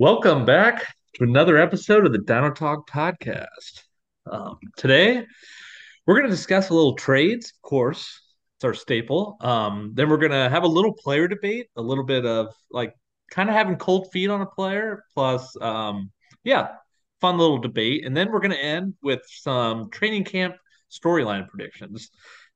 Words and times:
Welcome 0.00 0.44
back 0.44 0.94
to 1.14 1.24
another 1.24 1.56
episode 1.56 2.06
of 2.06 2.12
the 2.12 2.18
Dino 2.18 2.52
Talk 2.52 2.88
podcast. 2.88 3.82
Um, 4.30 4.56
today, 4.76 5.26
we're 6.06 6.14
going 6.14 6.30
to 6.30 6.30
discuss 6.30 6.68
a 6.68 6.74
little 6.74 6.94
trades, 6.94 7.50
of 7.50 7.68
course. 7.68 8.20
It's 8.56 8.64
our 8.64 8.74
staple. 8.74 9.36
Um, 9.40 9.94
then 9.94 10.08
we're 10.08 10.18
going 10.18 10.30
to 10.30 10.48
have 10.48 10.62
a 10.62 10.68
little 10.68 10.92
player 10.92 11.26
debate, 11.26 11.66
a 11.74 11.82
little 11.82 12.04
bit 12.04 12.24
of 12.24 12.54
like 12.70 12.94
kind 13.32 13.48
of 13.48 13.56
having 13.56 13.74
cold 13.74 14.12
feet 14.12 14.30
on 14.30 14.40
a 14.40 14.46
player, 14.46 15.02
plus, 15.14 15.56
um, 15.60 16.12
yeah, 16.44 16.68
fun 17.20 17.36
little 17.36 17.58
debate. 17.58 18.06
And 18.06 18.16
then 18.16 18.30
we're 18.30 18.38
going 18.38 18.52
to 18.52 18.64
end 18.64 18.94
with 19.02 19.22
some 19.26 19.90
training 19.90 20.22
camp 20.22 20.54
storyline 20.92 21.48
predictions. 21.48 22.08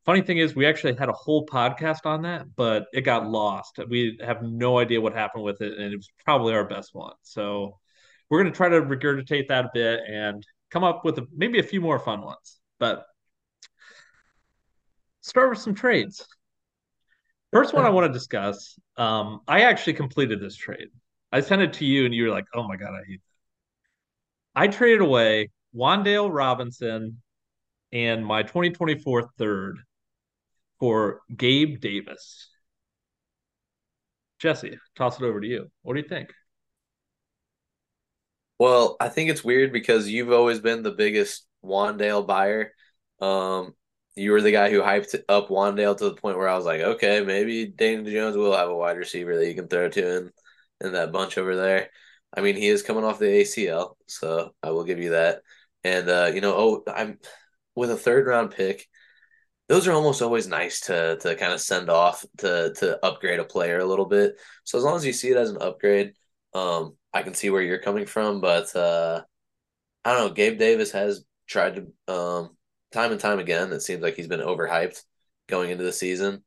Funny 0.05 0.21
thing 0.23 0.39
is, 0.39 0.57
we 0.57 0.67
actually 0.67 0.97
had 0.97 1.09
a 1.09 1.13
whole 1.13 1.47
podcast 1.47 2.07
on 2.07 2.23
that, 2.23 2.47
but 2.57 2.87
it 2.93 3.03
got 3.03 3.29
lost. 3.29 3.79
We 3.89 4.19
have 4.25 4.43
no 4.43 4.79
idea 4.79 5.01
what 5.01 5.13
happened 5.13 5.45
with 5.45 5.61
it, 5.61 5.79
and 5.79 5.93
it 5.93 5.97
was 5.97 6.11
probably 6.25 6.55
our 6.55 6.65
best 6.65 6.93
one. 6.93 7.15
So 7.23 7.79
we're 8.29 8.43
going 8.43 8.53
to 8.53 8.57
try 8.57 8.69
to 8.69 8.83
regurgitate 8.83 9.47
that 9.49 9.67
a 9.67 9.71
bit 9.73 10.01
and 10.09 10.45
come 10.71 10.83
up 10.83 11.05
with 11.05 11.19
a, 11.19 11.27
maybe 11.37 11.61
a 11.61 11.63
few 11.63 11.81
more 11.81 12.01
fun 12.01 12.23
ones. 12.23 12.59
But 12.81 13.05
start 15.21 15.51
with 15.51 15.61
some 15.61 15.75
trades. 15.75 16.27
First 17.53 17.73
one 17.75 17.85
I 17.85 17.91
want 17.91 18.07
to 18.07 18.13
discuss. 18.13 18.79
Um, 18.97 19.41
I 19.47 19.63
actually 19.63 19.93
completed 19.93 20.41
this 20.41 20.57
trade. 20.57 20.89
I 21.31 21.43
sent 21.43 21.63
it 21.63 21.75
to 21.75 21.85
you, 21.85 22.07
and 22.07 22.15
you 22.15 22.25
were 22.25 22.31
like, 22.31 22.47
"Oh 22.55 22.67
my 22.67 22.77
god, 22.77 22.91
I 22.91 23.05
hate 23.07 23.21
that." 24.55 24.61
I 24.63 24.69
traded 24.69 25.01
away 25.01 25.51
Wan'Dale 25.75 26.33
Robinson 26.33 27.23
and 27.93 28.25
my 28.25 28.43
2024 28.43 29.31
third 29.39 29.79
for 30.83 31.21
Gabe 31.37 31.81
Davis. 31.81 32.49
Jesse, 34.41 34.81
toss 34.97 35.21
it 35.21 35.25
over 35.25 35.41
to 35.41 35.47
you. 35.47 35.71
What 35.83 35.95
do 35.95 36.01
you 36.01 36.09
think? 36.09 36.33
Well, 38.59 38.97
I 38.99 39.09
think 39.09 39.31
it's 39.31 39.45
weird 39.45 39.73
because 39.73 40.09
you've 40.09 40.33
always 40.33 40.59
been 40.59 40.83
the 40.83 40.91
biggest 40.91 41.47
Wan'Dale 41.65 42.27
buyer. 42.27 42.73
Um, 43.21 43.75
you 44.17 44.33
were 44.33 44.43
the 44.43 44.51
guy 44.51 44.73
who 44.73 44.81
hyped 44.81 45.15
up 45.29 45.51
Wan'Dale 45.51 45.97
to 45.99 46.05
the 46.07 46.17
point 46.17 46.37
where 46.37 46.49
I 46.49 46.57
was 46.57 46.67
like, 46.67 46.81
okay, 46.81 47.23
maybe 47.23 47.67
Daniel 47.67 48.13
Jones 48.13 48.37
will 48.37 48.57
have 48.57 48.69
a 48.69 48.75
wide 48.75 48.97
receiver 48.97 49.37
that 49.37 49.47
you 49.47 49.55
can 49.55 49.69
throw 49.69 49.89
to 49.89 50.17
in, 50.17 50.31
in 50.81 50.93
that 50.95 51.13
bunch 51.13 51.39
over 51.39 51.55
there. 51.55 51.91
I 52.37 52.41
mean, 52.41 52.57
he 52.57 52.67
is 52.67 52.83
coming 52.83 53.05
off 53.05 53.21
the 53.21 53.27
ACL, 53.27 53.95
so 54.09 54.53
I 54.65 54.73
will 54.73 54.83
give 54.83 54.99
you 54.99 55.11
that. 55.11 55.43
And 55.85 56.09
uh, 56.09 56.33
you 56.35 56.41
know, 56.41 56.57
oh, 56.57 56.93
I'm 56.93 57.21
with 57.77 57.93
a 57.93 57.97
third 57.97 58.27
round 58.27 58.51
pick 58.51 58.89
those 59.73 59.89
are 59.89 59.93
almost 59.93 60.21
always 60.21 60.47
nice 60.47 60.81
to 60.81 61.17
to 61.17 61.35
kind 61.35 61.51
of 61.51 61.59
send 61.59 61.89
off 61.89 62.27
to 62.37 62.75
to 62.75 63.03
upgrade 63.03 63.41
a 63.41 63.45
player 63.45 63.79
a 63.79 63.87
little 63.87 64.05
bit. 64.05 64.39
So 64.65 64.77
as 64.77 64.85
long 64.85 64.97
as 64.97 65.07
you 65.07 65.15
see 65.15 65.31
it 65.31 65.37
as 65.39 65.49
an 65.49 65.63
upgrade, 65.63 66.13
um, 66.53 66.95
I 67.15 67.23
can 67.23 67.33
see 67.33 67.49
where 67.49 67.63
you're 67.63 67.79
coming 67.79 68.05
from. 68.05 68.43
But 68.43 68.77
uh, 68.77 69.23
I 70.05 70.13
don't 70.13 70.29
know. 70.29 70.35
Gabe 70.35 70.59
Davis 70.59 70.93
has 70.93 71.25
tried 71.47 71.77
to 71.77 72.15
um, 72.15 72.51
time 72.93 73.13
and 73.13 73.21
time 73.21 73.39
again. 73.39 73.73
It 73.73 73.81
seems 73.81 74.03
like 74.03 74.15
he's 74.15 74.29
been 74.29 74.41
overhyped 74.41 75.03
going 75.49 75.71
into 75.71 75.85
the 75.85 75.93
season. 75.93 76.45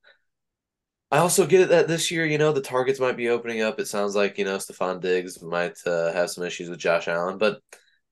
I 1.09 1.17
also 1.17 1.47
get 1.47 1.61
it 1.61 1.69
that 1.69 1.87
this 1.87 2.11
year, 2.11 2.27
you 2.27 2.37
know, 2.37 2.51
the 2.51 2.61
targets 2.61 2.99
might 2.99 3.17
be 3.17 3.29
opening 3.29 3.63
up. 3.63 3.79
It 3.79 3.87
sounds 3.87 4.15
like 4.15 4.37
you 4.37 4.45
know 4.45 4.57
Stefon 4.57 5.01
Diggs 5.01 5.41
might 5.41 5.79
uh, 5.87 6.13
have 6.13 6.29
some 6.29 6.43
issues 6.43 6.69
with 6.69 6.77
Josh 6.77 7.07
Allen, 7.07 7.39
but 7.39 7.59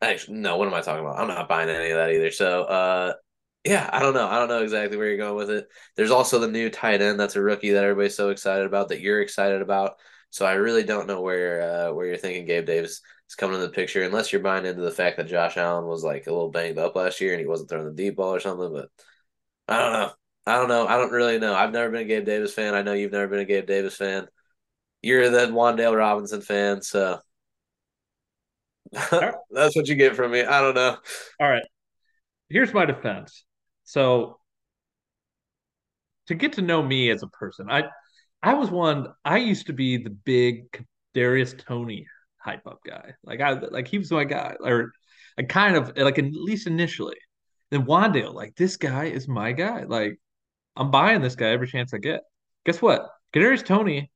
actually, 0.01 0.37
no. 0.39 0.57
What 0.57 0.67
am 0.67 0.73
I 0.73 0.81
talking 0.81 1.05
about? 1.05 1.19
I'm 1.19 1.27
not 1.27 1.47
buying 1.47 1.69
any 1.69 1.91
of 1.91 1.97
that 1.97 2.13
either. 2.15 2.31
So 2.31 2.63
uh, 2.63 3.13
yeah, 3.65 3.89
I 3.91 3.99
don't 3.99 4.13
know. 4.13 4.27
I 4.27 4.39
don't 4.39 4.49
know 4.49 4.61
exactly 4.61 4.97
where 4.97 5.07
you're 5.07 5.17
going 5.17 5.35
with 5.35 5.49
it. 5.49 5.67
There's 5.95 6.11
also 6.11 6.39
the 6.39 6.49
new 6.49 6.69
tight 6.69 7.01
end 7.01 7.19
that's 7.19 7.37
a 7.37 7.41
rookie 7.41 7.71
that 7.71 7.83
everybody's 7.83 8.15
so 8.15 8.29
excited 8.29 8.65
about 8.65 8.89
that 8.89 8.99
you're 8.99 9.21
excited 9.21 9.61
about. 9.61 9.97
So 10.31 10.45
I 10.45 10.53
really 10.53 10.83
don't 10.83 11.07
know 11.07 11.21
where 11.21 11.61
uh, 11.61 11.93
where 11.93 12.07
you're 12.07 12.17
thinking 12.17 12.45
Gabe 12.45 12.65
Davis 12.65 13.01
is 13.29 13.35
coming 13.35 13.55
into 13.55 13.67
the 13.67 13.73
picture, 13.73 14.03
unless 14.03 14.33
you're 14.33 14.41
buying 14.41 14.65
into 14.65 14.81
the 14.81 14.91
fact 14.91 15.17
that 15.17 15.27
Josh 15.27 15.55
Allen 15.57 15.85
was 15.85 16.03
like 16.03 16.27
a 16.27 16.31
little 16.31 16.49
banged 16.49 16.77
up 16.77 16.95
last 16.95 17.21
year 17.21 17.31
and 17.31 17.39
he 17.39 17.47
wasn't 17.47 17.69
throwing 17.69 17.85
the 17.85 17.93
deep 17.93 18.17
ball 18.17 18.33
or 18.35 18.39
something. 18.41 18.73
But 18.73 18.89
I 19.67 19.79
don't 19.79 19.93
know. 19.93 20.11
I 20.45 20.57
don't 20.57 20.67
know. 20.67 20.87
I 20.87 20.97
don't 20.97 21.11
really 21.11 21.39
know. 21.39 21.53
I've 21.53 21.71
never 21.71 21.89
been 21.89 22.01
a 22.01 22.05
Gabe 22.05 22.25
Davis 22.25 22.53
fan. 22.53 22.73
I 22.75 22.81
know 22.81 22.93
you've 22.93 23.13
never 23.13 23.27
been 23.27 23.39
a 23.39 23.45
Gabe 23.45 23.65
Davis 23.65 23.95
fan. 23.95 24.27
You're 25.01 25.29
the 25.29 25.47
Wan'Dale 25.47 25.97
Robinson 25.97 26.41
fan, 26.41 26.81
so 26.81 27.19
that's 28.91 29.75
what 29.75 29.87
you 29.87 29.95
get 29.95 30.15
from 30.15 30.31
me. 30.31 30.41
I 30.43 30.61
don't 30.61 30.75
know. 30.75 30.97
All 31.39 31.49
right. 31.49 31.63
Here's 32.49 32.73
my 32.73 32.85
defense. 32.85 33.45
So 33.83 34.39
to 36.27 36.35
get 36.35 36.53
to 36.53 36.61
know 36.61 36.81
me 36.81 37.09
as 37.09 37.23
a 37.23 37.27
person, 37.27 37.69
I 37.69 37.83
I 38.41 38.53
was 38.55 38.69
one. 38.69 39.07
I 39.23 39.37
used 39.37 39.67
to 39.67 39.73
be 39.73 39.97
the 39.97 40.09
big 40.09 40.85
Darius 41.13 41.53
Toney 41.53 42.07
hype 42.37 42.67
up 42.67 42.79
guy. 42.85 43.13
Like 43.23 43.41
I 43.41 43.51
like 43.53 43.87
he 43.87 43.97
was 43.97 44.11
my 44.11 44.23
guy, 44.25 44.55
or 44.59 44.91
I 45.37 45.43
kind 45.43 45.75
of 45.75 45.97
like 45.97 46.19
at 46.19 46.25
least 46.33 46.67
initially. 46.67 47.17
Then 47.71 47.85
Wan'Dale, 47.85 48.33
like 48.33 48.55
this 48.55 48.77
guy 48.77 49.05
is 49.05 49.27
my 49.27 49.51
guy. 49.53 49.83
Like 49.83 50.19
I'm 50.75 50.91
buying 50.91 51.21
this 51.21 51.35
guy 51.35 51.49
every 51.49 51.67
chance 51.67 51.93
I 51.93 51.97
get. 51.99 52.21
Guess 52.65 52.81
what? 52.81 53.09
Kadarius 53.33 53.65
Toney, 53.65 54.11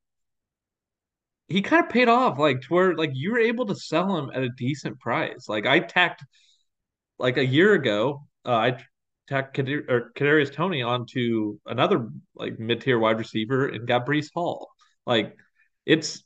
he 1.48 1.62
kind 1.62 1.84
of 1.86 1.90
paid 1.92 2.10
off. 2.10 2.38
Like 2.40 2.62
to 2.62 2.68
where 2.74 2.96
like 2.96 3.12
you 3.14 3.32
were 3.32 3.40
able 3.40 3.66
to 3.68 3.76
sell 3.76 4.16
him 4.18 4.30
at 4.34 4.44
a 4.44 4.50
decent 4.58 5.00
price. 5.00 5.48
Like 5.50 5.66
I 5.66 5.80
tacked 5.80 6.24
like 7.20 7.38
a 7.38 7.46
year 7.46 7.74
ago. 7.74 8.28
Uh, 8.46 8.52
I 8.52 8.78
tack 9.28 9.54
Kadir, 9.54 9.86
or 9.90 10.12
Kadarius 10.16 10.52
Toney 10.52 10.82
onto 10.82 11.60
another 11.66 12.10
like 12.36 12.60
mid 12.60 12.82
tier 12.82 13.00
wide 13.00 13.20
receiver 13.20 13.68
and 13.68 13.88
got 13.88 14.06
Breece 14.06 14.30
Hall. 14.34 14.70
Like 15.06 15.36
it's, 15.86 16.24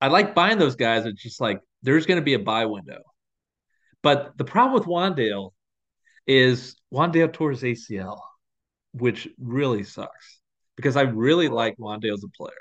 I 0.00 0.08
like 0.08 0.34
buying 0.34 0.58
those 0.58 0.76
guys. 0.76 1.06
It's 1.06 1.22
just 1.22 1.40
like 1.40 1.60
there's 1.82 2.06
going 2.06 2.18
to 2.18 2.24
be 2.24 2.34
a 2.34 2.38
buy 2.38 2.66
window. 2.66 3.00
But 4.02 4.36
the 4.36 4.44
problem 4.44 4.74
with 4.74 4.88
Wan'Dale 4.88 5.50
is 6.26 6.76
Wan'Dale 6.92 7.32
tore 7.32 7.50
his 7.50 7.62
ACL, 7.62 8.20
which 8.92 9.28
really 9.38 9.82
sucks 9.82 10.40
because 10.76 10.96
I 10.96 11.02
really 11.02 11.48
like 11.48 11.76
Wan'Dale 11.78 12.14
as 12.14 12.24
a 12.24 12.36
player. 12.36 12.52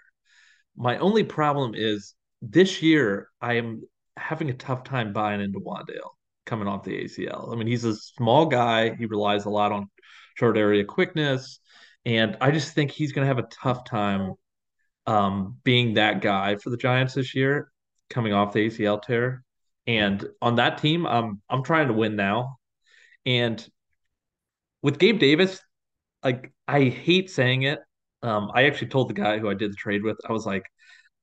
My 0.76 0.98
only 0.98 1.24
problem 1.24 1.74
is 1.76 2.16
this 2.42 2.82
year 2.82 3.30
I 3.42 3.56
am 3.56 3.84
having 4.16 4.50
a 4.50 4.54
tough 4.54 4.84
time 4.84 5.14
buying 5.14 5.42
into 5.42 5.60
Wan'Dale 5.60 6.17
coming 6.48 6.68
off 6.68 6.84
the 6.84 7.04
ACL. 7.04 7.52
I 7.52 7.56
mean, 7.56 7.68
he's 7.68 7.84
a 7.84 7.96
small 7.96 8.48
guy. 8.48 8.96
He 8.96 9.06
relies 9.06 9.46
a 9.46 9.50
lot 9.50 9.72
on 9.72 9.90
short 10.36 10.58
area 10.58 10.84
quickness. 10.84 11.60
And 12.06 12.38
I 12.42 12.52
just 12.52 12.74
think 12.74 12.92
he's 12.92 13.12
going 13.12 13.28
to 13.28 13.28
have 13.28 13.44
a 13.44 13.48
tough 13.50 13.86
time 13.86 14.34
um, 15.06 15.58
being 15.64 15.96
that 15.96 16.22
guy 16.22 16.56
for 16.56 16.70
the 16.70 16.78
Giants 16.78 17.14
this 17.14 17.36
year, 17.36 17.70
coming 18.10 18.34
off 18.34 18.54
the 18.54 18.68
ACL 18.68 19.02
tear. 19.02 19.44
And 19.86 20.26
on 20.42 20.56
that 20.56 20.80
team, 20.80 21.06
I'm 21.06 21.42
I'm 21.50 21.64
trying 21.64 21.88
to 21.88 21.94
win 21.94 22.16
now. 22.16 22.58
And 23.26 23.66
with 24.82 25.00
Gabe 25.00 25.20
Davis, 25.20 25.62
like 26.24 26.52
I 26.68 26.86
hate 26.86 27.30
saying 27.30 27.64
it. 27.64 27.80
Um, 28.24 28.52
I 28.54 28.64
actually 28.64 28.88
told 28.88 29.10
the 29.10 29.14
guy 29.14 29.38
who 29.38 29.50
I 29.50 29.54
did 29.54 29.72
the 29.72 29.76
trade 29.76 30.04
with, 30.04 30.18
I 30.28 30.32
was 30.32 30.46
like, 30.46 30.64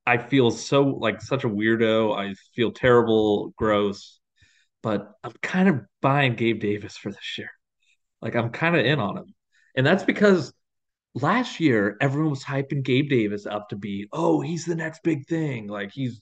I 0.06 0.16
feel 0.16 0.50
so 0.50 0.84
like 0.84 1.20
such 1.20 1.44
a 1.44 1.48
weirdo. 1.48 2.16
I 2.16 2.34
feel 2.54 2.72
terrible, 2.72 3.52
gross 3.56 4.20
but 4.84 5.14
I'm 5.24 5.32
kind 5.40 5.70
of 5.70 5.80
buying 6.02 6.34
Gabe 6.34 6.60
Davis 6.60 6.94
for 6.94 7.10
this 7.10 7.38
year. 7.38 7.50
Like 8.20 8.36
I'm 8.36 8.50
kind 8.50 8.76
of 8.76 8.84
in 8.84 9.00
on 9.00 9.16
him. 9.16 9.34
And 9.74 9.84
that's 9.84 10.04
because 10.04 10.52
last 11.14 11.58
year 11.58 11.96
everyone 12.02 12.30
was 12.30 12.44
hyping 12.44 12.84
Gabe 12.84 13.08
Davis 13.08 13.46
up 13.46 13.70
to 13.70 13.76
be, 13.76 14.08
oh, 14.12 14.42
he's 14.42 14.66
the 14.66 14.74
next 14.74 15.02
big 15.02 15.26
thing. 15.26 15.68
Like 15.68 15.90
he's 15.90 16.20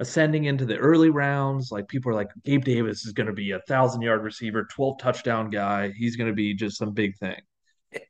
ascending 0.00 0.44
into 0.44 0.66
the 0.66 0.76
early 0.76 1.08
rounds. 1.08 1.72
Like 1.72 1.88
people 1.88 2.10
are 2.10 2.14
like, 2.14 2.28
Gabe 2.44 2.62
Davis 2.62 3.06
is 3.06 3.14
going 3.14 3.28
to 3.28 3.32
be 3.32 3.52
a 3.52 3.60
thousand 3.60 4.02
yard 4.02 4.22
receiver, 4.22 4.68
12 4.70 4.98
touchdown 4.98 5.48
guy. 5.48 5.90
He's 5.96 6.16
going 6.16 6.28
to 6.28 6.36
be 6.36 6.52
just 6.52 6.76
some 6.76 6.92
big 6.92 7.16
thing. 7.16 7.40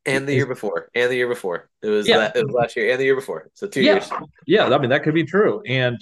And 0.05 0.27
the 0.27 0.35
year 0.35 0.47
before, 0.47 0.89
and 0.97 1.09
the 1.09 1.15
year 1.15 1.29
before, 1.29 1.71
it 1.83 1.89
was 1.89 2.09
yeah. 2.09 2.33
it 2.35 2.43
was 2.43 2.55
last 2.55 2.75
year, 2.75 2.91
and 2.91 2.99
the 2.99 3.05
year 3.05 3.15
before, 3.15 3.51
so 3.53 3.67
two 3.67 3.83
yeah. 3.83 3.93
years. 3.93 4.11
Yeah, 4.47 4.65
I 4.65 4.79
mean 4.79 4.89
that 4.89 5.03
could 5.03 5.13
be 5.13 5.25
true. 5.25 5.61
And 5.67 6.01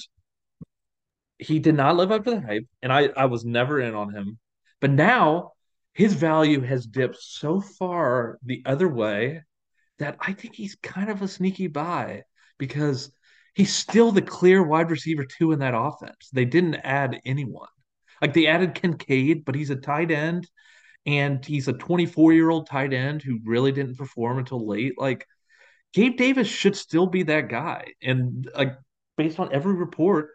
he 1.43 1.59
did 1.59 1.75
not 1.75 1.97
live 1.97 2.13
up 2.13 2.25
to 2.25 2.31
the 2.33 2.41
hype, 2.41 2.67
and 2.83 2.93
I 2.93 3.09
I 3.17 3.27
was 3.27 3.45
never 3.45 3.81
in 3.81 3.95
on 3.95 4.15
him. 4.15 4.39
But 4.81 4.91
now 4.91 5.53
his 5.95 6.15
value 6.15 6.61
has 6.63 6.87
dipped 6.87 7.19
so 7.21 7.61
far 7.61 8.39
the 8.45 8.63
other 8.67 8.89
way 8.89 9.43
that 9.99 10.17
I 10.21 10.33
think 10.33 10.55
he's 10.55 10.75
kind 10.77 11.11
of 11.11 11.23
a 11.23 11.29
sneaky 11.29 11.67
buy 11.67 12.23
because 12.59 13.13
he's 13.55 13.75
still 13.75 14.13
the 14.13 14.23
clear 14.23 14.63
wide 14.63 14.91
receiver 14.91 15.25
two 15.25 15.53
in 15.53 15.61
that 15.61 15.75
offense. 15.77 16.31
They 16.33 16.45
didn't 16.45 16.77
add 16.77 17.21
anyone. 17.25 17.69
Like 18.21 18.35
they 18.35 18.47
added 18.47 18.75
Kincaid, 18.75 19.45
but 19.45 19.55
he's 19.55 19.71
a 19.71 19.77
tight 19.77 20.11
end 20.11 20.49
and 21.07 21.45
he's 21.45 21.69
a 21.69 21.73
24 21.73 22.33
year 22.33 22.51
old 22.51 22.69
tight 22.69 22.93
end 22.93 23.23
who 23.23 23.41
really 23.45 23.73
didn't 23.73 23.99
perform 23.99 24.39
until 24.39 24.67
late. 24.67 24.95
Like 24.97 25.27
Gabe 25.93 26.17
Davis 26.17 26.49
should 26.49 26.77
still 26.77 27.07
be 27.07 27.25
that 27.25 27.49
guy. 27.49 27.93
And 28.03 28.49
like 28.57 28.75
based 29.17 29.39
on 29.39 29.53
every 29.53 29.75
report, 29.75 30.31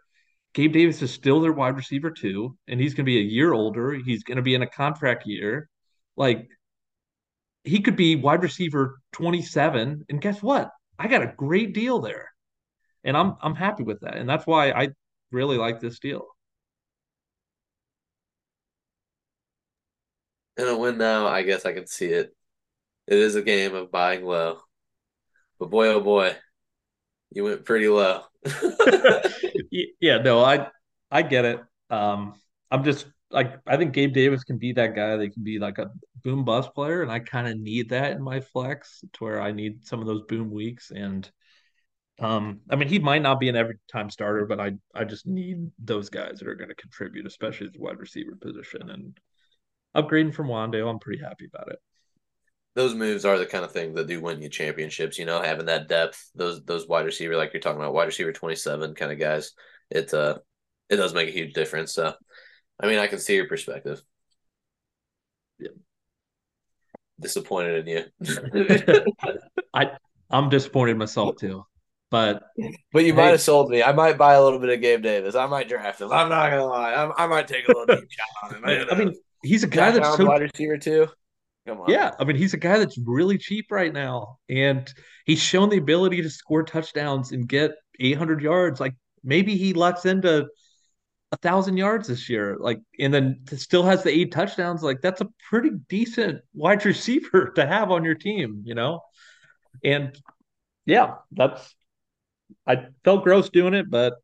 Gabe 0.58 0.72
Davis 0.72 1.00
is 1.02 1.12
still 1.12 1.40
their 1.40 1.52
wide 1.52 1.76
receiver 1.76 2.10
too, 2.10 2.56
and 2.66 2.80
he's 2.80 2.92
going 2.92 3.04
to 3.04 3.08
be 3.08 3.18
a 3.18 3.22
year 3.22 3.52
older. 3.52 3.92
He's 3.94 4.24
going 4.24 4.38
to 4.38 4.42
be 4.42 4.56
in 4.56 4.62
a 4.62 4.66
contract 4.66 5.24
year. 5.24 5.70
Like 6.16 6.48
he 7.62 7.80
could 7.80 7.94
be 7.94 8.16
wide 8.16 8.42
receiver 8.42 8.98
27 9.12 10.04
and 10.08 10.20
guess 10.20 10.42
what? 10.42 10.72
I 10.98 11.06
got 11.06 11.22
a 11.22 11.32
great 11.36 11.74
deal 11.74 12.00
there. 12.00 12.32
And 13.04 13.16
I'm 13.16 13.36
I'm 13.40 13.54
happy 13.54 13.84
with 13.84 14.00
that. 14.00 14.16
And 14.16 14.28
that's 14.28 14.48
why 14.48 14.72
I 14.72 14.88
really 15.30 15.58
like 15.58 15.78
this 15.78 16.00
deal. 16.00 16.26
In 20.56 20.66
a 20.66 20.76
win 20.76 20.98
now, 20.98 21.28
I 21.28 21.42
guess 21.42 21.66
I 21.66 21.72
can 21.72 21.86
see 21.86 22.06
it. 22.06 22.34
It 23.06 23.18
is 23.18 23.36
a 23.36 23.42
game 23.42 23.76
of 23.76 23.92
buying 23.92 24.24
low. 24.24 24.58
But 25.60 25.70
boy, 25.70 25.86
oh 25.86 26.00
boy, 26.00 26.34
you 27.30 27.44
went 27.44 27.64
pretty 27.64 27.86
low. 27.86 28.24
yeah, 29.70 30.18
no, 30.18 30.42
I 30.42 30.68
I 31.10 31.22
get 31.22 31.44
it. 31.44 31.60
Um, 31.90 32.34
I'm 32.70 32.84
just 32.84 33.06
like 33.30 33.60
I 33.66 33.76
think 33.76 33.92
Gabe 33.92 34.12
Davis 34.12 34.44
can 34.44 34.58
be 34.58 34.72
that 34.72 34.94
guy. 34.94 35.16
They 35.16 35.28
can 35.30 35.44
be 35.44 35.58
like 35.58 35.78
a 35.78 35.90
boom 36.22 36.44
bust 36.44 36.74
player, 36.74 37.02
and 37.02 37.10
I 37.10 37.20
kind 37.20 37.48
of 37.48 37.58
need 37.58 37.90
that 37.90 38.12
in 38.12 38.22
my 38.22 38.40
flex 38.40 39.02
to 39.14 39.24
where 39.24 39.40
I 39.40 39.52
need 39.52 39.86
some 39.86 40.00
of 40.00 40.06
those 40.06 40.22
boom 40.22 40.50
weeks. 40.50 40.90
And 40.90 41.30
um, 42.20 42.60
I 42.70 42.76
mean, 42.76 42.88
he 42.88 42.98
might 42.98 43.22
not 43.22 43.40
be 43.40 43.48
an 43.48 43.56
every 43.56 43.76
time 43.90 44.10
starter, 44.10 44.46
but 44.46 44.60
I 44.60 44.72
I 44.94 45.04
just 45.04 45.26
need 45.26 45.70
those 45.78 46.10
guys 46.10 46.38
that 46.38 46.48
are 46.48 46.54
going 46.54 46.70
to 46.70 46.74
contribute, 46.74 47.26
especially 47.26 47.68
the 47.68 47.80
wide 47.80 47.98
receiver 47.98 48.36
position. 48.36 48.90
And 48.90 49.18
upgrading 49.96 50.34
from 50.34 50.48
Wan'Dale, 50.48 50.90
I'm 50.90 50.98
pretty 50.98 51.22
happy 51.22 51.46
about 51.52 51.70
it 51.72 51.78
those 52.78 52.94
moves 52.94 53.24
are 53.24 53.38
the 53.38 53.44
kind 53.44 53.64
of 53.64 53.72
things 53.72 53.96
that 53.96 54.06
do 54.06 54.20
win 54.20 54.40
you 54.40 54.48
championships. 54.48 55.18
You 55.18 55.24
know, 55.24 55.42
having 55.42 55.66
that 55.66 55.88
depth, 55.88 56.30
those 56.36 56.62
those 56.64 56.86
wide 56.86 57.06
receiver, 57.06 57.36
like 57.36 57.52
you're 57.52 57.60
talking 57.60 57.80
about, 57.80 57.92
wide 57.92 58.04
receiver 58.04 58.32
twenty 58.32 58.54
seven 58.54 58.94
kind 58.94 59.10
of 59.10 59.18
guys. 59.18 59.52
It 59.90 60.14
uh, 60.14 60.38
it 60.88 60.94
does 60.94 61.12
make 61.12 61.28
a 61.28 61.32
huge 61.32 61.54
difference. 61.54 61.92
So, 61.92 62.14
I 62.78 62.86
mean, 62.86 63.00
I 63.00 63.08
can 63.08 63.18
see 63.18 63.34
your 63.34 63.48
perspective. 63.48 64.00
Yeah. 65.58 65.70
Disappointed 67.20 67.88
in 67.88 68.04
you. 68.20 69.04
I 69.74 69.90
I'm 70.30 70.48
disappointed 70.48 70.98
myself 70.98 71.34
too. 71.36 71.64
But 72.12 72.44
but 72.92 73.04
you 73.04 73.12
hey, 73.12 73.16
might 73.16 73.30
have 73.30 73.40
sold 73.40 73.70
me. 73.70 73.82
I 73.82 73.90
might 73.90 74.16
buy 74.16 74.34
a 74.34 74.42
little 74.44 74.60
bit 74.60 74.70
of 74.70 74.80
Gabe 74.80 75.02
Davis. 75.02 75.34
I 75.34 75.46
might 75.46 75.68
draft 75.68 76.00
him. 76.00 76.12
I'm 76.12 76.28
not 76.28 76.50
gonna 76.50 76.64
lie. 76.64 76.92
i 76.92 77.24
i 77.24 77.26
might 77.26 77.48
take 77.48 77.68
a 77.68 77.76
little 77.76 77.96
deep 77.96 78.08
shot 78.08 78.28
on 78.44 78.54
him. 78.54 78.64
I, 78.64 78.94
I 78.94 78.98
mean, 78.98 79.14
he's 79.42 79.64
a 79.64 79.66
guy 79.66 79.90
that's 79.90 80.16
so 80.16 80.26
wide 80.26 80.42
receiver 80.42 80.78
too. 80.78 81.08
Come 81.68 81.82
on. 81.82 81.90
Yeah, 81.90 82.12
I 82.18 82.24
mean, 82.24 82.36
he's 82.36 82.54
a 82.54 82.58
guy 82.58 82.78
that's 82.78 82.96
really 82.96 83.36
cheap 83.36 83.66
right 83.70 83.92
now, 83.92 84.38
and 84.48 84.90
he's 85.26 85.38
shown 85.38 85.68
the 85.68 85.76
ability 85.76 86.22
to 86.22 86.30
score 86.30 86.62
touchdowns 86.62 87.32
and 87.32 87.46
get 87.46 87.72
800 88.00 88.40
yards. 88.40 88.80
Like 88.80 88.94
maybe 89.22 89.54
he 89.54 89.74
lets 89.74 90.06
into 90.06 90.48
a 91.30 91.36
thousand 91.36 91.76
yards 91.76 92.08
this 92.08 92.30
year, 92.30 92.56
like, 92.58 92.80
and 92.98 93.12
then 93.12 93.40
still 93.54 93.82
has 93.82 94.02
the 94.02 94.10
eight 94.10 94.32
touchdowns. 94.32 94.82
Like 94.82 95.02
that's 95.02 95.20
a 95.20 95.28
pretty 95.50 95.68
decent 95.90 96.40
wide 96.54 96.82
receiver 96.86 97.52
to 97.56 97.66
have 97.66 97.90
on 97.90 98.02
your 98.02 98.14
team, 98.14 98.62
you 98.64 98.74
know. 98.74 99.02
And 99.84 100.18
yeah, 100.86 101.16
that's 101.32 101.74
I 102.66 102.86
felt 103.04 103.24
gross 103.24 103.50
doing 103.50 103.74
it, 103.74 103.90
but 103.90 104.14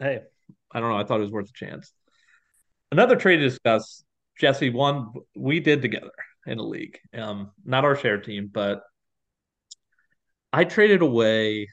hey, 0.00 0.22
I 0.72 0.80
don't 0.80 0.90
know. 0.90 0.98
I 0.98 1.04
thought 1.04 1.20
it 1.20 1.22
was 1.24 1.30
worth 1.30 1.48
a 1.48 1.52
chance. 1.52 1.92
Another 2.90 3.14
trade 3.14 3.36
to 3.36 3.48
discuss, 3.48 4.02
Jesse. 4.36 4.70
One 4.70 5.12
we 5.36 5.60
did 5.60 5.80
together 5.80 6.10
in 6.46 6.58
a 6.58 6.62
league. 6.62 6.98
Um, 7.14 7.50
not 7.64 7.84
our 7.84 7.96
share 7.96 8.20
team, 8.20 8.50
but 8.52 8.82
I 10.52 10.64
traded 10.64 11.02
away. 11.02 11.68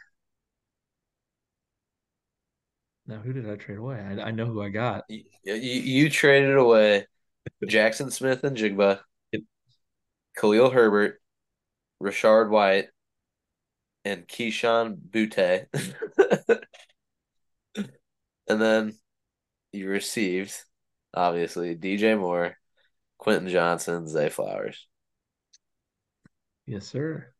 Now, 3.05 3.17
who 3.17 3.33
did 3.33 3.49
I 3.49 3.55
trade 3.55 3.77
away? 3.77 3.99
I, 3.99 4.27
I 4.27 4.31
know 4.31 4.45
who 4.45 4.61
I 4.61 4.69
got. 4.69 5.03
You, 5.09 5.23
you, 5.43 5.53
you 5.55 6.09
traded 6.09 6.55
away 6.57 7.05
Jaxon 7.65 8.11
Smith-Njigba, 8.11 8.99
Khalil 10.37 10.69
Herbert, 10.69 11.21
Rachaad 12.01 12.49
White, 12.49 12.87
and 14.05 14.27
Kayshon 14.27 14.97
Boutte. 14.97 15.67
and 17.75 18.61
then 18.61 18.97
you 19.71 19.87
received, 19.89 20.55
obviously, 21.13 21.75
DJ 21.75 22.17
Moore, 22.19 22.57
Quentin 23.23 23.47
Johnston, 23.47 24.05
Zay 24.05 24.27
Flowers. 24.27 24.85
Yes, 26.65 26.85
sir. 26.85 27.33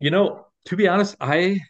You 0.00 0.10
know, 0.10 0.46
to 0.64 0.76
be 0.76 0.88
honest, 0.88 1.14
I 1.20 1.60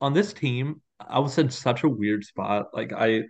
on 0.00 0.14
this 0.14 0.32
team, 0.32 0.80
I 0.98 1.18
was 1.18 1.36
in 1.36 1.50
such 1.50 1.82
a 1.84 1.88
weird 1.88 2.24
spot. 2.24 2.68
Like 2.72 2.94
I 2.94 3.24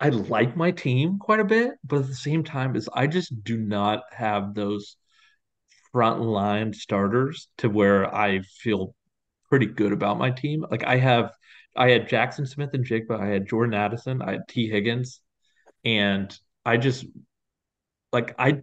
I 0.00 0.08
like 0.08 0.56
my 0.56 0.72
team 0.72 1.20
quite 1.20 1.38
a 1.38 1.44
bit, 1.44 1.74
but 1.84 2.00
at 2.00 2.08
the 2.08 2.14
same 2.16 2.42
time 2.42 2.74
is 2.74 2.88
I 2.92 3.06
just 3.06 3.44
do 3.44 3.56
not 3.56 4.02
have 4.10 4.54
those 4.54 4.96
front 5.92 6.22
line 6.22 6.72
starters 6.72 7.46
to 7.58 7.70
where 7.70 8.12
I 8.12 8.40
feel 8.40 8.96
pretty 9.48 9.66
good 9.66 9.92
about 9.92 10.18
my 10.18 10.32
team. 10.32 10.66
Like 10.68 10.82
I 10.84 10.96
have 10.96 11.30
I 11.76 11.90
had 11.90 12.08
Jaxon 12.08 12.48
Smith-Njigba, 12.48 13.18
I 13.18 13.26
had 13.26 13.48
Jordan 13.48 13.74
Addison, 13.74 14.22
I 14.22 14.32
had 14.32 14.48
Tee 14.48 14.68
Higgins, 14.68 15.20
and 15.84 16.36
I 16.64 16.78
just 16.78 17.06
like 18.14 18.34
I 18.38 18.62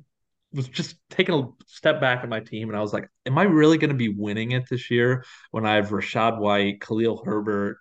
was 0.54 0.68
just 0.68 0.96
taking 1.10 1.36
a 1.36 1.48
step 1.68 2.02
back 2.02 2.24
in 2.24 2.30
my 2.30 2.40
team 2.40 2.70
and 2.70 2.78
I 2.78 2.82
was 2.82 2.94
like, 2.94 3.08
am 3.26 3.38
I 3.38 3.44
really 3.44 3.78
going 3.78 3.92
to 3.92 3.96
be 3.96 4.10
winning 4.10 4.52
it 4.52 4.64
this 4.70 4.90
year 4.90 5.24
when 5.52 5.66
I 5.66 5.76
have 5.76 5.90
Rachaad 5.90 6.40
White, 6.40 6.82
Khalil 6.82 7.22
Herbert, 7.24 7.78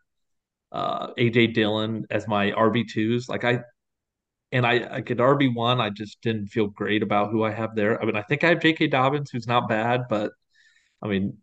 uh, 0.72 1.14
AJ 1.14 1.54
Dillon 1.54 2.06
as 2.10 2.28
my 2.28 2.50
RB2s? 2.52 3.28
Like 3.28 3.44
I, 3.44 3.60
and 4.52 4.66
I, 4.66 4.96
I 4.96 5.00
get 5.00 5.18
RB1, 5.18 5.80
I 5.80 5.90
just 5.90 6.20
didn't 6.22 6.48
feel 6.48 6.66
great 6.66 7.02
about 7.02 7.30
who 7.30 7.44
I 7.44 7.52
have 7.52 7.74
there. 7.74 8.00
I 8.00 8.04
mean, 8.04 8.16
I 8.16 8.22
think 8.22 8.44
I 8.44 8.48
have 8.48 8.60
J.K. 8.60 8.88
Dobbins, 8.88 9.30
who's 9.30 9.46
not 9.46 9.68
bad, 9.68 10.02
but 10.08 10.32
I 11.02 11.08
mean, 11.08 11.38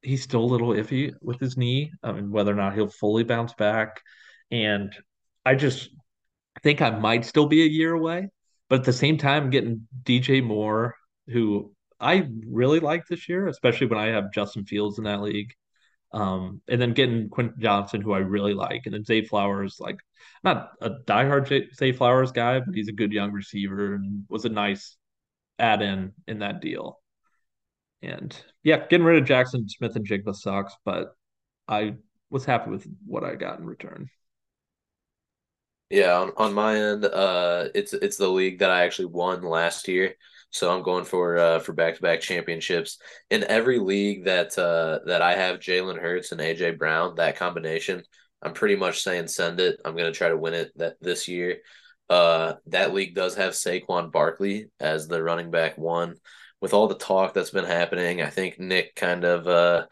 he's 0.00 0.22
still 0.22 0.42
a 0.42 0.46
little 0.46 0.70
iffy 0.70 1.12
with 1.20 1.40
his 1.40 1.56
knee. 1.56 1.92
I 2.02 2.12
mean, 2.12 2.30
whether 2.30 2.52
or 2.52 2.56
not 2.56 2.74
he'll 2.74 2.88
fully 2.88 3.24
bounce 3.24 3.54
back. 3.54 4.00
And 4.50 4.92
I 5.44 5.54
just 5.54 5.90
think 6.62 6.82
I 6.82 6.90
might 6.90 7.24
still 7.24 7.46
be 7.46 7.62
a 7.62 7.66
year 7.68 7.92
away. 7.92 8.28
But 8.72 8.78
at 8.78 8.86
the 8.86 8.92
same 8.94 9.18
time, 9.18 9.50
getting 9.50 9.86
DJ 10.02 10.42
Moore, 10.42 10.94
who 11.26 11.74
I 12.00 12.26
really 12.48 12.80
like 12.80 13.06
this 13.06 13.28
year, 13.28 13.46
especially 13.46 13.86
when 13.86 13.98
I 13.98 14.06
have 14.06 14.32
Justin 14.32 14.64
Fields 14.64 14.96
in 14.96 15.04
that 15.04 15.20
league. 15.20 15.52
Um, 16.10 16.62
and 16.66 16.80
then 16.80 16.94
getting 16.94 17.28
Quentin 17.28 17.60
Johnston, 17.60 18.00
who 18.00 18.14
I 18.14 18.20
really 18.20 18.54
like, 18.54 18.86
and 18.86 18.94
then 18.94 19.04
Zay 19.04 19.26
Flowers, 19.26 19.76
like 19.78 19.98
not 20.42 20.70
a 20.80 20.88
diehard 20.88 21.74
Zay 21.74 21.92
Flowers 21.92 22.32
guy, 22.32 22.60
but 22.60 22.74
he's 22.74 22.88
a 22.88 22.92
good 22.92 23.12
young 23.12 23.32
receiver 23.32 23.94
and 23.94 24.24
was 24.30 24.46
a 24.46 24.48
nice 24.48 24.96
add 25.58 25.82
in 25.82 26.14
in 26.26 26.38
that 26.38 26.62
deal. 26.62 26.98
And 28.00 28.34
yeah, 28.62 28.86
getting 28.86 29.04
rid 29.04 29.22
of 29.22 29.28
Jaxon 29.28 29.68
Smith-Njigba 29.68 30.34
sucks, 30.34 30.74
but 30.86 31.14
I 31.68 31.96
was 32.30 32.46
happy 32.46 32.70
with 32.70 32.86
what 33.04 33.22
I 33.22 33.34
got 33.34 33.58
in 33.58 33.66
return. 33.66 34.08
Yeah, 35.92 36.14
on, 36.20 36.32
on 36.38 36.54
my 36.54 36.76
end, 36.78 37.04
uh, 37.04 37.68
it's 37.74 37.92
it's 37.92 38.16
the 38.16 38.28
league 38.28 38.60
that 38.60 38.70
I 38.70 38.84
actually 38.84 39.06
won 39.06 39.42
last 39.42 39.88
year, 39.88 40.14
so 40.50 40.74
I'm 40.74 40.82
going 40.82 41.04
for 41.04 41.36
uh 41.36 41.58
for 41.58 41.74
back 41.74 41.96
to 41.96 42.00
back 42.02 42.20
championships 42.22 42.98
in 43.30 43.44
every 43.44 43.78
league 43.78 44.24
that 44.24 44.56
uh 44.58 45.00
that 45.06 45.20
I 45.20 45.34
have 45.36 45.60
Jalen 45.60 46.00
Hurts 46.00 46.32
and 46.32 46.40
AJ 46.40 46.72
Brown 46.72 47.16
that 47.16 47.36
combination. 47.36 48.04
I'm 48.42 48.54
pretty 48.54 48.74
much 48.76 49.02
saying 49.02 49.28
send 49.28 49.60
it. 49.60 49.80
I'm 49.84 49.94
gonna 49.94 50.12
try 50.12 50.28
to 50.30 50.36
win 50.36 50.54
it 50.54 50.72
that 50.78 50.96
this 51.02 51.28
year. 51.28 51.58
Uh, 52.08 52.54
that 52.66 52.94
league 52.94 53.14
does 53.14 53.34
have 53.36 53.52
Saquon 53.52 54.10
Barkley 54.12 54.70
as 54.80 55.08
the 55.08 55.22
running 55.22 55.50
back 55.50 55.76
one. 55.78 56.16
With 56.62 56.72
all 56.74 56.88
the 56.88 56.94
talk 56.96 57.34
that's 57.34 57.50
been 57.50 57.64
happening, 57.66 58.22
I 58.22 58.30
think 58.30 58.58
Nick 58.58 58.94
kind 58.94 59.24
of 59.24 59.46
uh 59.46 59.86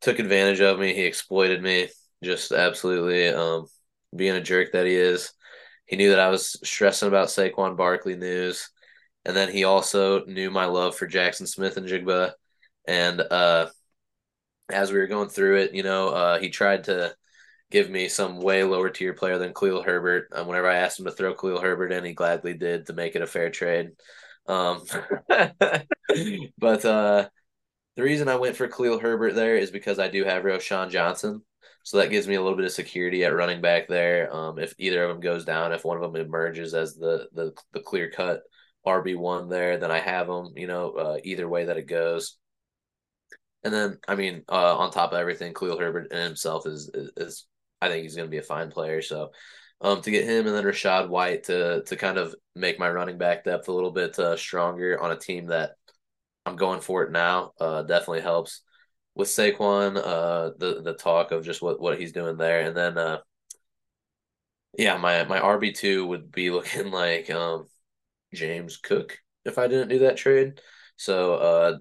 took 0.00 0.18
advantage 0.18 0.60
of 0.62 0.78
me. 0.78 0.94
He 0.94 1.02
exploited 1.04 1.62
me, 1.62 1.88
just 2.24 2.52
absolutely 2.52 3.28
um 3.28 3.66
being 4.16 4.36
a 4.36 4.40
jerk 4.40 4.72
that 4.72 4.86
he 4.86 4.94
is. 4.94 5.32
He 5.86 5.96
knew 5.96 6.10
that 6.10 6.20
I 6.20 6.28
was 6.28 6.58
stressing 6.64 7.08
about 7.08 7.28
Saquon 7.28 7.76
Barkley 7.76 8.16
news. 8.16 8.70
And 9.24 9.36
then 9.36 9.50
he 9.50 9.64
also 9.64 10.24
knew 10.24 10.50
my 10.50 10.64
love 10.66 10.96
for 10.96 11.06
Jaxon 11.06 11.46
Smith-Njigba. 11.46 12.32
And 12.86 13.20
uh, 13.20 13.68
as 14.70 14.90
we 14.90 14.98
were 14.98 15.06
going 15.06 15.28
through 15.28 15.58
it, 15.58 15.74
you 15.74 15.82
know, 15.82 16.08
uh, 16.08 16.38
he 16.38 16.50
tried 16.50 16.84
to 16.84 17.14
give 17.70 17.88
me 17.88 18.08
some 18.08 18.40
way 18.40 18.64
lower 18.64 18.90
tier 18.90 19.14
player 19.14 19.38
than 19.38 19.54
Khalil 19.54 19.82
Herbert. 19.82 20.28
Um, 20.32 20.46
whenever 20.46 20.68
I 20.68 20.76
asked 20.76 20.98
him 20.98 21.06
to 21.06 21.12
throw 21.12 21.34
Khalil 21.34 21.60
Herbert 21.60 21.92
in, 21.92 22.04
he 22.04 22.12
gladly 22.12 22.54
did 22.54 22.86
to 22.86 22.92
make 22.92 23.16
it 23.16 23.22
a 23.22 23.26
fair 23.26 23.50
trade. 23.50 23.90
Um, 24.46 24.82
but 25.28 26.84
uh, 26.84 27.28
the 27.96 28.02
reason 28.02 28.28
I 28.28 28.36
went 28.36 28.56
for 28.56 28.68
Khalil 28.68 28.98
Herbert 28.98 29.34
there 29.34 29.56
is 29.56 29.70
because 29.70 29.98
I 29.98 30.08
do 30.08 30.24
have 30.24 30.44
Roschon 30.44 30.90
Johnson. 30.90 31.42
So 31.82 31.98
that 31.98 32.10
gives 32.10 32.28
me 32.28 32.36
a 32.36 32.42
little 32.42 32.56
bit 32.56 32.66
of 32.66 32.72
security 32.72 33.24
at 33.24 33.34
running 33.34 33.60
back 33.60 33.88
there. 33.88 34.34
Um, 34.34 34.58
if 34.58 34.74
either 34.78 35.02
of 35.04 35.10
them 35.10 35.20
goes 35.20 35.44
down, 35.44 35.72
if 35.72 35.84
one 35.84 35.96
of 35.96 36.02
them 36.02 36.20
emerges 36.20 36.74
as 36.74 36.94
the 36.94 37.28
the, 37.32 37.52
the 37.72 37.80
clear 37.80 38.10
cut 38.10 38.42
RB 38.86 39.16
one 39.16 39.48
there, 39.48 39.78
then 39.78 39.90
I 39.90 39.98
have 39.98 40.26
them. 40.26 40.52
You 40.56 40.66
know, 40.66 40.92
uh, 40.92 41.18
either 41.24 41.48
way 41.48 41.64
that 41.64 41.76
it 41.76 41.86
goes. 41.86 42.36
And 43.64 43.72
then, 43.72 43.98
I 44.08 44.16
mean, 44.16 44.42
uh, 44.48 44.76
on 44.76 44.90
top 44.90 45.12
of 45.12 45.18
everything, 45.18 45.54
Khalil 45.54 45.78
Herbert 45.78 46.10
in 46.10 46.20
himself 46.20 46.66
is, 46.66 46.90
is, 46.92 47.10
is 47.16 47.46
I 47.80 47.88
think 47.88 48.02
he's 48.02 48.16
going 48.16 48.26
to 48.26 48.30
be 48.30 48.38
a 48.38 48.42
fine 48.42 48.70
player. 48.72 49.02
So, 49.02 49.30
um, 49.80 50.00
to 50.02 50.10
get 50.10 50.24
him 50.24 50.46
and 50.46 50.54
then 50.54 50.64
Rachaad 50.64 51.08
White 51.08 51.44
to 51.44 51.82
to 51.84 51.96
kind 51.96 52.18
of 52.18 52.34
make 52.54 52.78
my 52.78 52.88
running 52.90 53.18
back 53.18 53.44
depth 53.44 53.68
a 53.68 53.72
little 53.72 53.90
bit 53.90 54.18
uh, 54.18 54.36
stronger 54.36 55.00
on 55.00 55.10
a 55.10 55.16
team 55.16 55.46
that 55.46 55.72
I'm 56.46 56.56
going 56.56 56.80
for 56.80 57.02
it 57.02 57.10
now, 57.10 57.52
uh, 57.60 57.82
definitely 57.82 58.20
helps 58.20 58.62
with 59.14 59.28
Saquon, 59.28 59.96
uh, 59.96 60.50
the 60.58 60.82
the 60.82 60.94
talk 60.94 61.32
of 61.32 61.44
just 61.44 61.62
what 61.62 61.80
what 61.80 61.98
he's 62.00 62.12
doing 62.12 62.36
there, 62.36 62.60
and 62.62 62.76
then 62.76 62.98
uh, 62.98 63.18
Yeah, 64.78 64.96
my 64.96 65.24
my 65.24 65.38
RB 65.40 65.72
two 65.72 66.06
would 66.06 66.30
be 66.32 66.50
looking 66.50 66.90
like 66.90 67.30
um 67.30 67.66
James 68.34 68.76
Cook 68.78 69.18
if 69.44 69.58
I 69.58 69.68
didn't 69.68 69.88
do 69.88 70.00
that 70.00 70.16
trade. 70.16 70.60
So 70.96 71.34
uh 71.34 71.78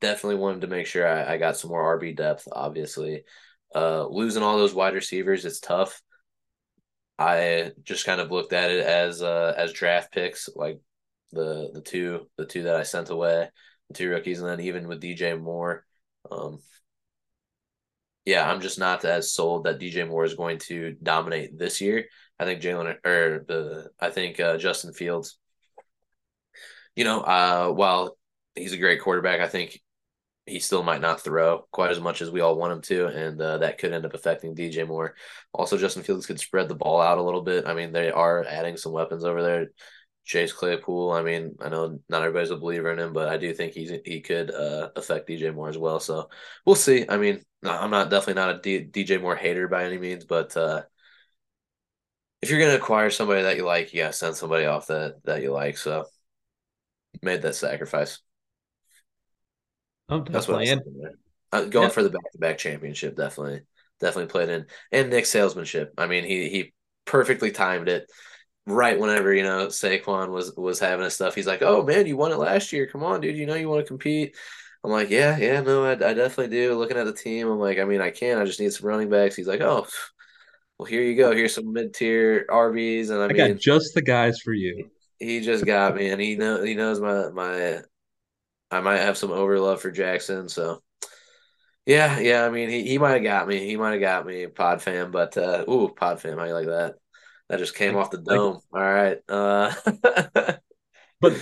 definitely 0.00 0.36
wanted 0.38 0.62
to 0.62 0.66
make 0.68 0.86
sure 0.86 1.08
I, 1.08 1.34
I 1.34 1.38
got 1.38 1.56
some 1.56 1.70
more 1.70 1.84
RB 1.98 2.14
depth, 2.16 2.48
obviously. 2.52 3.24
Uh 3.74 4.06
losing 4.08 4.42
all 4.42 4.58
those 4.58 4.74
wide 4.74 4.94
receivers, 4.94 5.44
it's 5.46 5.60
tough. 5.60 6.02
I 7.18 7.72
just 7.82 8.06
kind 8.06 8.20
of 8.20 8.30
looked 8.30 8.52
at 8.52 8.70
it 8.70 8.84
as 8.86 9.22
uh 9.22 9.54
as 9.56 9.72
draft 9.72 10.12
picks, 10.12 10.48
like 10.54 10.80
the 11.32 11.70
the 11.72 11.82
two 11.82 12.28
the 12.36 12.46
two 12.46 12.62
that 12.64 12.76
I 12.76 12.82
sent 12.82 13.10
away, 13.10 13.48
the 13.88 13.94
two 13.94 14.10
rookies, 14.10 14.40
and 14.40 14.48
then 14.48 14.60
even 14.60 14.88
with 14.88 15.00
DJ 15.00 15.34
Moore. 15.34 15.84
Um 16.30 16.60
yeah, 18.24 18.48
I'm 18.48 18.60
just 18.60 18.78
not 18.78 19.04
as 19.04 19.32
sold 19.32 19.64
that 19.64 19.80
DJ 19.80 20.06
Moore 20.06 20.24
is 20.24 20.34
going 20.34 20.58
to 20.68 20.96
dominate 21.02 21.58
this 21.58 21.80
year. 21.80 22.06
I 22.38 22.44
think 22.44 22.62
Jalen 22.62 22.96
or 23.04 23.44
the 23.46 23.90
I 23.98 24.10
think 24.10 24.38
uh, 24.38 24.56
Justin 24.56 24.92
Fields. 24.92 25.38
You 26.94 27.04
know, 27.04 27.20
uh, 27.20 27.70
while 27.70 28.16
he's 28.54 28.72
a 28.72 28.78
great 28.78 29.00
quarterback, 29.00 29.40
I 29.40 29.48
think 29.48 29.80
he 30.46 30.58
still 30.58 30.82
might 30.82 31.00
not 31.00 31.20
throw 31.20 31.66
quite 31.70 31.90
as 31.90 32.00
much 32.00 32.22
as 32.22 32.30
we 32.30 32.40
all 32.40 32.56
want 32.56 32.72
him 32.72 32.82
to, 32.82 33.06
and 33.06 33.40
uh, 33.40 33.58
that 33.58 33.78
could 33.78 33.92
end 33.92 34.04
up 34.04 34.14
affecting 34.14 34.54
DJ 34.54 34.86
Moore. 34.86 35.14
Also, 35.52 35.78
Justin 35.78 36.02
Fields 36.02 36.26
could 36.26 36.40
spread 36.40 36.68
the 36.68 36.74
ball 36.74 37.00
out 37.00 37.18
a 37.18 37.22
little 37.22 37.42
bit. 37.42 37.66
I 37.66 37.74
mean, 37.74 37.92
they 37.92 38.10
are 38.10 38.44
adding 38.44 38.76
some 38.76 38.92
weapons 38.92 39.24
over 39.24 39.42
there. 39.42 39.66
Chase 40.30 40.52
Claypool. 40.52 41.10
I 41.10 41.22
mean, 41.22 41.56
I 41.60 41.68
know 41.68 41.98
not 42.08 42.22
everybody's 42.22 42.52
a 42.52 42.56
believer 42.56 42.92
in 42.92 43.00
him, 43.00 43.12
but 43.12 43.26
I 43.26 43.36
do 43.36 43.52
think 43.52 43.72
he's 43.74 43.90
he 44.04 44.20
could 44.20 44.52
uh, 44.52 44.90
affect 44.94 45.26
DJ 45.26 45.50
Moore 45.50 45.68
as 45.68 45.76
well. 45.76 45.98
So 45.98 46.30
we'll 46.64 46.76
see. 46.76 47.04
I 47.08 47.16
mean, 47.16 47.42
I'm 47.64 47.90
not 47.90 48.10
definitely 48.10 48.34
not 48.34 48.54
a 48.54 48.60
D, 48.60 48.84
DJ 48.84 49.20
Moore 49.20 49.34
hater 49.34 49.66
by 49.66 49.82
any 49.82 49.98
means, 49.98 50.24
but 50.24 50.56
uh, 50.56 50.82
if 52.40 52.48
you're 52.48 52.60
gonna 52.60 52.76
acquire 52.76 53.10
somebody 53.10 53.42
that 53.42 53.56
you 53.56 53.64
like, 53.64 53.92
you 53.92 54.02
gotta 54.02 54.12
send 54.12 54.36
somebody 54.36 54.66
off 54.66 54.86
that 54.86 55.16
that 55.24 55.42
you 55.42 55.50
like. 55.50 55.76
So 55.76 56.04
made 57.22 57.42
that 57.42 57.56
sacrifice. 57.56 58.20
Oh, 60.08 60.20
That's 60.20 60.46
what 60.46 60.64
I'm 60.64 60.80
uh, 61.50 61.64
going 61.64 61.86
yeah, 61.86 61.88
for 61.88 62.04
the 62.04 62.10
back 62.10 62.30
to 62.30 62.38
back 62.38 62.58
championship. 62.58 63.16
Definitely, 63.16 63.62
definitely 63.98 64.30
played 64.30 64.48
in 64.48 64.66
and 64.92 65.10
Nick's 65.10 65.30
salesmanship. 65.30 65.92
I 65.98 66.06
mean, 66.06 66.22
he 66.22 66.48
he 66.48 66.72
perfectly 67.04 67.50
timed 67.50 67.88
it 67.88 68.08
right 68.66 68.98
whenever 68.98 69.32
you 69.34 69.42
know 69.42 69.66
Saquon 69.66 70.30
was 70.30 70.54
was 70.56 70.78
having 70.78 71.04
his 71.04 71.14
stuff. 71.14 71.34
He's 71.34 71.46
like, 71.46 71.62
"Oh 71.62 71.82
man, 71.84 72.06
you 72.06 72.16
won 72.16 72.32
it 72.32 72.36
last 72.38 72.72
year. 72.72 72.86
Come 72.86 73.02
on, 73.02 73.20
dude. 73.20 73.36
You 73.36 73.46
know 73.46 73.54
you 73.54 73.68
want 73.68 73.84
to 73.84 73.88
compete." 73.88 74.36
I'm 74.84 74.90
like, 74.90 75.10
"Yeah, 75.10 75.36
yeah, 75.38 75.60
no, 75.60 75.84
I, 75.84 75.92
I 75.92 76.14
definitely 76.14 76.48
do." 76.48 76.74
Looking 76.78 76.96
at 76.96 77.06
the 77.06 77.12
team, 77.12 77.48
I'm 77.48 77.58
like, 77.58 77.78
"I 77.78 77.84
mean, 77.84 78.00
I 78.00 78.10
can. 78.10 78.38
I 78.38 78.44
just 78.44 78.60
need 78.60 78.72
some 78.72 78.88
running 78.88 79.10
backs." 79.10 79.36
He's 79.36 79.48
like, 79.48 79.60
"Oh, 79.60 79.86
well, 80.78 80.86
here 80.86 81.02
you 81.02 81.16
go. 81.16 81.32
Here's 81.32 81.54
some 81.54 81.72
mid 81.72 81.94
tier 81.94 82.46
RBs." 82.48 83.10
And 83.10 83.20
I 83.22 83.26
I 83.26 83.48
got 83.48 83.60
just 83.60 83.94
the 83.94 84.02
guys 84.02 84.40
for 84.40 84.52
you. 84.52 84.90
he 85.18 85.40
just 85.40 85.66
got 85.66 85.94
me, 85.94 86.10
and 86.10 86.20
he 86.20 86.36
know 86.36 86.62
he 86.62 86.74
knows 86.74 87.00
my 87.00 87.28
my. 87.30 87.80
I 88.72 88.80
might 88.80 88.98
have 88.98 89.18
some 89.18 89.30
overlove 89.30 89.80
for 89.80 89.90
Jaxon, 89.90 90.48
so 90.48 90.80
yeah, 91.86 92.20
yeah. 92.20 92.44
I 92.44 92.50
mean, 92.50 92.68
he, 92.70 92.84
he 92.86 92.98
might 92.98 93.14
have 93.14 93.22
got 93.22 93.48
me. 93.48 93.66
He 93.66 93.76
might 93.76 93.92
have 93.92 94.00
got 94.00 94.26
me, 94.26 94.46
Pod 94.46 94.80
fam. 94.80 95.10
But 95.10 95.36
uh, 95.36 95.64
ooh, 95.68 95.88
Pod 95.88 96.20
fam, 96.20 96.38
how 96.38 96.44
you 96.44 96.54
like 96.54 96.66
that? 96.66 96.94
That 97.50 97.58
just 97.58 97.74
came 97.74 97.94
Like, 97.94 98.04
off 98.04 98.10
the 98.12 98.18
like, 98.18 98.36
dome. 98.36 98.60
All 98.72 98.80
right. 98.80 99.18
Uh, 99.28 99.74
but 101.20 101.36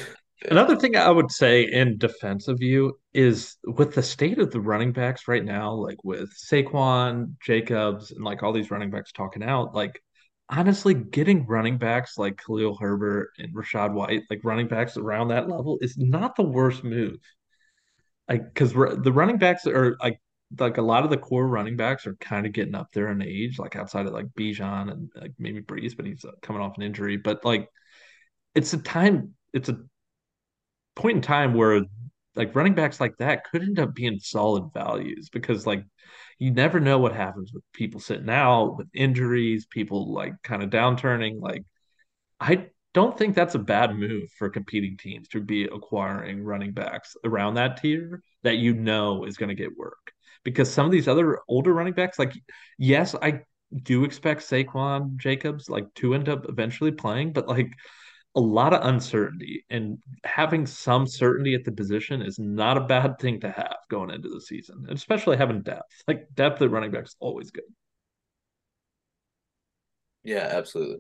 another 0.49 0.77
thing 0.77 0.97
I 0.97 1.11
would 1.11 1.31
say 1.31 1.65
in 1.65 1.99
defense 1.99 2.49
of 2.49 2.63
you 2.63 2.99
is 3.13 3.57
with 3.65 3.95
the 3.95 4.03
state 4.03 4.39
of 4.39 4.51
the 4.51 4.61
running 4.61 4.93
backs 4.93 5.29
right 5.29 5.45
now, 5.45 5.75
like 5.75 6.03
with 6.05 6.31
Saquon, 6.35 7.35
Jacobs, 7.45 8.11
and 8.11 8.25
like 8.25 8.43
all 8.43 8.55
these 8.55 8.71
running 8.71 8.91
backs 8.91 9.13
talking 9.13 9.43
out, 9.43 9.75
like 9.75 10.03
honestly, 10.49 10.95
getting 10.95 11.47
running 11.47 11.77
backs 11.77 12.17
like 12.17 12.43
Khalil 12.43 12.75
Herbert 12.79 13.33
and 13.39 13.55
Rachaad 13.55 13.93
White, 13.93 14.23
like 14.31 14.41
running 14.45 14.67
backs 14.67 14.97
around 14.97 15.29
that 15.29 15.51
level, 15.51 15.77
is 15.83 15.99
not 15.99 16.37
the 16.37 16.43
worst 16.43 16.85
move. 16.85 17.19
Like, 18.31 18.55
because 18.55 18.73
the 18.73 19.13
running 19.13 19.37
backs 19.37 19.67
are 19.67 19.99
like 20.01 20.21
like 20.59 20.79
a 20.79 20.83
lot 20.83 21.05
of 21.05 21.11
the 21.11 21.19
core 21.19 21.47
running 21.47 21.77
backs 21.77 22.07
are 22.07 22.15
kind 22.17 22.47
of 22.47 22.53
getting 22.53 22.75
up 22.75 22.89
there 22.93 23.09
in 23.09 23.23
age, 23.23 23.59
like 23.59 23.77
outside 23.77 24.07
of 24.07 24.13
like 24.13 24.29
Bijan 24.29 24.91
and 24.91 25.11
like 25.15 25.33
maybe 25.39 25.61
Breece, 25.61 25.97
but 25.97 26.07
he's 26.07 26.25
uh, 26.25 26.33
coming 26.43 26.63
off 26.63 26.77
an 26.77 26.83
injury. 26.83 27.17
But 27.17 27.45
like, 27.45 27.69
it's 28.55 28.73
a 28.73 28.79
time, 28.79 29.35
it's 29.53 29.69
a 29.69 29.79
point 30.97 31.17
in 31.17 31.23
time 31.23 31.55
where 31.55 31.83
like 32.35 32.55
running 32.55 32.75
backs 32.75 33.01
like 33.01 33.17
that 33.19 33.45
could 33.45 33.63
end 33.63 33.79
up 33.79 33.95
being 33.95 34.19
solid 34.21 34.71
values 34.73 35.29
because 35.29 35.67
like 35.67 35.85
you 36.39 36.51
never 36.53 36.81
know 36.81 36.99
what 36.99 37.15
happens 37.15 37.53
with 37.53 37.65
people 37.73 38.01
sitting 38.01 38.31
out 38.31 38.77
with 38.77 38.89
injuries, 38.95 39.67
people 39.67 40.13
like 40.13 40.35
kind 40.43 40.63
of 40.63 40.71
downturning. 40.71 41.41
Like 41.41 41.65
I 42.41 42.69
don't 42.95 43.17
think 43.19 43.35
that's 43.35 43.55
a 43.55 43.61
bad 43.61 43.97
move 43.97 44.31
for 44.39 44.49
competing 44.49 44.97
teams 44.97 45.29
to 45.29 45.41
be 45.41 45.65
acquiring 45.65 46.43
running 46.43 46.73
backs 46.73 47.17
around 47.25 47.55
that 47.55 47.83
tier 47.83 48.23
that 48.43 48.57
you 48.57 48.75
know 48.75 49.25
is 49.25 49.37
going 49.37 49.51
to 49.51 49.55
get 49.55 49.77
work. 49.77 50.13
Because 50.45 50.73
some 50.73 50.87
of 50.87 50.93
these 50.93 51.09
other 51.09 51.41
older 51.49 51.73
running 51.73 51.95
backs, 51.95 52.19
like 52.19 52.33
yes, 52.79 53.15
I 53.21 53.41
do 53.83 54.05
expect 54.05 54.43
Saquon 54.43 55.17
Jacobs 55.17 55.69
like 55.69 55.93
to 55.95 56.15
end 56.15 56.29
up 56.29 56.47
eventually 56.49 56.93
playing, 56.93 57.33
but 57.33 57.49
like 57.49 57.73
a 58.35 58.41
lot 58.41 58.73
of 58.73 58.87
uncertainty 58.87 59.65
and 59.71 59.99
having 60.25 60.67
some 60.67 61.07
certainty 61.07 61.55
at 61.55 61.65
the 61.65 61.73
position 61.73 62.23
is 62.23 62.39
not 62.39 62.77
a 62.77 62.83
bad 62.83 63.19
thing 63.19 63.41
to 63.41 63.51
have 63.51 63.77
going 63.91 64.11
into 64.11 64.29
the 64.29 64.41
season, 64.41 64.87
especially 64.91 65.37
having 65.37 65.63
depth. 65.63 66.03
Like 66.07 66.29
depth 66.35 66.63
at 66.63 66.71
running 66.71 66.91
back 66.91 67.05
is 67.05 67.17
always 67.21 67.51
good. 67.51 67.65
Yeah, 70.23 70.49
absolutely. 70.53 70.99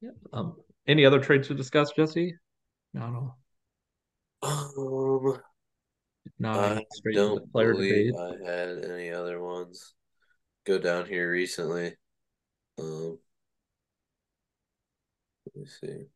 Yeah. 0.00 0.10
Um, 0.32 0.56
any 0.86 1.04
other 1.06 1.20
trades 1.20 1.48
to 1.48 1.54
discuss, 1.54 1.92
Jesse? 1.92 2.36
No, 2.92 3.10
no. 3.10 3.34
Um, 4.42 5.40
not, 6.38 6.58
I 6.58 6.72
I 6.72 6.74
can 6.74 6.84
straight 6.90 7.14
to 7.14 7.20
the 7.20 7.28
don't 7.28 7.52
player 7.52 7.72
believe 7.74 8.14
debate. 8.14 8.38
I 8.46 8.50
had 8.50 8.84
any 8.84 9.10
other 9.10 9.40
ones 9.40 9.94
go 10.64 10.78
down 10.78 11.06
here 11.06 11.30
recently. 11.30 11.96
Um, 12.78 13.18
let 15.46 15.56
me 15.56 15.66
see. 15.66 16.06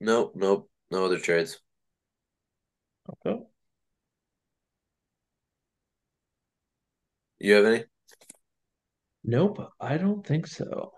Nope, 0.00 0.32
nope, 0.34 0.70
no 0.90 1.04
other 1.04 1.18
trades. 1.18 1.60
Okay. 3.24 3.40
You 7.38 7.54
have 7.54 7.64
any? 7.66 7.84
Nope, 9.24 9.72
I 9.80 9.98
don't 9.98 10.26
think 10.26 10.46
so. 10.46 10.92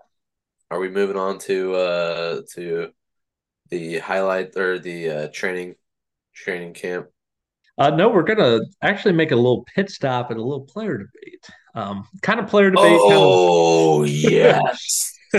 Are 0.71 0.79
we 0.79 0.89
moving 0.89 1.17
on 1.17 1.39
to 1.39 1.73
uh 1.73 2.41
to 2.53 2.91
the 3.69 3.99
highlight 3.99 4.55
or 4.57 4.79
the 4.79 5.09
uh 5.09 5.27
training 5.33 5.75
training 6.33 6.73
camp? 6.73 7.07
Uh, 7.77 7.89
no, 7.89 8.09
we're 8.09 8.23
gonna 8.23 8.59
actually 8.81 9.13
make 9.13 9.31
a 9.31 9.35
little 9.35 9.65
pit 9.73 9.89
stop 9.89 10.31
and 10.31 10.39
a 10.39 10.43
little 10.43 10.65
player 10.65 10.97
debate. 10.97 11.45
Um, 11.75 12.07
kind 12.21 12.39
of 12.39 12.47
player 12.47 12.69
debate, 12.71 12.83
kind 12.83 12.95
of 12.95 13.01
Oh 13.11 14.03
yes. 14.03 15.13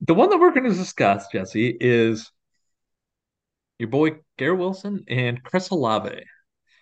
the 0.00 0.14
one 0.14 0.30
that 0.30 0.38
we're 0.38 0.52
going 0.52 0.70
to 0.70 0.76
discuss, 0.76 1.26
Jesse, 1.32 1.76
is 1.80 2.30
your 3.78 3.88
boy 3.88 4.18
Garrett 4.36 4.58
Wilson 4.58 5.04
and 5.08 5.42
Chris 5.42 5.70
Olave. 5.70 6.22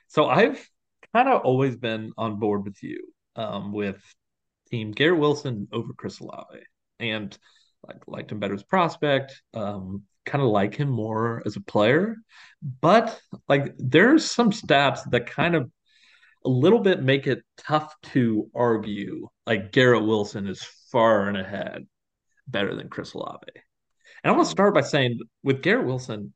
So 0.08 0.26
I've 0.26 0.68
kind 1.14 1.28
of 1.28 1.42
always 1.42 1.76
been 1.76 2.12
on 2.16 2.38
board 2.38 2.64
with 2.64 2.82
you 2.82 3.12
um, 3.36 3.72
with 3.72 4.02
team 4.70 4.92
Garrett 4.92 5.20
Wilson 5.20 5.68
over 5.72 5.92
Chris 5.96 6.20
Olave, 6.20 6.60
and 6.98 7.36
like 7.86 7.98
liked 8.06 8.32
him 8.32 8.38
better 8.38 8.54
as 8.54 8.62
prospect. 8.62 9.40
Um, 9.54 10.04
kind 10.26 10.42
of 10.42 10.50
like 10.50 10.74
him 10.74 10.90
more 10.90 11.42
as 11.46 11.56
a 11.56 11.60
player, 11.60 12.16
but 12.80 13.18
like 13.48 13.74
there's 13.78 14.30
some 14.30 14.50
stats 14.50 15.08
that 15.10 15.26
kind 15.26 15.54
of 15.54 15.70
a 16.44 16.48
little 16.48 16.80
bit 16.80 17.02
make 17.02 17.26
it 17.26 17.42
tough 17.56 17.94
to 18.02 18.50
argue 18.54 19.28
like 19.46 19.72
Garrett 19.72 20.04
Wilson 20.04 20.46
is 20.46 20.62
far 20.92 21.28
and 21.28 21.36
ahead 21.36 21.86
better 22.46 22.74
than 22.74 22.88
Chris 22.88 23.14
Olave. 23.14 23.46
And 24.22 24.32
I 24.32 24.36
want 24.36 24.46
to 24.46 24.50
start 24.50 24.74
by 24.74 24.82
saying 24.82 25.18
with 25.42 25.62
Garrett 25.62 25.86
Wilson, 25.86 26.32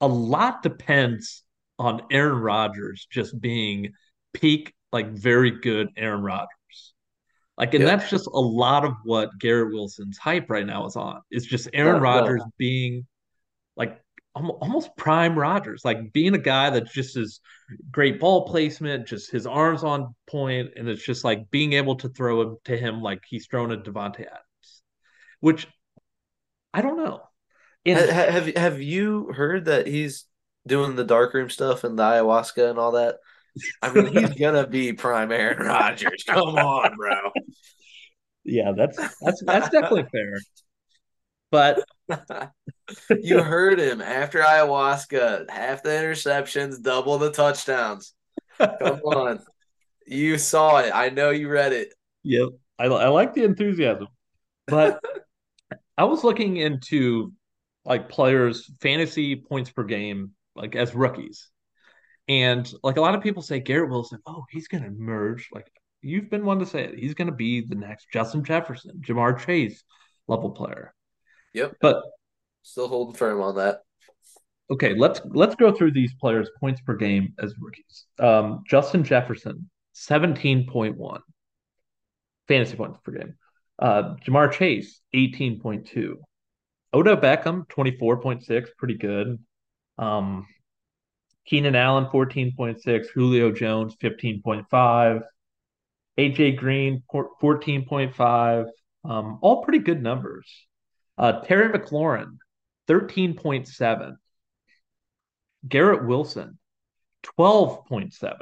a 0.00 0.08
lot 0.08 0.62
depends 0.62 1.42
on 1.78 2.02
Aaron 2.10 2.38
Rodgers 2.38 3.06
just 3.10 3.38
being 3.40 3.92
peak, 4.32 4.72
like 4.92 5.10
very 5.10 5.50
good 5.50 5.88
Aaron 5.96 6.22
Rodgers. 6.22 6.48
Like, 7.58 7.74
and 7.74 7.84
Yep. 7.84 7.98
that's 7.98 8.10
just 8.10 8.26
a 8.26 8.38
lot 8.40 8.84
of 8.84 8.94
what 9.04 9.36
Garrett 9.38 9.72
Wilson's 9.74 10.16
hype 10.16 10.48
right 10.48 10.64
now 10.66 10.86
is 10.86 10.96
on. 10.96 11.20
It's 11.30 11.46
just 11.46 11.68
Aaron 11.72 11.96
no. 11.96 12.00
Rodgers 12.00 12.42
being 12.56 13.06
like 13.76 14.00
almost 14.34 14.96
prime 14.96 15.36
Rodgers, 15.36 15.84
like 15.84 16.12
being 16.12 16.34
a 16.34 16.38
guy 16.38 16.70
that 16.70 16.86
just 16.92 17.16
is 17.16 17.40
great 17.90 18.20
ball 18.20 18.46
placement, 18.46 19.08
just 19.08 19.30
his 19.30 19.46
arms 19.46 19.82
on 19.82 20.14
point, 20.28 20.70
and 20.76 20.88
it's 20.88 21.04
just 21.04 21.24
like 21.24 21.50
being 21.50 21.72
able 21.72 21.96
to 21.96 22.08
throw 22.08 22.42
him 22.42 22.56
to 22.66 22.76
him 22.76 23.02
like 23.02 23.22
he's 23.28 23.48
thrown 23.48 23.72
a 23.72 23.76
Davante 23.76 24.20
Adams, 24.20 24.82
which 25.40 25.66
I 26.72 26.82
don't 26.82 26.96
know. 26.98 27.22
And 27.84 27.98
ha- 27.98 28.30
Have 28.30 28.54
have 28.56 28.80
you 28.80 29.32
heard 29.32 29.64
that 29.64 29.86
he's 29.86 30.26
doing 30.66 30.94
the 30.94 31.04
dark 31.04 31.34
room 31.34 31.50
stuff 31.50 31.82
and 31.82 31.98
the 31.98 32.02
ayahuasca 32.02 32.70
and 32.70 32.78
all 32.78 32.92
that? 32.92 33.16
I 33.82 33.92
mean, 33.92 34.06
he's 34.06 34.34
gonna 34.34 34.66
be 34.66 34.92
prime 34.92 35.32
Aaron 35.32 35.66
Rodgers. 35.66 36.24
Come 36.26 36.56
on, 36.56 36.96
bro. 36.96 37.30
Yeah, 38.44 38.72
that's 38.76 38.96
that's 39.20 39.42
that's 39.44 39.68
definitely 39.70 40.06
fair. 40.10 40.38
But 41.50 41.84
you 43.10 43.42
heard 43.42 43.78
him 43.78 44.00
after 44.00 44.40
ayahuasca, 44.40 45.50
half 45.50 45.82
the 45.82 45.90
interceptions, 45.90 46.82
double 46.82 47.18
the 47.18 47.30
touchdowns. 47.30 48.14
Come 48.58 49.00
on. 49.04 49.40
You 50.06 50.38
saw 50.38 50.78
it. 50.78 50.90
I 50.94 51.10
know 51.10 51.30
you 51.30 51.48
read 51.48 51.72
it. 51.72 51.94
Yep. 52.24 52.48
I, 52.78 52.86
I 52.86 53.08
like 53.08 53.34
the 53.34 53.44
enthusiasm. 53.44 54.08
But 54.66 55.00
I 55.96 56.04
was 56.04 56.24
looking 56.24 56.56
into 56.56 57.32
like 57.84 58.08
players' 58.08 58.70
fantasy 58.80 59.36
points 59.36 59.70
per 59.70 59.84
game, 59.84 60.32
like 60.54 60.76
as 60.76 60.94
rookies. 60.94 61.48
And 62.28 62.70
like 62.82 62.96
a 62.96 63.00
lot 63.00 63.14
of 63.14 63.22
people 63.22 63.42
say 63.42 63.60
Garrett 63.60 63.90
Wilson, 63.90 64.20
oh, 64.26 64.44
he's 64.50 64.68
gonna 64.68 64.90
merge. 64.90 65.48
Like 65.52 65.70
you've 66.02 66.30
been 66.30 66.44
one 66.44 66.58
to 66.58 66.66
say 66.66 66.84
it. 66.84 66.98
He's 66.98 67.14
gonna 67.14 67.32
be 67.32 67.62
the 67.62 67.74
next 67.74 68.08
Justin 68.12 68.44
Jefferson, 68.44 69.00
Ja'Marr 69.06 69.44
Chase 69.44 69.82
level 70.26 70.50
player. 70.50 70.94
Yep. 71.54 71.76
But 71.80 72.02
still 72.62 72.88
holding 72.88 73.14
firm 73.14 73.40
on 73.40 73.56
that. 73.56 73.80
Okay, 74.70 74.94
let's 74.94 75.20
let's 75.24 75.54
go 75.54 75.72
through 75.72 75.92
these 75.92 76.14
players' 76.14 76.50
points 76.60 76.82
per 76.82 76.94
game 76.94 77.32
as 77.38 77.54
rookies. 77.58 78.04
Um, 78.18 78.62
Justin 78.66 79.02
Jefferson, 79.02 79.70
17.1 79.94 81.20
fantasy 82.48 82.76
points 82.76 82.98
per 83.02 83.12
game. 83.12 83.34
Uh, 83.78 84.14
Ja'Marr 84.26 84.52
Chase, 84.52 85.00
18.2. 85.14 86.16
Odell 86.92 87.16
Beckham, 87.16 87.66
24.6, 87.68 88.68
pretty 88.76 88.94
good. 88.94 89.38
Um, 89.98 90.46
Keenan 91.48 91.74
Allen, 91.74 92.04
14.6. 92.06 93.06
Julio 93.14 93.50
Jones, 93.50 93.96
15.5. 93.96 95.22
AJ 96.18 96.56
Green, 96.58 97.02
14.5. 97.10 98.66
Um, 99.04 99.38
all 99.40 99.64
pretty 99.64 99.78
good 99.78 100.02
numbers. 100.02 100.46
Uh, 101.16 101.40
Terry 101.40 101.70
McLaurin, 101.70 102.36
13.7. 102.88 104.16
Garrett 105.66 106.06
Wilson, 106.06 106.58
12.7. 107.38 108.36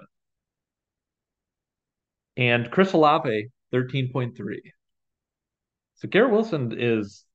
And 2.36 2.70
Chris 2.72 2.92
Olave, 2.92 3.50
13.3. 3.72 4.56
So 5.94 6.08
Garrett 6.08 6.32
Wilson 6.32 6.74
is 6.76 7.25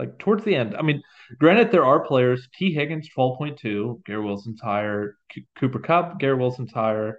like 0.00 0.18
towards 0.18 0.44
the 0.44 0.56
end. 0.56 0.74
I 0.74 0.82
mean, 0.82 1.02
granted, 1.38 1.70
there 1.70 1.84
are 1.84 2.00
players. 2.00 2.48
Tee 2.56 2.72
Higgins, 2.72 3.08
12.2. 3.16 4.02
Garrett 4.04 4.24
Wilson's 4.24 4.60
higher. 4.60 5.16
C- 5.32 5.44
Cooper 5.58 5.78
Kupp, 5.78 6.18
Garrett 6.18 6.38
Wilson's 6.38 6.72
higher. 6.72 7.18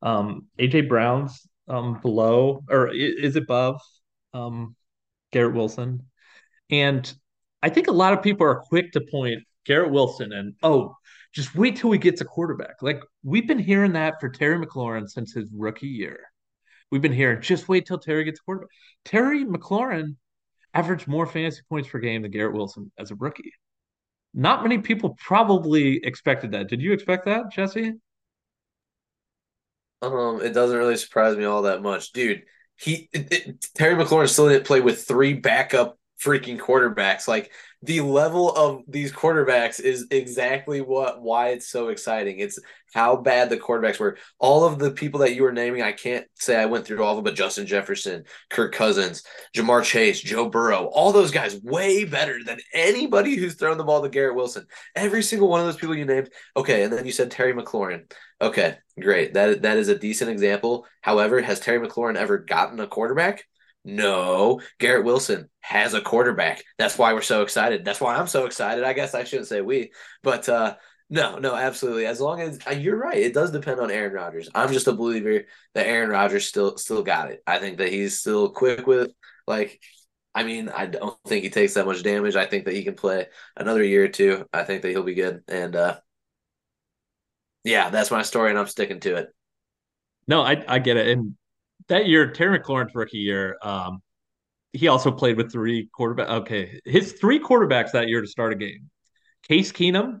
Um, 0.00 0.46
AJ 0.58 0.88
Brown's 0.88 1.46
um, 1.68 2.00
below 2.00 2.62
or 2.70 2.88
is 2.94 3.34
above 3.34 3.80
um, 4.32 4.76
Garrett 5.32 5.54
Wilson. 5.54 6.04
And 6.70 7.12
I 7.62 7.68
think 7.68 7.88
a 7.88 7.92
lot 7.92 8.12
of 8.12 8.22
people 8.22 8.46
are 8.46 8.60
quick 8.60 8.92
to 8.92 9.00
point 9.00 9.42
Garrett 9.66 9.90
Wilson 9.90 10.32
and, 10.32 10.54
oh, 10.62 10.94
just 11.34 11.54
wait 11.54 11.76
till 11.76 11.90
he 11.90 11.98
gets 11.98 12.20
a 12.20 12.24
quarterback. 12.24 12.80
Like 12.80 13.02
we've 13.24 13.46
been 13.46 13.58
hearing 13.58 13.92
that 13.94 14.20
for 14.20 14.28
Terry 14.28 14.64
McLaurin 14.64 15.08
since 15.08 15.34
his 15.34 15.50
rookie 15.52 15.88
year. 15.88 16.20
We've 16.90 17.02
been 17.02 17.12
hearing 17.12 17.42
just 17.42 17.68
wait 17.68 17.86
till 17.86 17.98
Terry 17.98 18.24
gets 18.24 18.40
a 18.40 18.42
quarterback. 18.42 18.70
Terry 19.04 19.44
McLaurin 19.44 20.16
averaged 20.74 21.08
more 21.08 21.26
fantasy 21.26 21.62
points 21.68 21.88
per 21.88 21.98
game 21.98 22.22
than 22.22 22.30
Garrett 22.30 22.54
Wilson 22.54 22.90
as 22.98 23.10
a 23.10 23.14
rookie. 23.14 23.52
Not 24.32 24.62
many 24.62 24.78
people 24.78 25.16
probably 25.18 26.04
expected 26.04 26.52
that. 26.52 26.68
Did 26.68 26.80
you 26.80 26.92
expect 26.92 27.24
that, 27.24 27.50
Jesse? 27.50 27.94
Um, 30.02 30.40
it 30.40 30.54
doesn't 30.54 30.76
really 30.76 30.96
surprise 30.96 31.36
me 31.36 31.44
all 31.44 31.62
that 31.62 31.82
much, 31.82 32.12
dude. 32.12 32.44
He 32.76 33.08
it, 33.12 33.32
it, 33.32 33.66
Terry 33.74 34.02
McLaurin 34.02 34.28
still 34.28 34.48
didn't 34.48 34.66
play 34.66 34.80
with 34.80 35.04
three 35.04 35.34
backup 35.34 35.98
freaking 36.22 36.58
quarterbacks. 36.58 37.26
Like 37.26 37.50
the 37.82 38.02
level 38.02 38.50
of 38.52 38.82
these 38.86 39.12
quarterbacks 39.12 39.80
is 39.80 40.06
exactly 40.10 40.80
what 40.80 41.22
why 41.22 41.48
it's 41.48 41.68
so 41.68 41.88
exciting. 41.88 42.38
It's 42.38 42.58
how 42.92 43.16
bad 43.16 43.48
the 43.48 43.56
quarterbacks 43.56 43.98
were. 43.98 44.18
All 44.38 44.64
of 44.64 44.78
the 44.78 44.90
people 44.90 45.20
that 45.20 45.34
you 45.34 45.42
were 45.42 45.52
naming, 45.52 45.80
I 45.80 45.92
can't 45.92 46.26
say 46.34 46.56
I 46.56 46.66
went 46.66 46.86
through 46.86 47.02
all 47.02 47.12
of 47.12 47.16
them, 47.16 47.24
but 47.24 47.36
Justin 47.36 47.66
Jefferson, 47.66 48.24
Kirk 48.50 48.74
Cousins, 48.74 49.22
Ja'Marr 49.56 49.82
Chase, 49.82 50.20
Joe 50.20 50.48
Burrow, 50.48 50.86
all 50.86 51.12
those 51.12 51.30
guys 51.30 51.60
way 51.62 52.04
better 52.04 52.42
than 52.44 52.58
anybody 52.74 53.36
who's 53.36 53.54
thrown 53.54 53.78
the 53.78 53.84
ball 53.84 54.02
to 54.02 54.08
Garrett 54.08 54.36
Wilson. 54.36 54.66
Every 54.94 55.22
single 55.22 55.48
one 55.48 55.60
of 55.60 55.66
those 55.66 55.76
people 55.76 55.96
you 55.96 56.04
named. 56.04 56.30
Okay, 56.56 56.82
and 56.82 56.92
then 56.92 57.06
you 57.06 57.12
said 57.12 57.30
Terry 57.30 57.54
McLaurin. 57.54 58.10
Okay, 58.42 58.76
great. 58.98 59.34
That 59.34 59.62
that 59.62 59.78
is 59.78 59.88
a 59.88 59.98
decent 59.98 60.30
example. 60.30 60.86
However, 61.00 61.40
has 61.40 61.60
Terry 61.60 61.86
McLaurin 61.86 62.16
ever 62.16 62.38
gotten 62.38 62.80
a 62.80 62.86
quarterback? 62.86 63.44
No, 63.84 64.60
Garrett 64.78 65.04
Wilson 65.04 65.48
has 65.60 65.94
a 65.94 66.02
quarterback. 66.02 66.62
That's 66.78 66.98
why 66.98 67.14
we're 67.14 67.22
so 67.22 67.42
excited. 67.42 67.84
That's 67.84 68.00
why 68.00 68.16
I'm 68.16 68.26
so 68.26 68.44
excited. 68.44 68.84
I 68.84 68.92
guess 68.92 69.14
I 69.14 69.24
shouldn't 69.24 69.48
say 69.48 69.62
we, 69.62 69.92
but 70.22 70.48
uh, 70.48 70.76
no, 71.08 71.38
no, 71.38 71.54
absolutely. 71.54 72.06
As 72.06 72.20
long 72.20 72.40
as 72.40 72.58
uh, 72.66 72.72
you're 72.72 72.98
right, 72.98 73.16
it 73.16 73.34
does 73.34 73.50
depend 73.50 73.80
on 73.80 73.90
Aaron 73.90 74.12
Rodgers. 74.12 74.50
I'm 74.54 74.72
just 74.72 74.86
a 74.86 74.92
believer 74.92 75.44
that 75.74 75.86
Aaron 75.86 76.10
Rodgers 76.10 76.46
still 76.46 76.76
still 76.76 77.02
got 77.02 77.30
it. 77.30 77.42
I 77.46 77.58
think 77.58 77.78
that 77.78 77.92
he's 77.92 78.18
still 78.18 78.50
quick 78.50 78.86
with 78.86 79.12
like. 79.46 79.80
I 80.32 80.44
mean, 80.44 80.68
I 80.68 80.86
don't 80.86 81.18
think 81.26 81.42
he 81.42 81.50
takes 81.50 81.74
that 81.74 81.86
much 81.86 82.04
damage. 82.04 82.36
I 82.36 82.46
think 82.46 82.66
that 82.66 82.74
he 82.74 82.84
can 82.84 82.94
play 82.94 83.26
another 83.56 83.82
year 83.82 84.04
or 84.04 84.08
two. 84.08 84.46
I 84.52 84.62
think 84.62 84.82
that 84.82 84.90
he'll 84.90 85.02
be 85.02 85.14
good. 85.14 85.42
And 85.48 85.74
uh, 85.74 85.98
yeah, 87.64 87.90
that's 87.90 88.12
my 88.12 88.22
story, 88.22 88.50
and 88.50 88.58
I'm 88.58 88.68
sticking 88.68 89.00
to 89.00 89.16
it. 89.16 89.34
No, 90.28 90.42
I 90.42 90.62
I 90.68 90.78
get 90.78 90.96
it, 90.96 91.08
and 91.08 91.34
that 91.90 92.06
year, 92.06 92.30
Terry 92.30 92.58
McLaurin's 92.58 92.94
rookie 92.94 93.18
year, 93.18 93.56
um, 93.62 94.00
he 94.72 94.88
also 94.88 95.10
played 95.10 95.36
with 95.36 95.52
three 95.52 95.88
quarterback. 95.92 96.28
Okay, 96.28 96.80
his 96.84 97.12
three 97.14 97.38
quarterbacks 97.38 97.92
that 97.92 98.08
year 98.08 98.20
to 98.20 98.26
start 98.26 98.52
a 98.52 98.56
game: 98.56 98.90
Case 99.48 99.72
Keenum, 99.72 100.20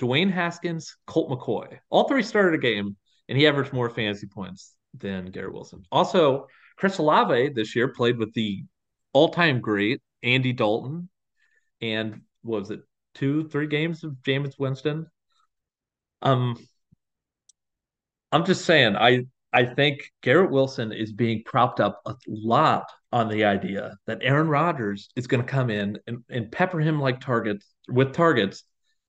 Dwayne 0.00 0.30
Haskins, 0.30 0.96
Colt 1.06 1.30
McCoy. 1.30 1.78
All 1.88 2.06
three 2.06 2.22
started 2.22 2.54
a 2.54 2.58
game, 2.58 2.96
and 3.28 3.38
he 3.38 3.46
averaged 3.46 3.72
more 3.72 3.90
fantasy 3.90 4.26
points 4.26 4.74
than 4.94 5.26
Garrett 5.26 5.54
Wilson. 5.54 5.82
Also, 5.90 6.46
Chris 6.76 6.98
Olave 6.98 7.50
this 7.50 7.74
year 7.74 7.88
played 7.88 8.18
with 8.18 8.32
the 8.34 8.64
all-time 9.12 9.60
great 9.60 10.00
Andy 10.22 10.52
Dalton, 10.52 11.08
and 11.80 12.20
was 12.42 12.70
it 12.70 12.80
two, 13.14 13.48
three 13.48 13.66
games 13.66 14.04
of 14.04 14.12
Jameis 14.22 14.58
Winston? 14.58 15.06
Um, 16.22 16.56
I'm 18.30 18.44
just 18.44 18.64
saying, 18.64 18.96
I 18.96 19.24
I 19.52 19.64
think 19.64 20.10
Garrett 20.22 20.50
Wilson 20.50 20.92
is 20.92 21.12
being 21.12 21.42
propped 21.44 21.80
up 21.80 22.00
a 22.06 22.14
lot 22.26 22.84
on 23.12 23.28
the 23.28 23.44
idea 23.44 23.96
that 24.06 24.20
Aaron 24.22 24.48
Rodgers 24.48 25.10
is 25.16 25.26
going 25.26 25.42
to 25.42 25.48
come 25.48 25.70
in 25.70 25.98
and, 26.06 26.18
and 26.30 26.52
pepper 26.52 26.78
him 26.78 27.00
like 27.00 27.20
targets 27.20 27.66
with 27.88 28.12
targets 28.12 28.62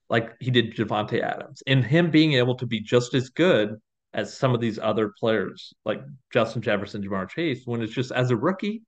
like 0.09 0.33
he 0.39 0.51
did 0.51 0.75
Davante 0.75 1.21
Adams, 1.21 1.63
and 1.67 1.85
him 1.85 2.11
being 2.11 2.33
able 2.33 2.55
to 2.55 2.65
be 2.65 2.81
just 2.81 3.13
as 3.13 3.29
good 3.29 3.77
as 4.13 4.37
some 4.37 4.53
of 4.53 4.59
these 4.59 4.77
other 4.77 5.13
players 5.17 5.73
like 5.85 6.01
Justin 6.33 6.61
Jefferson, 6.61 7.01
Ja'Marr 7.01 7.29
Chase, 7.29 7.61
when 7.65 7.81
it's 7.81 7.93
just 7.93 8.11
as 8.11 8.29
a 8.29 8.35
rookie, 8.35 8.83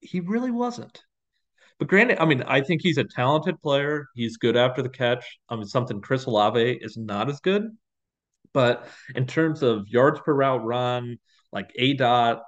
he 0.00 0.20
really 0.20 0.50
wasn't. 0.50 1.02
But 1.78 1.88
granted, 1.88 2.22
I 2.22 2.24
mean, 2.24 2.42
I 2.42 2.62
think 2.62 2.80
he's 2.80 2.96
a 2.96 3.04
talented 3.04 3.60
player. 3.60 4.06
He's 4.14 4.38
good 4.38 4.56
after 4.56 4.80
the 4.80 4.88
catch. 4.88 5.38
I 5.50 5.56
mean, 5.56 5.66
something 5.66 6.00
Chris 6.00 6.24
Olave 6.24 6.78
is 6.80 6.96
not 6.96 7.28
as 7.28 7.40
good. 7.40 7.64
But 8.56 8.88
in 9.14 9.26
terms 9.26 9.62
of 9.62 9.86
yards 9.86 10.18
per 10.24 10.32
route 10.32 10.64
run, 10.64 11.18
like 11.52 11.72
A 11.76 11.92
dot, 11.92 12.40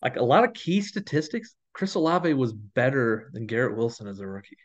like 0.00 0.16
a 0.16 0.24
lot 0.24 0.44
of 0.44 0.54
key 0.54 0.80
statistics, 0.80 1.54
Chris 1.74 1.96
Olave 1.96 2.32
was 2.32 2.54
better 2.54 3.28
than 3.34 3.44
Garrett 3.44 3.76
Wilson 3.76 4.08
as 4.08 4.20
a 4.20 4.26
rookie. 4.26 4.56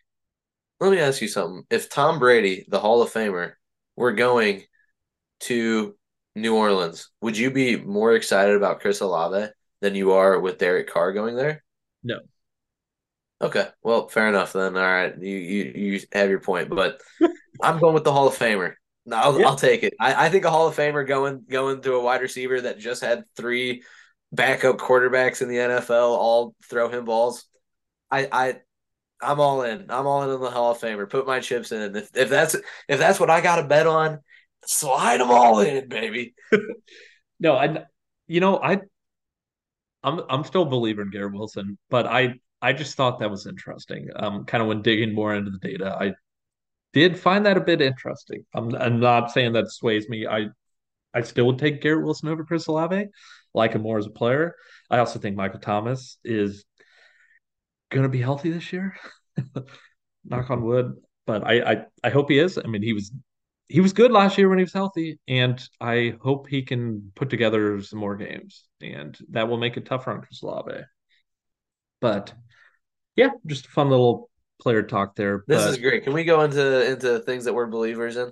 Let 0.80 0.92
me 0.92 1.00
ask 1.00 1.22
you 1.22 1.28
something. 1.28 1.64
If 1.70 1.90
Tom 1.90 2.18
Brady, 2.18 2.66
the 2.70 2.80
Hall 2.80 3.02
of 3.02 3.12
Famer, 3.12 3.56
were 3.98 4.14
going 4.14 4.64
to 5.42 5.98
New 6.34 6.56
Orleans, 6.56 7.10
would 7.20 7.38
you 7.38 7.52
be 7.52 7.76
more 7.76 8.16
excited 8.16 8.56
about 8.56 8.80
Chris 8.80 9.02
Olave 9.02 9.52
than 9.82 9.96
you 9.96 10.14
are 10.14 10.40
with 10.40 10.60
Derek 10.60 10.88
Carr 10.88 11.12
going 11.12 11.36
there? 11.36 11.62
No. 12.04 12.20
Okay, 13.42 13.68
well, 13.84 14.08
fair 14.08 14.30
enough 14.30 14.54
then. 14.54 14.78
All 14.78 14.82
right, 14.82 15.14
you 15.22 15.36
you 15.36 15.74
you 15.76 16.02
have 16.14 16.30
your 16.30 16.40
point, 16.40 16.70
but 16.70 17.02
I'm 17.62 17.80
going 17.80 17.96
with 17.96 18.06
the 18.06 18.14
Hall 18.14 18.30
of 18.30 18.38
Famer. 18.38 18.76
No, 19.06 19.18
I'll, 19.18 19.40
yeah. 19.40 19.48
I'll 19.48 19.56
take 19.56 19.84
it. 19.84 19.94
I, 20.00 20.26
I, 20.26 20.30
think 20.30 20.46
a 20.46 20.50
Hall 20.50 20.68
of 20.68 20.76
Famer 20.76 21.08
going 21.08 21.44
going 21.48 21.82
to 21.82 21.94
a 21.94 22.02
wide 22.02 22.22
receiver 22.22 22.62
that 22.62 22.80
just 22.80 23.04
had 23.04 23.24
three 23.38 23.84
backup 24.32 24.78
quarterbacks 24.78 25.42
in 25.42 25.48
the 25.48 25.58
NFL 25.58 26.18
all 26.18 26.56
throw 26.70 26.90
him 26.90 27.06
balls. 27.06 27.46
I 28.10 28.28
I 28.32 28.56
I'm 29.22 29.40
all 29.40 29.62
in. 29.62 29.90
I'm 29.90 30.08
all 30.08 30.24
in 30.24 30.30
on 30.30 30.42
the 30.42 30.50
Hall 30.50 30.72
of 30.72 30.80
Famer. 30.80 31.10
Put 31.10 31.28
my 31.28 31.40
chips 31.40 31.72
in. 31.72 31.96
If 31.96 32.10
if 32.16 32.30
that's 32.30 32.56
if 32.88 33.00
that's 33.00 33.20
what 33.20 33.30
I 33.30 33.42
got 33.42 33.58
to 33.58 33.68
bet 33.68 33.88
on, 33.88 34.20
slide 34.66 35.20
them 35.20 35.32
all 35.32 35.60
in, 35.60 35.88
baby. 35.88 36.34
no, 37.40 37.56
I 37.56 37.86
you 38.28 38.40
know 38.40 38.60
I 38.62 38.82
I'm 40.04 40.22
I'm 40.30 40.44
still 40.44 40.64
a 40.64 40.70
believer 40.70 41.04
in 41.04 41.12
Garrett 41.12 41.34
Wilson, 41.34 41.78
but 41.90 42.08
I 42.08 42.36
I 42.62 42.74
just 42.74 42.96
thought 42.96 43.20
that 43.20 43.30
was 43.30 43.46
interesting. 43.46 44.10
Um, 44.16 44.46
kind 44.46 44.62
of 44.62 44.68
when 44.68 44.82
digging 44.82 45.14
more 45.14 45.36
into 45.36 45.52
the 45.52 45.60
data, 45.60 45.96
I 46.00 46.14
did 46.96 47.20
find 47.20 47.46
that 47.46 47.58
a 47.58 47.62
bit 47.62 47.82
interesting. 47.82 48.46
I'm, 48.54 48.74
I'm 48.74 49.02
not 49.02 49.30
saying 49.30 49.52
that 49.54 49.70
sways 49.70 50.08
me. 50.08 50.26
I 50.26 50.48
I 51.14 51.22
still 51.22 51.46
would 51.48 51.60
take 51.60 51.82
Garrett 51.82 52.06
Wilson 52.06 52.30
over 52.30 52.46
Chris 52.46 52.68
Olave. 52.68 53.08
Like 53.54 53.74
him 53.74 53.82
more 53.82 53.98
as 53.98 54.08
a 54.08 54.10
player. 54.10 54.56
I 54.90 55.00
also 55.00 55.20
think 55.20 55.36
Michael 55.36 55.60
Thomas 55.60 56.18
is 56.24 56.64
going 57.90 58.04
to 58.04 58.10
be 58.10 58.22
healthy 58.22 58.50
this 58.50 58.72
year. 58.72 58.96
Knock 60.26 60.50
on 60.50 60.64
wood, 60.64 60.96
but 61.28 61.46
I, 61.46 61.74
I 61.74 61.86
I 62.06 62.10
hope 62.10 62.30
he 62.30 62.40
is. 62.40 62.58
I 62.58 62.68
mean, 62.68 62.82
he 62.82 62.94
was 62.94 63.12
he 63.68 63.82
was 63.82 63.92
good 63.92 64.12
last 64.12 64.38
year 64.38 64.48
when 64.48 64.58
he 64.58 64.64
was 64.64 64.74
healthy, 64.74 65.20
and 65.28 65.62
I 65.82 66.16
hope 66.22 66.48
he 66.48 66.64
can 66.64 67.12
put 67.14 67.30
together 67.30 67.82
some 67.82 68.00
more 68.00 68.16
games, 68.16 68.66
and 68.82 69.18
that 69.32 69.50
will 69.50 69.58
make 69.58 69.76
it 69.76 69.86
tougher 69.86 70.12
on 70.12 70.22
Chris 70.22 70.42
Olave. 70.44 70.82
But 72.00 72.34
yeah, 73.18 73.32
just 73.46 73.66
a 73.66 73.70
fun 73.70 73.90
little 73.90 74.30
player 74.62 74.84
talk 74.84 75.16
there. 75.16 75.44
This 75.48 75.64
but... 75.64 75.70
is 75.72 75.78
great. 75.78 76.04
Can 76.04 76.14
we 76.14 76.24
go 76.24 76.42
into 76.42 76.92
into 76.92 77.20
things 77.20 77.46
that 77.46 77.54
we're 77.54 77.68
believers 77.68 78.18
in? 78.18 78.32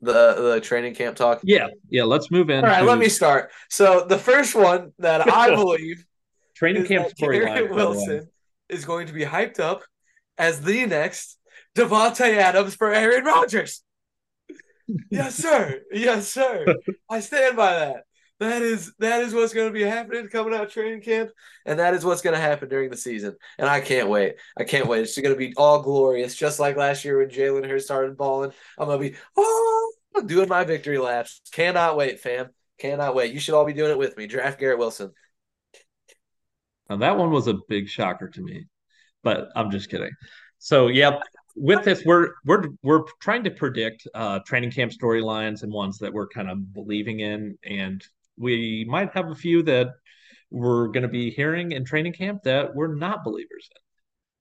The 0.00 0.34
the 0.34 0.60
training 0.60 0.94
camp 0.94 1.16
talk. 1.16 1.40
Yeah, 1.42 1.68
yeah. 1.88 2.04
Let's 2.04 2.30
move 2.30 2.50
in. 2.50 2.64
All 2.64 2.70
right, 2.70 2.84
let 2.84 2.98
me 2.98 3.08
start. 3.08 3.50
So 3.68 4.06
the 4.08 4.18
first 4.18 4.54
one 4.54 4.92
that 4.98 5.28
I 5.28 5.50
believe 5.54 6.04
training 6.54 6.86
camp 6.86 7.08
storyline 7.20 7.70
Wilson 7.70 8.28
is 8.68 8.84
going 8.84 9.08
to 9.08 9.12
be 9.12 9.24
hyped 9.24 9.60
up 9.60 9.82
as 10.36 10.60
the 10.60 10.86
next 10.86 11.38
Davante 11.76 12.36
Adams 12.36 12.74
for 12.74 12.92
Aaron 12.92 13.24
Rodgers. 13.24 13.82
yes, 15.10 15.34
sir. 15.34 15.80
Yes, 15.92 16.28
sir. 16.28 16.66
I 17.10 17.20
stand 17.20 17.56
by 17.56 17.72
that. 17.74 18.04
That 18.40 18.62
is 18.62 18.92
that 19.00 19.22
is 19.22 19.34
what's 19.34 19.52
going 19.52 19.66
to 19.66 19.72
be 19.72 19.82
happening 19.82 20.28
coming 20.28 20.54
out 20.54 20.70
training 20.70 21.00
camp, 21.00 21.30
and 21.66 21.80
that 21.80 21.94
is 21.94 22.04
what's 22.04 22.22
going 22.22 22.36
to 22.36 22.40
happen 22.40 22.68
during 22.68 22.88
the 22.88 22.96
season. 22.96 23.36
And 23.58 23.68
I 23.68 23.80
can't 23.80 24.08
wait. 24.08 24.36
I 24.56 24.62
can't 24.62 24.86
wait. 24.86 25.00
It's 25.00 25.18
going 25.18 25.34
to 25.34 25.38
be 25.38 25.54
all 25.56 25.82
glorious, 25.82 26.36
just 26.36 26.60
like 26.60 26.76
last 26.76 27.04
year 27.04 27.18
when 27.18 27.30
Jalen 27.30 27.68
Hurts 27.68 27.86
started 27.86 28.16
balling. 28.16 28.52
I'm 28.78 28.86
going 28.86 29.00
to 29.00 29.10
be 29.10 29.16
oh 29.36 29.92
doing 30.24 30.48
my 30.48 30.62
victory 30.62 30.98
laps. 30.98 31.40
Cannot 31.50 31.96
wait, 31.96 32.20
fam. 32.20 32.50
Cannot 32.78 33.16
wait. 33.16 33.34
You 33.34 33.40
should 33.40 33.54
all 33.54 33.64
be 33.64 33.72
doing 33.72 33.90
it 33.90 33.98
with 33.98 34.16
me. 34.16 34.28
Draft 34.28 34.60
Garrett 34.60 34.78
Wilson. 34.78 35.12
Now 36.88 36.96
that 36.98 37.18
one 37.18 37.32
was 37.32 37.48
a 37.48 37.54
big 37.68 37.88
shocker 37.88 38.28
to 38.28 38.40
me, 38.40 38.66
but 39.24 39.48
I'm 39.56 39.72
just 39.72 39.90
kidding. 39.90 40.12
So 40.58 40.86
yeah, 40.86 41.18
with 41.56 41.84
this, 41.84 42.04
we're 42.04 42.34
we're 42.44 42.68
we're 42.84 43.02
trying 43.20 43.44
to 43.44 43.50
predict 43.50 44.06
uh, 44.14 44.38
training 44.46 44.70
camp 44.70 44.92
storylines 44.92 45.64
and 45.64 45.72
ones 45.72 45.98
that 45.98 46.12
we're 46.12 46.28
kind 46.28 46.48
of 46.48 46.72
believing 46.72 47.18
in, 47.20 47.58
and 47.64 48.02
we 48.38 48.86
might 48.88 49.12
have 49.14 49.30
a 49.30 49.34
few 49.34 49.62
that 49.64 49.88
we're 50.50 50.88
going 50.88 51.02
to 51.02 51.08
be 51.08 51.30
hearing 51.30 51.72
in 51.72 51.84
training 51.84 52.12
camp 52.12 52.42
that 52.44 52.74
we're 52.74 52.94
not 52.94 53.24
believers 53.24 53.68
in. 53.70 53.82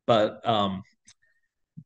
But 0.06 0.48
um, 0.48 0.84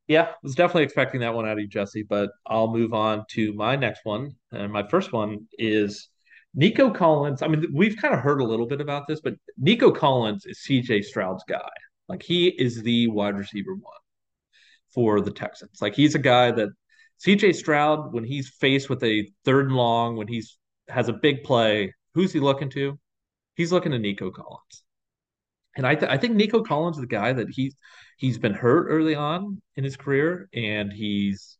yeah, 0.07 0.23
I 0.23 0.33
was 0.43 0.55
definitely 0.55 0.83
expecting 0.83 1.21
that 1.21 1.33
one 1.33 1.47
out 1.47 1.53
of 1.53 1.59
you, 1.59 1.67
Jesse. 1.67 2.03
But 2.03 2.31
I'll 2.45 2.71
move 2.71 2.93
on 2.93 3.25
to 3.31 3.53
my 3.53 3.75
next 3.75 4.01
one, 4.03 4.35
and 4.51 4.71
my 4.71 4.87
first 4.87 5.11
one 5.11 5.47
is 5.57 6.09
Nico 6.53 6.91
Collins. 6.91 7.41
I 7.41 7.47
mean, 7.47 7.65
we've 7.73 7.97
kind 7.97 8.13
of 8.13 8.19
heard 8.19 8.41
a 8.41 8.45
little 8.45 8.67
bit 8.67 8.81
about 8.81 9.07
this, 9.07 9.21
but 9.21 9.33
Nico 9.57 9.91
Collins 9.91 10.45
is 10.45 10.59
CJ 10.67 11.05
Stroud's 11.05 11.43
guy. 11.47 11.69
Like 12.07 12.23
he 12.23 12.49
is 12.49 12.83
the 12.83 13.07
wide 13.07 13.37
receiver 13.37 13.73
one 13.73 13.93
for 14.93 15.21
the 15.21 15.31
Texans. 15.31 15.81
Like 15.81 15.95
he's 15.95 16.15
a 16.15 16.19
guy 16.19 16.51
that 16.51 16.69
CJ 17.25 17.55
Stroud, 17.55 18.13
when 18.13 18.23
he's 18.23 18.49
faced 18.49 18.89
with 18.89 19.03
a 19.03 19.29
third 19.45 19.67
and 19.67 19.75
long, 19.75 20.17
when 20.17 20.27
he's 20.27 20.57
has 20.89 21.07
a 21.07 21.13
big 21.13 21.43
play, 21.43 21.93
who's 22.13 22.33
he 22.33 22.39
looking 22.39 22.69
to? 22.71 22.99
He's 23.55 23.71
looking 23.71 23.91
to 23.91 23.99
Nico 23.99 24.31
Collins. 24.31 24.83
And 25.75 25.87
I, 25.87 25.95
th- 25.95 26.11
I 26.11 26.17
think 26.17 26.35
Nico 26.35 26.63
Collins 26.63 26.97
is 26.97 27.01
the 27.01 27.07
guy 27.07 27.33
that 27.33 27.49
he's 27.49 27.75
he's 28.17 28.37
been 28.37 28.53
hurt 28.53 28.87
early 28.89 29.15
on 29.15 29.61
in 29.75 29.83
his 29.83 29.95
career, 29.95 30.49
and 30.53 30.91
he's 30.91 31.57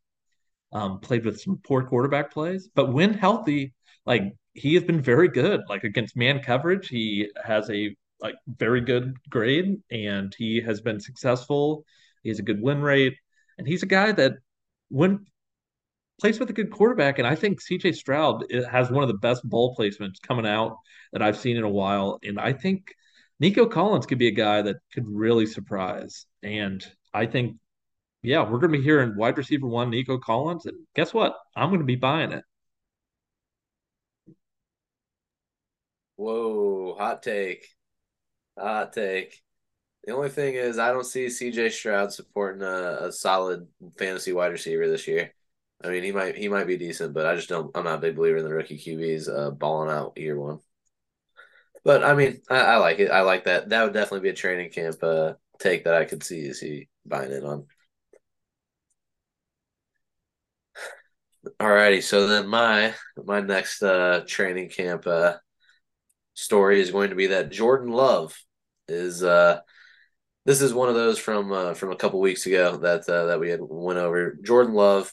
um, 0.74 1.00
played 1.00 1.26
with 1.26 1.40
some 1.40 1.60
poor 1.64 1.84
quarterback 1.84 2.32
plays. 2.32 2.70
But 2.76 2.92
when 2.92 3.14
healthy, 3.14 3.74
like 4.06 4.24
he 4.54 4.74
has 4.76 4.84
been 4.84 5.02
very 5.02 5.30
good. 5.30 5.62
Like 5.70 5.84
against 5.84 6.18
man 6.18 6.42
coverage, 6.42 6.90
he 6.90 7.30
has 7.44 7.70
a 7.70 7.96
like 8.20 8.36
very 8.48 8.82
good 8.82 9.16
grade, 9.30 9.78
and 9.90 10.34
he 10.38 10.62
has 10.62 10.82
been 10.82 11.00
successful. 11.00 11.86
He 12.24 12.30
has 12.30 12.40
a 12.40 12.44
good 12.44 12.62
win 12.62 12.82
rate, 12.82 13.16
and 13.58 13.68
he's 13.68 13.84
a 13.84 13.88
guy 13.88 14.12
that 14.12 14.34
when 14.90 15.26
plays 16.22 16.40
with 16.40 16.50
a 16.52 16.54
good 16.54 16.72
quarterback, 16.72 17.18
and 17.18 17.28
I 17.28 17.36
think 17.36 17.62
CJ 17.62 17.96
Stroud 17.96 18.46
eh, 18.52 18.62
has 18.72 18.92
one 18.92 19.04
of 19.04 19.08
the 19.08 19.18
best 19.18 19.44
ball 19.44 19.76
placements 19.76 20.22
coming 20.22 20.46
out 20.46 20.78
that 21.12 21.22
I've 21.22 21.38
seen 21.38 21.58
in 21.58 21.64
a 21.64 21.70
while. 21.70 22.20
And 22.24 22.40
I 22.40 22.54
think 22.54 22.94
Nico 23.40 23.66
Collins 23.66 24.06
could 24.06 24.20
be 24.20 24.28
a 24.28 24.32
guy 24.32 24.62
that 24.62 24.78
could 24.94 25.06
really 25.08 25.48
surprise. 25.48 26.28
And 26.44 26.86
I 27.12 27.26
think, 27.26 27.58
yeah, 28.22 28.44
we're 28.44 28.60
going 28.60 28.72
to 28.72 28.78
be 28.78 28.84
hearing 28.84 29.18
wide 29.18 29.38
receiver 29.38 29.68
one, 29.68 29.90
Nico 29.90 30.20
Collins. 30.20 30.68
And 30.68 30.78
guess 30.96 31.12
what? 31.12 31.36
I'm 31.56 31.70
going 31.70 31.80
to 31.80 31.86
be 31.86 31.96
buying 31.96 32.32
it. 32.32 32.44
Whoa, 36.18 36.96
hot 37.00 37.24
take. 37.24 37.66
Hot 38.60 38.94
take. 38.94 39.42
The 40.04 40.14
only 40.14 40.30
thing 40.30 40.54
is, 40.54 40.78
I 40.78 40.92
don't 40.92 41.06
see 41.06 41.28
CJ 41.28 41.72
Stroud 41.72 42.14
supporting 42.14 42.62
a, 42.62 43.08
a 43.08 43.12
solid 43.12 43.68
fantasy 43.98 44.34
wide 44.34 44.52
receiver 44.52 44.88
this 44.88 45.08
year. 45.08 45.34
I 45.84 45.90
mean, 45.90 46.04
he 46.04 46.12
might 46.12 46.36
he 46.36 46.48
might 46.48 46.68
be 46.68 46.78
decent, 46.78 47.14
but 47.14 47.26
I 47.26 47.36
just 47.36 47.50
don't. 47.50 47.72
I'm 47.76 47.84
not 47.86 48.00
a 48.00 48.02
big 48.02 48.16
believer 48.16 48.38
in 48.38 48.44
the 48.44 48.54
rookie 48.54 48.78
QBs 48.78 49.30
uh, 49.30 49.52
balling 49.52 49.90
out 49.90 50.18
year 50.18 50.40
one. 50.40 50.60
But 51.84 52.04
I 52.04 52.14
mean, 52.14 52.42
I, 52.50 52.60
I, 52.60 52.78
like 52.78 53.00
it. 53.00 53.10
I 53.10 53.22
like 53.22 53.46
that. 53.46 53.70
That 53.70 53.84
would 53.84 53.94
definitely 53.94 54.22
be 54.22 54.30
a 54.30 54.34
training 54.34 54.72
camp 54.72 55.02
uh, 55.04 55.34
take 55.60 55.86
that 55.86 55.96
I 55.96 56.06
could 56.06 56.24
see 56.24 56.42
is 56.42 56.60
he 56.60 56.90
buying 57.06 57.32
it 57.32 57.44
on. 57.44 57.66
Alrighty, 61.60 62.04
so 62.04 62.28
then 62.28 62.48
my 62.48 62.94
my 63.18 63.42
next 63.42 63.82
uh, 63.82 64.24
training 64.28 64.70
camp 64.70 65.08
uh, 65.08 65.38
story 66.36 66.80
is 66.80 66.92
going 66.92 67.10
to 67.10 67.16
be 67.16 67.28
that 67.28 67.52
Jordan 67.52 67.92
Love 67.92 68.38
is 68.88 69.24
uh, 69.24 69.62
this 70.46 70.62
is 70.62 70.74
one 70.74 70.90
of 70.90 70.96
those 70.96 71.18
from 71.18 71.52
uh, 71.52 71.74
from 71.74 71.92
a 71.92 71.96
couple 71.96 72.20
weeks 72.20 72.46
ago 72.46 72.78
that 72.78 73.10
uh, 73.10 73.26
that 73.26 73.40
we 73.40 73.50
had 73.50 73.60
went 73.62 73.98
over. 73.98 74.38
Jordan 74.44 74.74
Love 74.74 75.12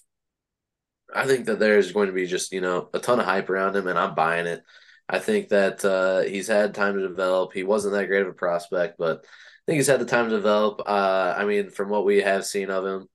I 1.14 1.26
think 1.26 1.46
that 1.46 1.58
there's 1.58 1.92
going 1.92 2.08
to 2.08 2.12
be 2.12 2.26
just 2.26 2.52
you 2.52 2.60
know 2.60 2.88
a 2.92 2.98
ton 2.98 3.20
of 3.20 3.26
hype 3.26 3.50
around 3.50 3.76
him, 3.76 3.86
and 3.86 3.98
I'm 3.98 4.14
buying 4.14 4.46
it. 4.46 4.62
I 5.08 5.18
think 5.18 5.48
that 5.48 5.84
uh, 5.84 6.20
he's 6.20 6.48
had 6.48 6.74
time 6.74 6.94
to 6.94 7.08
develop. 7.08 7.52
He 7.52 7.62
wasn't 7.62 7.94
that 7.94 8.06
great 8.06 8.22
of 8.22 8.28
a 8.28 8.32
prospect, 8.34 8.98
but 8.98 9.24
I 9.24 9.26
think 9.66 9.76
he's 9.76 9.86
had 9.86 10.00
the 10.00 10.04
time 10.04 10.28
to 10.28 10.36
develop. 10.36 10.82
Uh, 10.86 11.34
I 11.36 11.44
mean, 11.46 11.70
from 11.70 11.88
what 11.88 12.04
we 12.04 12.18
have 12.20 12.44
seen 12.44 12.70
of 12.70 12.84
him, 12.84 13.08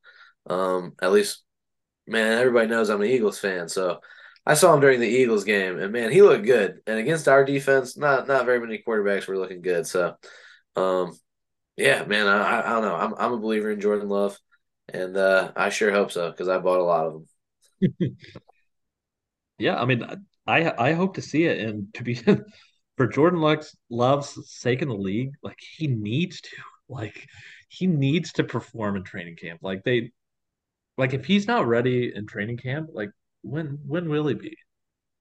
um, 0.47 0.93
at 1.01 1.11
least, 1.11 1.43
man, 2.07 2.39
everybody 2.39 2.67
knows 2.67 2.89
I'm 2.89 3.01
an 3.01 3.07
Eagles 3.07 3.39
fan, 3.39 3.69
so 3.69 3.99
I 4.45 4.55
saw 4.55 4.73
him 4.73 4.81
during 4.81 4.99
the 4.99 5.07
Eagles 5.07 5.43
game, 5.43 5.79
and 5.79 5.91
man, 5.93 6.11
he 6.11 6.21
looked 6.21 6.45
good. 6.45 6.81
And 6.87 6.99
against 6.99 7.27
our 7.27 7.45
defense, 7.45 7.95
not 7.97 8.27
not 8.27 8.45
very 8.45 8.59
many 8.59 8.83
quarterbacks 8.85 9.27
were 9.27 9.37
looking 9.37 9.61
good. 9.61 9.87
So, 9.87 10.15
um, 10.75 11.17
yeah, 11.77 12.05
man, 12.05 12.27
I, 12.27 12.59
I 12.61 12.69
don't 12.71 12.83
know. 12.83 12.95
I'm 12.95 13.13
I'm 13.17 13.33
a 13.33 13.39
believer 13.39 13.71
in 13.71 13.81
Jordan 13.81 14.09
Love, 14.09 14.37
and 14.89 15.15
uh, 15.17 15.51
I 15.55 15.69
sure 15.69 15.91
hope 15.91 16.11
so 16.11 16.29
because 16.31 16.49
I 16.49 16.59
bought 16.59 16.79
a 16.79 16.83
lot 16.83 17.07
of 17.07 17.13
them. 17.13 17.27
Yeah, 19.57 19.79
I 19.81 19.85
mean, 19.85 20.03
I 20.47 20.71
I 20.89 20.93
hope 20.93 21.15
to 21.15 21.21
see 21.21 21.45
it, 21.45 21.59
and 21.59 21.93
to 21.95 22.03
be 22.03 22.15
for 22.97 23.07
Jordan 23.07 23.39
Lux 23.41 23.75
Love's 23.89 24.37
sake 24.51 24.81
in 24.81 24.87
the 24.89 24.95
league, 24.95 25.31
like 25.43 25.59
he 25.59 25.87
needs 25.87 26.41
to, 26.41 26.49
like 26.89 27.27
he 27.69 27.87
needs 27.87 28.33
to 28.33 28.43
perform 28.43 28.95
in 28.95 29.03
training 29.03 29.35
camp. 29.37 29.59
Like 29.63 29.83
they, 29.83 30.11
like 30.97 31.13
if 31.13 31.25
he's 31.25 31.47
not 31.47 31.67
ready 31.67 32.13
in 32.15 32.27
training 32.27 32.57
camp, 32.57 32.89
like 32.93 33.11
when 33.43 33.79
when 33.87 34.09
will 34.09 34.27
he 34.27 34.35
be? 34.35 34.57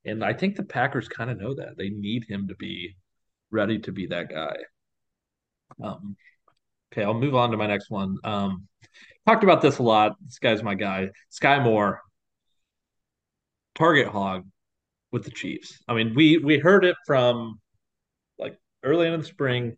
And 0.07 0.25
I 0.25 0.35
think 0.35 0.57
the 0.57 0.65
Packers 0.65 1.09
kind 1.09 1.31
of 1.31 1.39
know 1.41 1.55
that 1.57 1.77
they 1.79 1.91
need 1.91 2.27
him 2.29 2.49
to 2.49 2.57
be 2.57 2.97
ready 3.53 3.79
to 3.81 3.93
be 3.93 4.07
that 4.09 4.31
guy. 4.31 4.57
Um, 5.83 6.17
okay, 6.93 7.05
I'll 7.05 7.15
move 7.15 7.35
on 7.35 7.51
to 7.53 7.57
my 7.57 7.67
next 7.67 7.91
one. 7.91 8.19
Um, 8.25 8.69
talked 9.27 9.45
about 9.45 9.63
this 9.63 9.79
a 9.79 9.83
lot. 9.83 10.17
This 10.25 10.41
guy's 10.41 10.63
my 10.63 10.75
guy, 10.77 11.11
Skyy 11.33 11.63
Moore 11.63 12.03
target 13.75 14.09
hog 14.09 14.47
with 15.11 15.25
the 15.25 15.31
Chiefs. 15.31 15.79
I 15.89 15.95
mean, 15.95 16.15
we 16.15 16.39
we 16.39 16.59
heard 16.59 16.85
it 16.85 16.97
from 17.07 17.61
like 18.39 18.59
early 18.83 19.09
in 19.09 19.21
the 19.21 19.27
spring. 19.27 19.77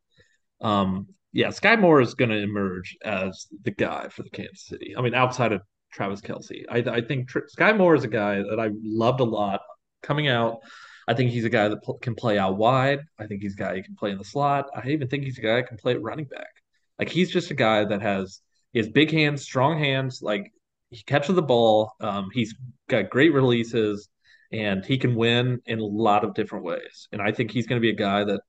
Um, 0.60 1.08
yeah, 1.32 1.48
Skyy 1.48 1.80
Moore 1.80 2.00
is 2.00 2.14
going 2.14 2.30
to 2.30 2.36
emerge 2.36 2.96
as 3.04 3.46
the 3.62 3.72
guy 3.72 4.08
for 4.08 4.22
the 4.22 4.30
Kansas 4.30 4.66
City. 4.66 4.94
I 4.96 5.02
mean, 5.02 5.14
outside 5.14 5.52
of 5.52 5.62
Travis 5.92 6.20
Kelce, 6.20 6.64
I, 6.70 6.78
I 6.78 7.00
think 7.00 7.28
Tr- 7.28 7.50
Skyy 7.58 7.76
Moore 7.76 7.96
is 7.96 8.04
a 8.04 8.08
guy 8.08 8.36
that 8.36 8.60
I 8.60 8.70
loved 8.82 9.20
a 9.20 9.24
lot 9.24 9.60
coming 10.02 10.28
out. 10.28 10.60
I 11.08 11.14
think 11.14 11.32
he's 11.32 11.44
a 11.44 11.50
guy 11.50 11.68
that 11.68 11.82
pl- 11.82 11.98
can 11.98 12.14
play 12.14 12.38
out 12.38 12.56
wide. 12.56 13.00
I 13.18 13.26
think 13.26 13.42
he's 13.42 13.54
a 13.54 13.58
guy 13.58 13.74
who 13.74 13.82
can 13.82 13.96
play 13.96 14.12
in 14.12 14.18
the 14.18 14.24
slot. 14.24 14.70
I 14.74 14.88
even 14.90 15.08
think 15.08 15.24
he's 15.24 15.38
a 15.38 15.42
guy 15.42 15.56
that 15.56 15.68
can 15.68 15.76
play 15.76 15.92
at 15.92 16.02
running 16.02 16.26
back. 16.26 16.50
Like 16.98 17.08
he's 17.08 17.30
just 17.30 17.50
a 17.50 17.54
guy 17.54 17.84
that 17.84 18.00
has 18.00 18.40
he 18.72 18.78
has 18.78 18.88
big 18.88 19.10
hands, 19.10 19.42
strong 19.42 19.78
hands. 19.78 20.22
Like 20.22 20.52
he 20.94 21.02
catches 21.02 21.34
the 21.34 21.42
ball. 21.42 21.92
Um, 22.00 22.30
he's 22.32 22.54
got 22.88 23.10
great 23.10 23.32
releases, 23.32 24.08
and 24.52 24.84
he 24.84 24.96
can 24.96 25.16
win 25.16 25.60
in 25.66 25.80
a 25.80 25.84
lot 25.84 26.24
of 26.24 26.34
different 26.34 26.64
ways. 26.64 27.08
And 27.12 27.20
I 27.20 27.32
think 27.32 27.50
he's 27.50 27.66
going 27.66 27.80
to 27.80 27.84
be 27.84 27.90
a 27.90 27.96
guy 27.96 28.24
that 28.24 28.40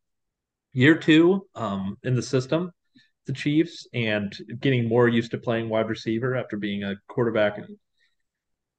year 0.74 0.96
two 0.96 1.48
um, 1.56 1.98
in 2.04 2.16
the 2.16 2.22
system, 2.22 2.72
the 3.26 3.34
Chiefs, 3.34 3.88
and 3.94 4.36
getting 4.60 4.88
more 4.88 5.08
used 5.08 5.32
to 5.32 5.40
playing 5.40 5.70
wide 5.70 5.90
receiver 5.90 6.36
after 6.36 6.58
being 6.58 6.84
a 6.84 6.96
quarterback 7.08 7.58
in 7.58 7.78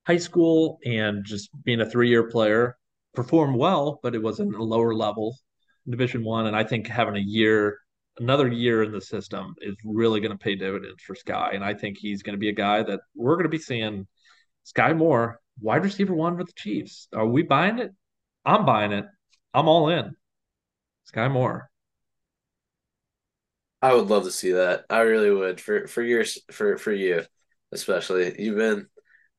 high 0.06 0.18
school 0.18 0.78
and 0.86 1.24
just 1.24 1.50
being 1.64 1.80
a 1.80 1.90
three 1.90 2.08
year 2.08 2.28
player. 2.30 2.76
performed 3.14 3.56
well, 3.56 3.98
but 4.02 4.14
it 4.14 4.22
was 4.22 4.38
in 4.40 4.54
a 4.54 4.62
lower 4.62 4.94
level 4.94 5.36
Division 5.88 6.24
One, 6.24 6.46
and 6.46 6.56
I 6.56 6.64
think 6.64 6.86
having 6.86 7.16
a 7.16 7.20
year, 7.20 7.78
another 8.18 8.48
year 8.48 8.82
in 8.82 8.92
the 8.92 9.00
system 9.00 9.54
is 9.60 9.76
really 9.84 10.20
going 10.20 10.32
to 10.32 10.38
pay 10.38 10.54
dividends 10.54 11.02
for 11.02 11.14
Skyy. 11.14 11.54
and 11.54 11.64
I 11.64 11.74
think 11.74 11.98
he's 11.98 12.22
going 12.22 12.34
to 12.34 12.40
be 12.40 12.48
a 12.48 12.54
guy 12.54 12.82
that 12.82 13.00
we're 13.14 13.34
going 13.34 13.44
to 13.44 13.50
be 13.50 13.58
seeing. 13.58 14.06
Skyy 14.66 14.96
Moore, 14.96 15.40
wide 15.60 15.84
receiver 15.84 16.14
one 16.14 16.36
for 16.36 16.44
the 16.44 16.52
Chiefs. 16.56 17.08
Are 17.14 17.26
we 17.26 17.42
buying 17.42 17.78
it? 17.78 17.92
I'm 18.44 18.64
buying 18.66 18.92
it. 18.92 19.06
I'm 19.54 19.68
all 19.68 19.88
in. 19.88 20.14
Skyy 21.12 21.30
Moore. 21.30 21.70
I 23.82 23.94
would 23.94 24.08
love 24.08 24.24
to 24.24 24.32
see 24.32 24.52
that. 24.52 24.84
I 24.90 25.00
really 25.00 25.30
would 25.30 25.60
for 25.60 25.86
for 25.86 26.02
years 26.02 26.38
for 26.50 26.78
for 26.78 26.92
you, 26.92 27.22
especially. 27.72 28.34
You've 28.42 28.56
been 28.56 28.86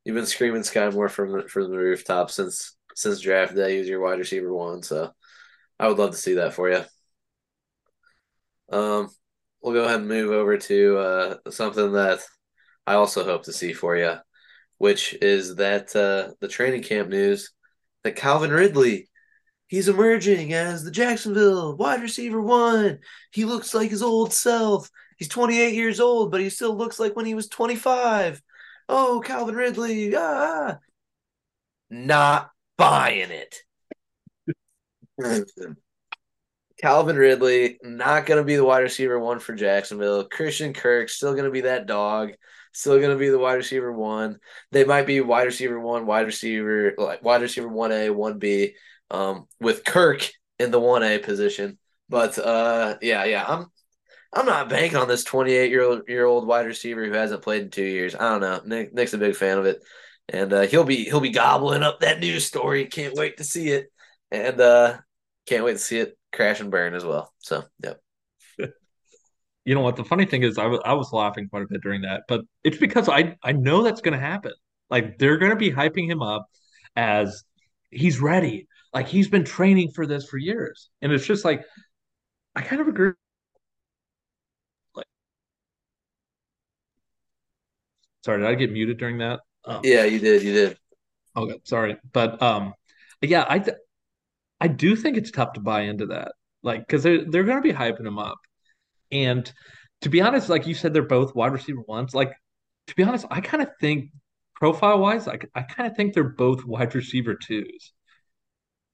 you've 0.06 0.16
been 0.16 0.26
screaming 0.26 0.62
Skyy 0.62 0.94
Moore 0.94 1.10
from 1.10 1.34
the, 1.34 1.48
from 1.48 1.72
the 1.72 1.78
rooftop 1.78 2.32
since 2.32 2.78
since 2.96 3.20
draft 3.20 3.56
day. 3.56 3.74
He 3.74 3.80
was 3.80 3.90
your 3.90 4.00
wide 4.00 4.20
receiver 4.20 4.54
one, 4.54 4.84
so 4.84 5.12
I 5.80 5.88
would 5.88 5.98
love 5.98 6.12
to 6.12 6.18
see 6.18 6.36
that 6.36 6.54
for 6.54 6.70
you. 6.70 6.84
Um, 8.70 9.10
we'll 9.62 9.74
go 9.74 9.86
ahead 9.86 10.00
and 10.00 10.08
move 10.08 10.32
over 10.32 10.58
to 10.58 10.98
uh, 10.98 11.36
something 11.52 11.94
that 11.94 12.20
I 12.86 12.94
also 12.94 13.24
hope 13.24 13.44
to 13.44 13.54
see 13.54 13.74
for 13.74 13.98
you, 13.98 14.16
which 14.78 15.14
is 15.22 15.56
that 15.56 15.96
uh, 15.96 16.34
the 16.40 16.48
training 16.48 16.84
camp 16.84 17.10
news 17.10 17.52
that 18.04 18.16
Calvin 18.16 18.52
Ridley 18.52 19.10
He's 19.68 19.90
emerging 19.90 20.54
as 20.54 20.84
the 20.84 20.92
Jacksonville 20.92 21.76
wide 21.76 22.02
receiver 22.02 22.42
one. 22.42 23.00
He 23.32 23.44
looks 23.44 23.74
like 23.74 23.90
his 23.90 24.02
old 24.02 24.32
self. 24.32 24.90
He's 25.18 25.28
28 25.28 25.74
years 25.74 26.00
old, 26.00 26.32
but 26.32 26.40
he 26.40 26.50
still 26.50 26.76
looks 26.76 27.00
like 27.00 27.18
when 27.18 27.26
he 27.26 27.36
was 27.36 27.50
25. 27.50 28.42
Oh, 28.88 29.22
Calvin 29.24 29.56
Ridley. 29.56 30.16
Ah. 30.16 30.78
Not 31.90 32.50
buying 32.78 33.30
it. 33.32 33.64
Calvin 36.82 37.16
Ridley, 37.16 37.80
not 37.82 38.26
going 38.26 38.38
to 38.40 38.46
be 38.46 38.56
the 38.56 38.63
wide 38.63 38.84
receiver 38.84 39.20
one 39.20 39.40
for 39.40 39.56
Jacksonville. 39.56 40.26
Christian 40.26 40.74
Kirk, 40.74 41.10
still 41.10 41.34
going 41.34 41.46
to 41.46 41.52
be 41.52 41.62
that 41.62 41.88
dog, 41.88 42.34
still 42.72 43.00
going 43.00 43.10
to 43.10 43.18
be 43.18 43.30
the 43.30 43.40
wide 43.40 43.56
receiver 43.56 43.92
one. 43.92 44.38
They 44.72 44.84
might 44.84 45.08
be 45.08 45.22
wide 45.22 45.46
receiver 45.46 45.80
one, 45.80 46.06
wide 46.06 46.28
receiver, 46.28 46.94
like 46.98 47.24
wide 47.24 47.42
receiver 47.42 47.70
1A, 47.70 48.10
1B 48.10 48.74
um, 49.10 49.48
with 49.60 49.84
Kirk 49.84 50.30
in 50.60 50.72
the 50.72 50.80
one 50.80 51.04
A 51.04 51.18
position. 51.18 51.78
But 52.10 52.38
uh, 52.38 52.98
yeah, 53.02 53.26
yeah, 53.26 53.46
I'm 53.48 53.68
I'm 54.34 54.46
not 54.46 54.70
banking 54.70 54.98
on 54.98 55.08
this 55.08 55.24
28 55.24 55.70
year 55.70 55.84
old 55.84 56.02
year 56.08 56.26
old 56.26 56.48
wide 56.48 56.66
receiver 56.66 57.06
who 57.06 57.13
hasn't 57.13 57.42
played 57.42 57.63
in 57.63 57.70
two 57.70 57.84
years. 57.84 58.16
I 58.16 58.30
don't 58.32 58.42
know. 58.42 58.62
Nick, 58.66 58.94
Nick's 58.94 59.13
a 59.13 59.18
big 59.18 59.36
fan 59.36 59.58
of 59.58 59.66
it, 59.66 59.84
and 60.30 60.54
uh, 60.54 60.62
he'll 60.62 60.84
be 60.84 61.06
he'll 61.06 61.20
be 61.20 61.32
gobbling 61.32 61.84
up 61.84 62.02
that 62.02 62.20
news 62.20 62.46
story. 62.46 62.86
Can't 62.86 63.16
wait 63.16 63.38
to 63.38 63.44
see 63.44 63.70
it, 63.70 63.92
and 64.32 64.60
uh, 64.62 64.98
can't 65.48 65.64
wait 65.64 65.74
to 65.74 65.80
see 65.80 66.00
it 66.00 66.18
crash 66.34 66.60
and 66.60 66.70
burn 66.72 66.94
as 66.94 67.06
well. 67.06 67.34
So, 67.40 67.64
yep. 67.84 68.00
you 69.66 69.76
know 69.76 69.82
what? 69.82 69.96
The 69.96 70.04
funny 70.04 70.26
thing 70.26 70.44
is, 70.44 70.58
I 70.58 70.68
was 70.68 70.80
I 70.86 70.94
was 70.94 71.12
laughing 71.14 71.50
quite 71.50 71.64
a 71.64 71.68
bit 71.68 71.82
during 71.82 72.02
that, 72.02 72.24
but 72.28 72.42
it's 72.64 72.78
because 72.78 73.10
I 73.10 73.36
I 73.44 73.54
know 73.54 73.84
that's 73.84 74.02
going 74.02 74.14
to 74.14 74.26
happen. 74.26 74.54
Like 74.90 75.18
they're 75.18 75.38
going 75.38 75.52
to 75.52 75.58
be 75.58 75.72
hyping 75.72 76.10
him 76.10 76.22
up 76.22 76.48
as 76.96 77.44
he's 77.90 78.20
ready. 78.20 78.68
Like 78.94 79.08
he's 79.08 79.30
been 79.30 79.44
training 79.44 79.92
for 79.92 80.06
this 80.06 80.26
for 80.26 80.38
years. 80.38 80.90
And 81.02 81.12
it's 81.12 81.26
just 81.26 81.44
like 81.46 81.64
I 82.56 82.62
kind 82.62 82.82
of 82.82 82.88
agree. 82.88 83.12
Like 84.96 85.06
sorry, 88.24 88.40
did 88.42 88.48
I 88.48 88.56
get 88.56 88.72
muted 88.72 88.98
during 88.98 89.20
that? 89.20 89.42
Um, 89.66 89.82
yeah, 89.84 90.06
you 90.06 90.20
did, 90.20 90.44
you 90.44 90.54
did. 90.54 90.78
Okay, 91.36 91.60
sorry. 91.64 91.98
But 92.14 92.42
um 92.42 92.74
yeah, 93.22 93.46
I 93.48 93.60
th- 93.60 93.78
I 94.60 94.67
do 94.67 94.96
think 94.96 95.17
it's 95.17 95.32
tough 95.32 95.54
to 95.54 95.62
buy 95.62 95.82
into 95.82 96.08
that. 96.08 96.34
Like, 96.63 96.88
because 96.88 97.04
they're 97.04 97.26
they're 97.30 97.43
gonna 97.43 97.62
be 97.62 97.74
hyping 97.74 98.06
him 98.08 98.20
up. 98.20 98.38
And 99.12 99.52
to 100.02 100.10
be 100.10 100.22
honest, 100.22 100.50
like 100.50 100.67
you 100.67 100.74
said, 100.74 100.93
they're 100.93 101.04
both 101.04 101.36
wide 101.36 101.54
receiver 101.54 101.82
ones. 101.88 102.13
Like, 102.13 102.34
to 102.88 102.96
be 102.96 103.04
honest, 103.04 103.26
I 103.32 103.41
kind 103.41 103.63
of 103.63 103.70
think 103.80 104.12
profile 104.56 105.00
wise, 105.00 105.28
I, 105.28 105.39
I 105.56 105.62
kind 105.63 105.89
of 105.89 105.96
think 105.96 106.13
they're 106.13 106.24
both 106.24 106.65
wide 106.65 106.96
receiver 106.96 107.36
twos 107.36 107.93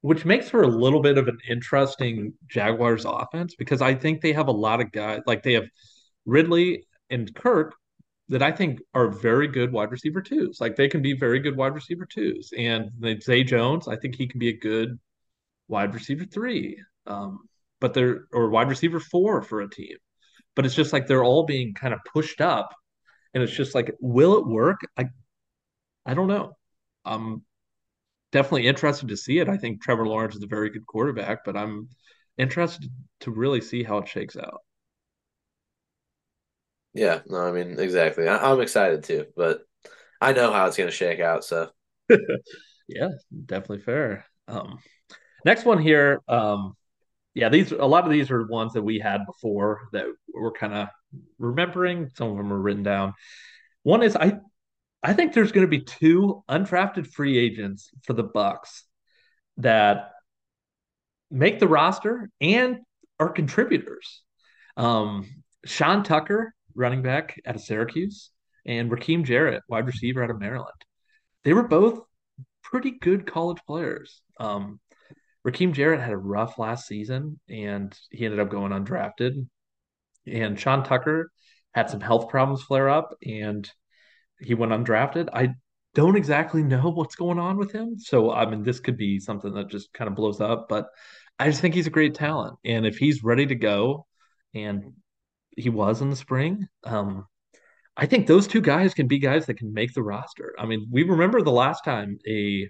which 0.04 0.26
makes 0.26 0.49
for 0.49 0.63
a 0.63 0.67
little 0.67 1.02
bit 1.02 1.17
of 1.17 1.30
an 1.30 1.38
interesting 1.49 2.34
Jaguars 2.49 3.06
offense 3.06 3.56
because 3.56 3.82
I 3.82 3.95
think 3.95 4.19
they 4.19 4.34
have 4.34 4.49
a 4.49 4.52
lot 4.52 4.82
of 4.82 4.91
guys 4.91 5.21
like 5.26 5.43
they 5.43 5.54
have 5.54 5.63
Ridley 6.26 6.86
and 7.10 7.34
Kirk 7.34 7.73
that 8.28 8.43
I 8.43 8.52
think 8.52 8.82
are 8.93 9.08
very 9.08 9.47
good 9.47 9.71
wide 9.71 9.91
receiver 9.91 10.21
twos. 10.21 10.60
Like 10.60 10.76
they 10.76 10.89
can 10.89 11.02
be 11.02 11.13
very 11.13 11.39
good 11.39 11.56
wide 11.56 11.73
receiver 11.73 12.06
twos. 12.06 12.52
And 12.58 12.91
Zay 13.23 13.45
Jones, 13.45 13.88
I 13.88 13.95
think 13.95 14.15
he 14.15 14.28
can 14.28 14.39
be 14.39 14.49
a 14.49 14.58
good 14.58 14.99
wide 15.67 15.93
receiver 15.93 16.26
three. 16.26 16.82
Um, 17.08 17.39
but 17.82 17.93
they're 17.93 18.26
or 18.32 18.49
wide 18.49 18.69
receiver 18.69 18.99
four 18.99 19.41
for 19.41 19.62
a 19.62 19.69
team. 19.69 19.97
But 20.56 20.65
it's 20.65 20.76
just 20.76 20.93
like 20.93 21.08
they're 21.08 21.23
all 21.23 21.45
being 21.45 21.73
kind 21.73 21.93
of 21.93 21.99
pushed 22.13 22.41
up. 22.41 22.73
And 23.34 23.43
it's 23.43 23.54
just 23.54 23.76
like, 23.76 23.93
will 23.99 24.38
it 24.38 24.47
work? 24.47 24.82
I 24.97 25.10
I 26.06 26.13
don't 26.13 26.28
know. 26.28 26.56
I'm 27.06 27.43
definitely 28.32 28.67
interested 28.67 29.10
to 29.10 29.17
see 29.17 29.39
it. 29.39 29.49
I 29.49 29.58
think 29.58 29.82
Trevor 29.82 30.08
Lawrence 30.08 30.36
is 30.36 30.43
a 30.43 30.47
very 30.47 30.69
good 30.69 30.86
quarterback, 30.86 31.45
but 31.45 31.58
I'm 31.58 31.89
interested 32.38 32.89
to 33.21 33.32
really 33.32 33.62
see 33.62 33.84
how 33.84 33.99
it 33.99 34.08
shakes 34.08 34.38
out. 34.38 34.62
Yeah, 36.93 37.21
no, 37.28 37.39
I 37.39 37.52
mean 37.52 37.80
exactly. 37.80 38.28
I, 38.28 38.52
am 38.52 38.62
excited 38.62 39.04
too, 39.04 39.26
but 39.36 39.62
I 40.21 40.34
know 40.34 40.52
how 40.52 40.67
it's 40.67 40.78
going 40.78 40.89
to 40.89 40.95
shake 40.95 41.19
out. 41.19 41.43
So, 41.43 41.69
yeah, 42.88 43.10
definitely 43.45 43.84
fair. 43.84 44.26
Um, 44.47 44.80
next 45.45 45.65
one 45.65 45.79
here. 45.79 46.21
Um, 46.27 46.75
yeah, 47.34 47.49
these 47.49 47.71
a 47.71 47.86
lot 47.86 48.06
of 48.06 48.12
these 48.12 48.29
are 48.32 48.45
ones 48.45 48.73
that 48.73 48.84
we 48.84 48.99
had 48.99 49.25
before 49.25 49.82
that 49.91 50.06
we're 50.34 50.51
kind 50.51 50.73
of 50.73 50.88
remembering. 51.39 52.10
Some 52.15 52.29
of 52.29 52.38
them 52.38 52.53
are 52.53 52.60
written 52.60 52.84
down. 52.84 53.13
One 53.84 54.03
is 54.03 54.15
I 54.15 54.39
I 55.01 55.13
think 55.13 55.34
there's 55.34 55.51
going 55.51 55.65
to 55.65 55.77
be 55.77 55.84
two 55.84 56.43
undrafted 56.49 57.08
free 57.08 57.38
agents 57.38 57.89
for 58.03 58.13
the 58.13 58.23
Bucs 58.23 58.84
that 59.58 60.12
make 61.29 61.60
the 61.60 61.67
roster 61.67 62.29
and 62.39 62.79
are 63.19 63.29
contributors. 63.29 64.21
Um, 64.77 65.27
Sean 65.65 66.03
Tucker, 66.03 66.53
running 66.75 67.01
back 67.01 67.39
out 67.45 67.56
of 67.56 67.62
Syracuse, 67.62 68.29
and 68.65 68.89
Rakim 68.89 69.23
Jarrett, 69.23 69.63
wide 69.67 69.88
receiver 69.88 70.23
out 70.23 70.29
of 70.29 70.39
Maryland. 70.39 70.71
They 71.43 71.53
were 71.53 71.67
both 71.67 72.01
pretty 72.63 72.91
good 72.91 73.29
college 73.29 73.60
players. 73.67 74.21
Um, 74.39 74.79
Rakim 75.45 75.73
Jarrett 75.73 75.99
had 75.99 76.12
a 76.12 76.17
rough 76.17 76.58
last 76.58 76.88
season, 76.88 77.39
and 77.49 77.97
he 78.12 78.25
ended 78.25 78.39
up 78.39 78.49
going 78.49 78.71
undrafted. 78.71 79.47
And 80.25 80.60
Sean 80.60 80.84
Tucker 80.84 81.32
had 81.73 81.89
some 81.89 81.99
health 81.99 82.29
problems 82.29 82.63
flare 82.63 82.89
up, 82.89 83.13
and 83.25 83.69
he 84.39 84.53
went 84.53 84.71
undrafted. 84.71 85.29
I 85.34 85.56
don't 85.93 86.15
exactly 86.15 86.63
know 86.63 86.89
what's 86.89 87.15
going 87.15 87.39
on 87.39 87.58
with 87.58 87.71
him. 87.71 87.97
So, 87.99 88.32
I 88.32 88.45
mean, 88.45 88.63
this 88.63 88.79
could 88.79 88.97
be 88.97 89.19
something 89.19 89.53
that 89.53 89.69
just 89.69 89.93
kind 89.93 90.08
of 90.08 90.15
blows 90.15 90.39
up, 90.41 90.67
but 90.69 90.88
I 91.39 91.49
just 91.49 91.62
think 91.62 91.75
he's 91.75 91.88
a 91.88 91.91
great 91.91 92.15
talent. 92.15 92.58
And 92.63 92.86
if 92.86 92.97
he's 92.97 93.23
ready 93.23 93.45
to 93.45 93.56
go, 93.56 94.06
and 94.53 94.93
he 95.58 95.69
was 95.69 96.01
in 96.01 96.10
the 96.10 96.15
spring, 96.15 96.67
um, 96.84 97.25
I 97.95 98.06
think 98.06 98.25
those 98.25 98.47
two 98.47 98.62
guys 98.62 98.93
can 98.93 99.08
be 99.08 99.19
guys 99.19 99.45
that 99.45 99.58
can 99.58 99.73
make 99.73 99.93
the 99.93 100.03
roster. 100.03 100.56
I 100.58 100.65
mean, 100.65 100.88
we 100.91 101.03
remember 101.03 101.41
the 101.41 101.51
last 101.51 101.84
time 101.84 102.17
a 102.27 102.69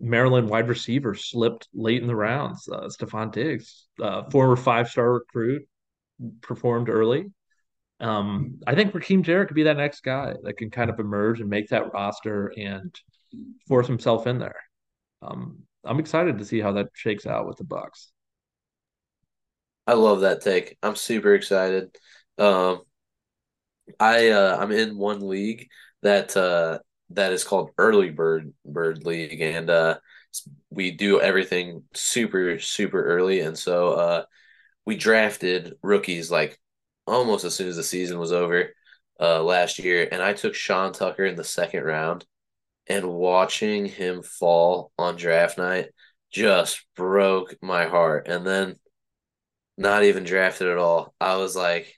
Maryland 0.00 0.48
wide 0.48 0.68
receiver 0.68 1.14
slipped 1.14 1.68
late 1.74 2.00
in 2.00 2.08
the 2.08 2.16
rounds. 2.16 2.68
Uh, 2.68 2.88
Stefon 2.88 3.32
Diggs, 3.32 3.86
uh, 4.00 4.28
former 4.30 4.56
five 4.56 4.88
star 4.88 5.12
recruit, 5.12 5.66
performed 6.40 6.88
early. 6.88 7.26
Um, 8.00 8.60
I 8.66 8.74
think 8.74 8.92
Rakim 8.92 9.22
Jarrett 9.22 9.48
could 9.48 9.54
be 9.54 9.64
that 9.64 9.76
next 9.76 10.02
guy 10.02 10.34
that 10.44 10.56
can 10.56 10.70
kind 10.70 10.88
of 10.88 11.00
emerge 11.00 11.40
and 11.40 11.50
make 11.50 11.68
that 11.68 11.92
roster 11.92 12.52
and 12.56 12.94
force 13.66 13.88
himself 13.88 14.26
in 14.26 14.38
there. 14.38 14.62
Um, 15.20 15.62
I'm 15.84 15.98
excited 15.98 16.38
to 16.38 16.44
see 16.44 16.60
how 16.60 16.72
that 16.72 16.88
shakes 16.94 17.26
out 17.26 17.46
with 17.48 17.58
the 17.58 17.64
Bucs. 17.64 18.08
I 19.86 19.94
love 19.94 20.20
that 20.20 20.42
take. 20.42 20.76
I'm 20.82 20.96
super 20.96 21.34
excited. 21.34 21.96
Um, 22.36 22.82
I 23.98 24.28
uh, 24.28 24.58
I'm 24.60 24.70
in 24.70 24.98
one 24.98 25.26
league 25.26 25.68
that 26.02 26.36
uh, 26.36 26.78
that 27.10 27.32
is 27.32 27.44
called 27.44 27.70
Early 27.78 28.10
Bird 28.10 28.52
Bird 28.64 29.04
League, 29.04 29.40
and 29.40 29.70
uh, 29.70 29.98
we 30.70 30.90
do 30.90 31.20
everything 31.20 31.84
super 31.94 32.58
super 32.58 33.02
early, 33.02 33.40
and 33.40 33.58
so 33.58 33.92
uh, 33.92 34.24
we 34.84 34.96
drafted 34.96 35.74
rookies 35.82 36.30
like 36.30 36.58
almost 37.06 37.44
as 37.44 37.54
soon 37.54 37.68
as 37.68 37.76
the 37.76 37.82
season 37.82 38.18
was 38.18 38.32
over 38.32 38.70
uh, 39.20 39.42
last 39.42 39.78
year, 39.78 40.08
and 40.10 40.22
I 40.22 40.32
took 40.32 40.54
Sean 40.54 40.92
Tucker 40.92 41.24
in 41.24 41.36
the 41.36 41.44
second 41.44 41.84
round, 41.84 42.24
and 42.86 43.08
watching 43.08 43.86
him 43.86 44.22
fall 44.22 44.92
on 44.98 45.16
draft 45.16 45.58
night 45.58 45.88
just 46.30 46.84
broke 46.94 47.54
my 47.62 47.86
heart. 47.86 48.28
And 48.28 48.46
then 48.46 48.76
not 49.78 50.02
even 50.02 50.24
drafted 50.24 50.68
at 50.68 50.76
all. 50.76 51.14
I 51.20 51.36
was 51.36 51.56
like, 51.56 51.97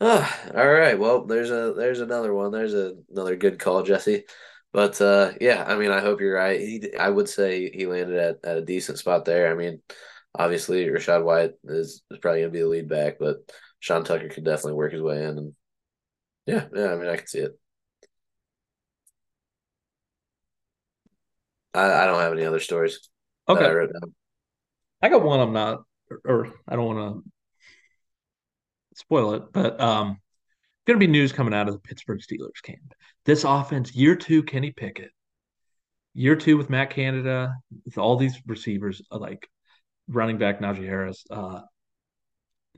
oh, 0.00 0.36
all 0.54 0.68
right, 0.72 0.98
well, 0.98 1.26
there's 1.26 1.50
a 1.50 1.74
there's 1.76 2.00
another 2.00 2.32
one. 2.34 2.52
There's 2.52 2.74
a, 2.74 2.94
another 3.10 3.36
good 3.36 3.58
call, 3.58 3.82
Jesse. 3.82 4.24
But 4.72 5.00
uh, 5.00 5.32
yeah, 5.40 5.64
I 5.66 5.76
mean, 5.76 5.92
I 5.92 6.00
hope 6.00 6.20
you're 6.20 6.34
right. 6.34 6.58
He, 6.60 6.94
I 6.98 7.08
would 7.08 7.28
say 7.28 7.70
he 7.70 7.86
landed 7.86 8.18
at, 8.18 8.38
at 8.44 8.58
a 8.58 8.64
decent 8.64 8.98
spot 8.98 9.24
there. 9.24 9.50
I 9.50 9.54
mean, 9.54 9.80
obviously 10.34 10.84
Rachaad 10.86 11.24
White 11.24 11.52
is, 11.62 12.02
is 12.10 12.18
probably 12.18 12.40
going 12.40 12.52
to 12.52 12.56
be 12.58 12.62
the 12.62 12.68
lead 12.68 12.88
back, 12.88 13.18
but 13.20 13.36
Sean 13.78 14.02
Tucker 14.02 14.28
could 14.28 14.44
definitely 14.44 14.72
work 14.72 14.92
his 14.92 15.00
way 15.02 15.22
in. 15.22 15.38
And 15.38 15.52
yeah, 16.46 16.66
yeah, 16.74 16.92
I 16.92 16.96
mean, 16.96 17.08
I 17.08 17.16
can 17.16 17.26
see 17.28 17.38
it. 17.38 17.52
I, 21.72 22.02
I 22.02 22.06
don't 22.06 22.20
have 22.20 22.32
any 22.32 22.44
other 22.44 22.60
stories 22.60 23.08
Okay. 23.48 23.60
that 23.60 23.70
I 23.70 23.74
wrote 23.74 23.92
down. 23.92 24.14
I 25.02 25.08
got 25.08 25.22
one 25.22 25.40
I'm 25.40 25.52
not, 25.52 25.84
or, 26.10 26.20
or 26.24 26.52
I 26.66 26.74
don't 26.76 26.96
want 26.96 27.24
to 27.24 27.30
spoil 28.94 29.34
it, 29.34 29.52
but 29.52 29.80
um, 29.80 30.18
going 30.86 30.98
to 30.98 31.06
be 31.06 31.10
news 31.10 31.32
coming 31.32 31.54
out 31.54 31.68
of 31.68 31.74
the 31.74 31.80
Pittsburgh 31.80 32.20
Steelers 32.20 32.62
camp. 32.62 32.94
This 33.24 33.44
offense, 33.44 33.94
year 33.94 34.16
two, 34.16 34.42
Kenny 34.42 34.72
Pickett, 34.72 35.10
year 36.14 36.36
two 36.36 36.56
with 36.56 36.70
Matt 36.70 36.90
Canada, 36.90 37.54
with 37.84 37.98
all 37.98 38.16
these 38.16 38.40
receivers, 38.46 39.02
uh, 39.10 39.18
like 39.18 39.48
running 40.08 40.38
back 40.38 40.60
Najee 40.60 40.86
Harris, 40.86 41.24
uh, 41.30 41.60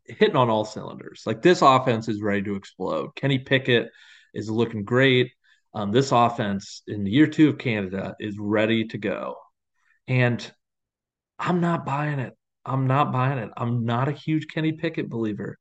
hitting 0.05 0.37
on 0.37 0.51
all 0.51 0.65
cylinders. 0.65 1.23
Like 1.27 1.43
this 1.43 1.63
offense 1.63 2.09
is 2.09 2.23
ready 2.23 2.43
to 2.43 2.55
explode. 2.55 3.15
Kenny 3.17 3.39
Pickett 3.39 3.89
is 4.35 4.49
looking 4.51 4.85
great. 4.85 5.33
Um, 5.75 5.91
this 5.91 6.13
offense 6.13 6.83
in 6.87 7.05
year 7.07 7.27
two 7.27 7.51
of 7.51 7.59
Canada 7.59 8.15
is 8.19 8.39
ready 8.39 8.87
to 8.89 8.99
go. 8.99 9.37
And 10.09 10.51
I'm 11.39 11.61
not 11.61 11.85
buying 11.85 12.19
it. 12.19 12.35
I'm 12.65 12.87
not 12.87 13.13
buying 13.13 13.39
it. 13.39 13.51
I'm 13.57 13.85
not 13.85 14.09
a 14.09 14.13
huge 14.13 14.47
Kenny 14.49 14.73
Pickett 14.73 15.09
believer. 15.09 15.59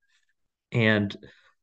And 0.71 1.15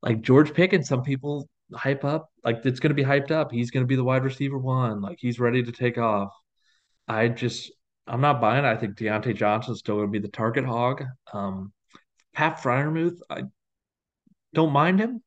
like 0.02 0.22
George 0.22 0.54
Pickens, 0.54 0.88
some 0.88 1.02
people 1.02 1.48
hype 1.74 2.04
up, 2.04 2.30
like 2.44 2.64
it's 2.64 2.80
going 2.80 2.90
to 2.90 2.94
be 2.94 3.04
hyped 3.04 3.30
up. 3.30 3.52
He's 3.52 3.70
going 3.70 3.82
to 3.82 3.88
be 3.88 3.96
the 3.96 4.04
wide 4.04 4.24
receiver 4.24 4.58
one. 4.58 5.00
Like 5.00 5.18
he's 5.20 5.40
ready 5.40 5.62
to 5.62 5.72
take 5.72 5.98
off. 5.98 6.32
I 7.08 7.28
just, 7.28 7.72
I'm 8.06 8.20
not 8.20 8.40
buying 8.40 8.64
it. 8.64 8.68
I 8.68 8.76
think 8.76 8.96
Diontae 8.96 9.36
Johnson's 9.36 9.78
still 9.78 9.96
going 9.96 10.08
to 10.08 10.12
be 10.12 10.18
the 10.18 10.28
target 10.28 10.64
hog. 10.64 11.04
Um, 11.32 11.72
Pat 12.32 12.60
Freiermuth, 12.60 13.18
I 13.28 13.42
don't 14.54 14.72
mind 14.72 15.00
him. 15.00 15.22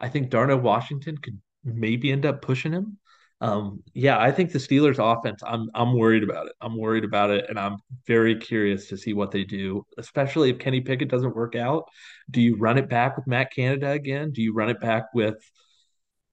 I 0.00 0.08
think 0.08 0.30
Darnell 0.30 0.58
Washington 0.58 1.18
could 1.18 1.40
maybe 1.64 2.12
end 2.12 2.24
up 2.24 2.42
pushing 2.42 2.72
him. 2.72 2.98
Um, 3.40 3.84
yeah, 3.94 4.18
I 4.18 4.32
think 4.32 4.50
the 4.50 4.58
Steelers 4.58 4.98
offense, 4.98 5.42
I'm 5.46 5.70
I'm 5.74 5.94
worried 5.96 6.24
about 6.24 6.46
it. 6.46 6.52
I'm 6.60 6.76
worried 6.76 7.04
about 7.04 7.30
it, 7.30 7.46
and 7.48 7.58
I'm 7.58 7.76
very 8.06 8.34
curious 8.34 8.88
to 8.88 8.96
see 8.96 9.12
what 9.12 9.30
they 9.30 9.44
do, 9.44 9.86
especially 9.96 10.50
if 10.50 10.58
Kenny 10.58 10.80
Pickett 10.80 11.08
doesn't 11.08 11.36
work 11.36 11.54
out. 11.54 11.84
Do 12.30 12.40
you 12.40 12.56
run 12.56 12.78
it 12.78 12.88
back 12.88 13.16
with 13.16 13.28
Matt 13.28 13.52
Canada 13.52 13.90
again? 13.90 14.32
Do 14.32 14.42
you 14.42 14.52
run 14.52 14.70
it 14.70 14.80
back 14.80 15.04
with 15.14 15.36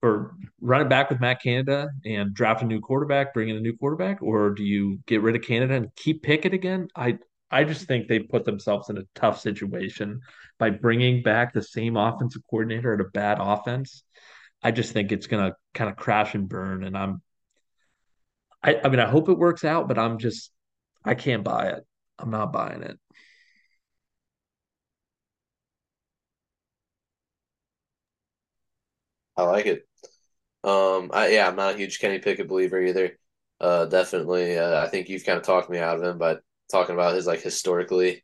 or 0.01 0.35
run 0.61 0.81
it 0.81 0.89
back 0.89 1.09
with 1.09 1.19
Matt 1.19 1.41
Canada 1.41 1.89
and 2.05 2.33
draft 2.33 2.61
a 2.61 2.65
new 2.65 2.79
quarterback, 2.79 3.33
bring 3.33 3.49
in 3.49 3.55
a 3.57 3.61
new 3.61 3.75
quarterback, 3.75 4.21
or 4.21 4.51
do 4.51 4.63
you 4.63 4.99
get 5.07 5.21
rid 5.21 5.35
of 5.35 5.41
Canada 5.41 5.75
and 5.75 5.95
keep 5.95 6.23
Pickett 6.23 6.53
again? 6.53 6.87
I 6.95 7.17
I 7.51 7.63
just 7.63 7.87
think 7.87 8.07
they 8.07 8.19
put 8.19 8.45
themselves 8.45 8.89
in 8.89 8.97
a 8.97 9.03
tough 9.13 9.39
situation 9.39 10.21
by 10.59 10.71
bringing 10.71 11.21
back 11.21 11.53
the 11.53 11.61
same 11.61 11.97
offensive 11.97 12.41
coordinator 12.49 12.93
at 12.93 13.01
a 13.01 13.09
bad 13.13 13.37
offense. 13.39 14.03
I 14.65 14.71
just 14.71 14.93
think 14.93 15.12
it's 15.13 15.28
going 15.28 15.51
to 15.51 15.58
kind 15.73 15.89
of 15.89 15.95
crash 15.97 16.36
and 16.36 16.49
burn. 16.49 16.84
And 16.84 16.97
I'm, 16.97 17.21
I, 18.63 18.80
I 18.84 18.89
mean, 18.89 18.99
I 18.99 19.10
hope 19.10 19.30
it 19.30 19.38
works 19.38 19.63
out, 19.63 19.88
but 19.88 19.97
I'm 19.99 20.17
just, 20.17 20.51
I 21.04 21.15
can't 21.15 21.43
buy 21.43 21.69
it. 21.69 21.86
I'm 22.19 22.32
not 22.32 22.51
buying 22.54 22.82
it. 22.84 22.99
I 29.38 29.43
like 29.43 29.65
it. 29.65 29.88
Um, 30.63 31.12
I 31.13 31.30
yeah, 31.30 31.47
I'm 31.47 31.56
not 31.56 31.75
a 31.75 31.78
huge 31.78 31.99
Kenny 31.99 32.19
Pickett 32.19 32.47
believer 32.47 32.82
either. 32.82 33.17
Uh, 33.62 33.86
definitely. 33.86 34.58
Uh, 34.60 34.84
I 34.86 34.89
think 34.89 35.10
you've 35.10 35.25
kind 35.25 35.38
of 35.39 35.45
talked 35.45 35.69
me 35.69 35.80
out 35.80 35.97
of 35.97 36.04
him 36.04 36.19
by 36.19 36.38
talking 36.71 36.95
about 36.95 37.15
his 37.15 37.28
like 37.28 37.41
historically 37.41 38.23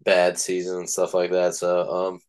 bad 0.00 0.38
season 0.38 0.78
and 0.78 0.90
stuff 0.90 1.14
like 1.14 1.32
that. 1.32 1.54
So, 1.56 1.90
um, 2.08 2.20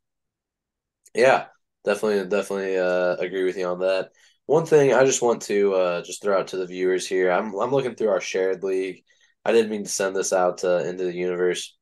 yeah, 1.14 1.49
definitely, 1.86 2.28
definitely 2.28 2.78
uh, 2.78 3.16
agree 3.16 3.44
with 3.44 3.58
you 3.58 3.68
on 3.68 3.80
that. 3.80 4.10
One 4.46 4.66
thing 4.66 4.94
I 4.94 5.06
just 5.06 5.22
want 5.22 5.44
to 5.44 5.74
uh, 5.76 6.02
just 6.02 6.24
throw 6.24 6.40
out 6.40 6.48
to 6.48 6.58
the 6.58 6.66
viewers 6.66 7.08
here. 7.08 7.32
I'm 7.32 7.54
I'm 7.56 7.72
looking 7.72 7.96
through 7.96 8.10
our 8.10 8.22
shared 8.22 8.64
league. 8.64 9.04
I 9.46 9.52
didn't 9.52 9.70
mean 9.70 9.84
to 9.84 9.90
send 9.90 10.16
this 10.16 10.34
out 10.34 10.64
uh, 10.64 10.80
into 10.80 11.04
the 11.04 11.14
universe. 11.16 11.78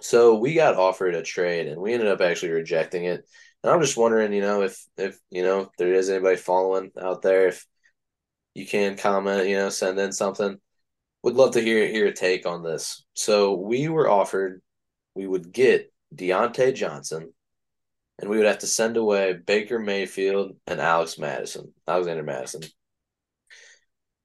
So 0.00 0.36
we 0.36 0.54
got 0.54 0.76
offered 0.76 1.14
a 1.14 1.22
trade, 1.22 1.68
and 1.68 1.80
we 1.80 1.92
ended 1.92 2.08
up 2.08 2.20
actually 2.22 2.52
rejecting 2.52 3.04
it. 3.04 3.26
And 3.62 3.72
I'm 3.72 3.82
just 3.82 3.96
wondering, 3.96 4.32
you 4.32 4.40
know, 4.40 4.62
if 4.62 4.82
if 4.96 5.18
you 5.30 5.42
know 5.42 5.60
if 5.60 5.68
there 5.76 5.92
is 5.92 6.08
anybody 6.08 6.36
following 6.36 6.90
out 6.98 7.20
there, 7.20 7.48
if 7.48 7.66
you 8.54 8.66
can 8.66 8.96
comment, 8.96 9.46
you 9.48 9.56
know, 9.56 9.68
send 9.68 9.98
in 9.98 10.12
something. 10.12 10.58
Would 11.24 11.34
love 11.34 11.52
to 11.52 11.60
hear 11.60 11.86
hear 11.88 12.06
a 12.06 12.12
take 12.12 12.46
on 12.46 12.62
this. 12.62 13.04
So 13.12 13.54
we 13.54 13.88
were 13.88 14.08
offered, 14.08 14.62
we 15.14 15.26
would 15.26 15.52
get 15.52 15.92
Diontae 16.14 16.74
Johnson, 16.74 17.33
and 18.20 18.30
we 18.30 18.36
would 18.36 18.46
have 18.46 18.58
to 18.60 18.66
send 18.66 18.96
away 18.96 19.34
Baker 19.34 19.78
Mayfield 19.78 20.56
and 20.66 20.80
Alex 20.80 21.18
Mattison, 21.18 21.72
Alexander 21.86 22.22
Mattison. 22.22 22.62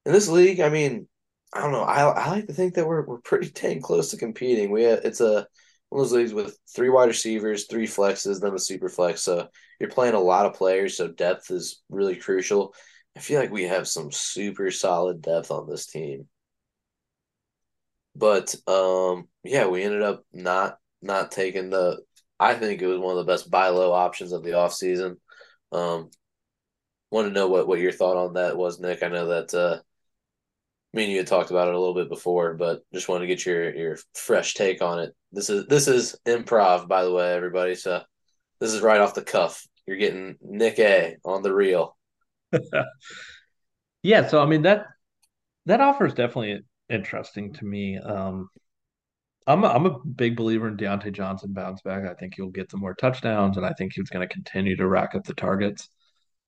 In 0.05 0.13
this 0.13 0.27
league, 0.27 0.59
I 0.59 0.69
mean, 0.69 1.07
I 1.53 1.61
don't 1.61 1.71
know. 1.71 1.83
I 1.83 2.03
I 2.03 2.29
like 2.29 2.47
to 2.47 2.53
think 2.53 2.75
that 2.75 2.87
we're 2.87 3.05
we're 3.05 3.21
pretty 3.21 3.49
dang 3.51 3.81
close 3.81 4.11
to 4.11 4.17
competing. 4.17 4.71
We 4.71 4.85
it's 4.85 5.21
a 5.21 5.47
one 5.89 6.01
of 6.01 6.09
those 6.09 6.13
leagues 6.13 6.33
with 6.33 6.57
three 6.75 6.89
wide 6.89 7.07
receivers, 7.07 7.65
three 7.65 7.87
flexes, 7.87 8.39
then 8.39 8.53
a 8.53 8.59
super 8.59 8.89
flex. 8.89 9.23
So 9.23 9.47
you're 9.79 9.89
playing 9.89 10.13
a 10.13 10.19
lot 10.19 10.45
of 10.45 10.53
players, 10.53 10.97
so 10.97 11.07
depth 11.07 11.49
is 11.51 11.81
really 11.89 12.15
crucial. 12.15 12.73
I 13.17 13.21
feel 13.21 13.39
like 13.39 13.51
we 13.51 13.63
have 13.63 13.87
some 13.87 14.11
super 14.11 14.69
solid 14.71 15.21
depth 15.21 15.51
on 15.51 15.67
this 15.67 15.87
team. 15.87 16.27
But 18.15 18.55
um 18.67 19.27
yeah, 19.43 19.67
we 19.67 19.83
ended 19.83 20.03
up 20.03 20.23
not 20.33 20.77
not 21.01 21.31
taking 21.31 21.69
the 21.69 22.01
I 22.39 22.53
think 22.53 22.81
it 22.81 22.87
was 22.87 22.99
one 22.99 23.17
of 23.17 23.25
the 23.25 23.31
best 23.31 23.51
buy 23.51 23.69
low 23.69 23.91
options 23.91 24.31
of 24.31 24.43
the 24.43 24.51
offseason. 24.51 25.17
Um 25.71 26.09
want 27.11 27.27
to 27.27 27.33
know 27.33 27.47
what 27.47 27.67
what 27.67 27.79
your 27.79 27.91
thought 27.91 28.17
on 28.17 28.33
that 28.33 28.57
was, 28.57 28.79
Nick. 28.79 29.03
I 29.03 29.07
know 29.07 29.27
that 29.27 29.53
uh 29.53 29.81
me 30.93 31.03
and 31.03 31.11
you 31.11 31.19
had 31.19 31.27
talked 31.27 31.51
about 31.51 31.67
it 31.67 31.75
a 31.75 31.79
little 31.79 31.93
bit 31.93 32.09
before, 32.09 32.55
but 32.55 32.81
just 32.93 33.07
wanted 33.07 33.21
to 33.21 33.27
get 33.27 33.45
your 33.45 33.75
your 33.75 33.97
fresh 34.13 34.53
take 34.55 34.81
on 34.81 34.99
it. 34.99 35.15
This 35.31 35.49
is 35.49 35.67
this 35.67 35.87
is 35.87 36.15
improv, 36.25 36.87
by 36.87 37.03
the 37.03 37.13
way, 37.13 37.33
everybody. 37.33 37.75
So 37.75 38.01
this 38.59 38.73
is 38.73 38.81
right 38.81 38.99
off 38.99 39.13
the 39.13 39.21
cuff. 39.21 39.65
You're 39.85 39.97
getting 39.97 40.37
Nick 40.41 40.79
A 40.79 41.17
on 41.23 41.41
the 41.41 41.53
reel. 41.53 41.95
yeah, 44.03 44.27
so 44.27 44.41
I 44.41 44.45
mean 44.45 44.63
that 44.63 44.85
that 45.65 45.81
offer 45.81 46.05
is 46.05 46.13
definitely 46.13 46.61
interesting 46.89 47.53
to 47.53 47.65
me. 47.65 47.97
Um, 47.97 48.49
I'm 49.49 49.63
a, 49.63 49.67
I'm 49.67 49.85
a 49.87 49.99
big 50.05 50.35
believer 50.37 50.67
in 50.67 50.77
Diontae 50.77 51.11
Johnson 51.11 51.53
bounce 51.53 51.81
back. 51.81 52.05
I 52.05 52.13
think 52.13 52.35
he'll 52.35 52.51
get 52.51 52.69
some 52.69 52.79
more 52.79 52.93
touchdowns, 52.93 53.57
and 53.57 53.65
I 53.65 53.73
think 53.73 53.93
he's 53.93 54.09
going 54.09 54.25
to 54.25 54.33
continue 54.33 54.75
to 54.77 54.87
rack 54.87 55.15
up 55.15 55.23
the 55.23 55.33
targets. 55.33 55.89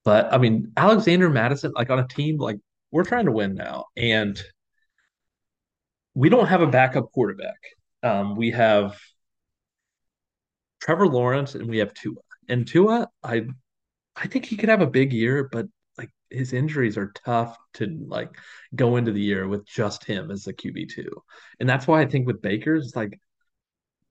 But 0.05 0.31
I 0.31 0.37
mean, 0.37 0.71
Alexander 0.77 1.29
Mattison, 1.29 1.73
like 1.75 1.89
on 1.89 1.99
a 1.99 2.07
team 2.07 2.37
like 2.37 2.57
we're 2.91 3.03
trying 3.03 3.25
to 3.25 3.31
win 3.31 3.55
now, 3.55 3.85
and 3.97 4.39
we 6.13 6.29
don't 6.29 6.47
have 6.47 6.61
a 6.61 6.67
backup 6.67 7.11
quarterback. 7.11 7.57
Um, 8.03 8.35
we 8.35 8.51
have 8.51 8.99
Trevor 10.81 11.07
Lawrence 11.07 11.55
and 11.55 11.67
we 11.67 11.79
have 11.79 11.93
Tua. 11.93 12.15
And 12.49 12.67
Tua, 12.67 13.07
I 13.23 13.45
I 14.15 14.27
think 14.27 14.45
he 14.45 14.57
could 14.57 14.69
have 14.69 14.81
a 14.81 14.87
big 14.87 15.13
year, 15.13 15.49
but 15.51 15.67
his 16.31 16.53
injuries 16.53 16.97
are 16.97 17.11
tough 17.25 17.57
to 17.73 17.87
like 18.07 18.29
go 18.75 18.95
into 18.95 19.11
the 19.11 19.21
year 19.21 19.47
with 19.47 19.65
just 19.65 20.03
him 20.03 20.31
as 20.31 20.43
the 20.43 20.53
QB 20.53 20.89
two. 20.89 21.09
And 21.59 21.69
that's 21.69 21.87
why 21.87 22.01
I 22.01 22.05
think 22.05 22.27
with 22.27 22.41
Baker's 22.41 22.87
it's 22.87 22.95
like 22.95 23.19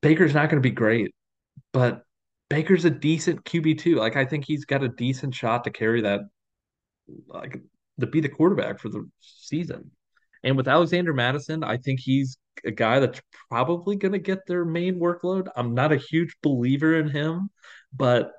Baker's 0.02 0.34
not 0.34 0.50
going 0.50 0.62
to 0.62 0.68
be 0.68 0.74
great, 0.74 1.14
but 1.72 2.02
Baker's 2.48 2.84
a 2.84 2.90
decent 2.90 3.44
QB 3.44 3.78
two. 3.78 3.96
Like 3.96 4.16
I 4.16 4.24
think 4.24 4.44
he's 4.44 4.64
got 4.64 4.84
a 4.84 4.88
decent 4.88 5.34
shot 5.34 5.64
to 5.64 5.70
carry 5.70 6.02
that, 6.02 6.20
like 7.26 7.60
to 8.00 8.06
be 8.06 8.20
the 8.20 8.28
quarterback 8.28 8.78
for 8.78 8.88
the 8.88 9.08
season. 9.20 9.90
And 10.42 10.56
with 10.56 10.68
Alexander 10.68 11.12
Mattison, 11.12 11.62
I 11.62 11.76
think 11.76 12.00
he's 12.00 12.38
a 12.64 12.70
guy 12.70 12.98
that's 12.98 13.20
probably 13.50 13.96
going 13.96 14.12
to 14.12 14.18
get 14.18 14.46
their 14.46 14.64
main 14.64 14.98
workload. 14.98 15.48
I'm 15.54 15.74
not 15.74 15.92
a 15.92 15.96
huge 15.96 16.36
believer 16.42 16.98
in 16.98 17.08
him, 17.08 17.50
but 17.92 18.32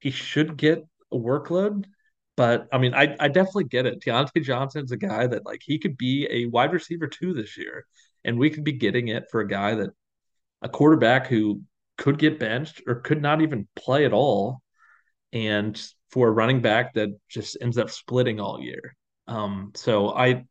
he 0.00 0.10
should 0.10 0.56
get 0.56 0.82
a 1.12 1.16
workload. 1.16 1.84
But 2.42 2.66
I 2.72 2.78
mean, 2.78 2.92
I, 2.92 3.14
I 3.20 3.28
definitely 3.28 3.66
get 3.66 3.86
it. 3.86 4.00
Diontae 4.00 4.42
Johnson's 4.42 4.90
a 4.90 4.96
guy 4.96 5.28
that 5.28 5.46
like 5.46 5.60
he 5.64 5.78
could 5.78 5.96
be 5.96 6.26
a 6.28 6.46
wide 6.46 6.72
receiver 6.72 7.06
too 7.06 7.32
this 7.34 7.56
year. 7.56 7.86
And 8.24 8.36
we 8.36 8.50
could 8.50 8.64
be 8.64 8.72
getting 8.72 9.06
it 9.06 9.26
for 9.30 9.40
a 9.42 9.46
guy 9.46 9.76
that 9.76 9.90
a 10.62 10.68
quarterback 10.68 11.28
who 11.28 11.62
could 11.98 12.18
get 12.18 12.40
benched 12.40 12.82
or 12.88 12.96
could 12.96 13.22
not 13.22 13.42
even 13.42 13.68
play 13.76 14.06
at 14.06 14.12
all. 14.12 14.60
And 15.32 15.80
for 16.10 16.28
a 16.28 16.32
running 16.32 16.62
back 16.62 16.94
that 16.94 17.10
just 17.28 17.58
ends 17.60 17.78
up 17.78 17.90
splitting 17.90 18.40
all 18.40 18.60
year. 18.60 18.96
Um, 19.28 19.72
so 19.76 20.10
I 20.10 20.44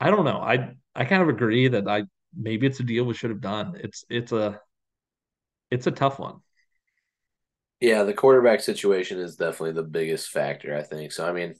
I 0.00 0.10
don't 0.10 0.24
know. 0.24 0.38
I 0.40 0.74
I 0.94 1.04
kind 1.04 1.22
of 1.22 1.28
agree 1.28 1.68
that 1.68 1.88
I 1.88 2.04
maybe 2.34 2.66
it's 2.66 2.80
a 2.80 2.84
deal 2.84 3.04
we 3.04 3.14
should 3.14 3.30
have 3.30 3.40
done. 3.40 3.74
It's 3.82 4.04
it's 4.08 4.32
a 4.32 4.60
it's 5.70 5.86
a 5.86 5.90
tough 5.90 6.18
one. 6.18 6.40
Yeah, 7.80 8.04
the 8.04 8.14
quarterback 8.14 8.60
situation 8.60 9.18
is 9.18 9.36
definitely 9.36 9.72
the 9.72 9.82
biggest 9.88 10.30
factor, 10.30 10.76
I 10.76 10.82
think. 10.82 11.12
So 11.12 11.26
I 11.28 11.32
mean, 11.32 11.54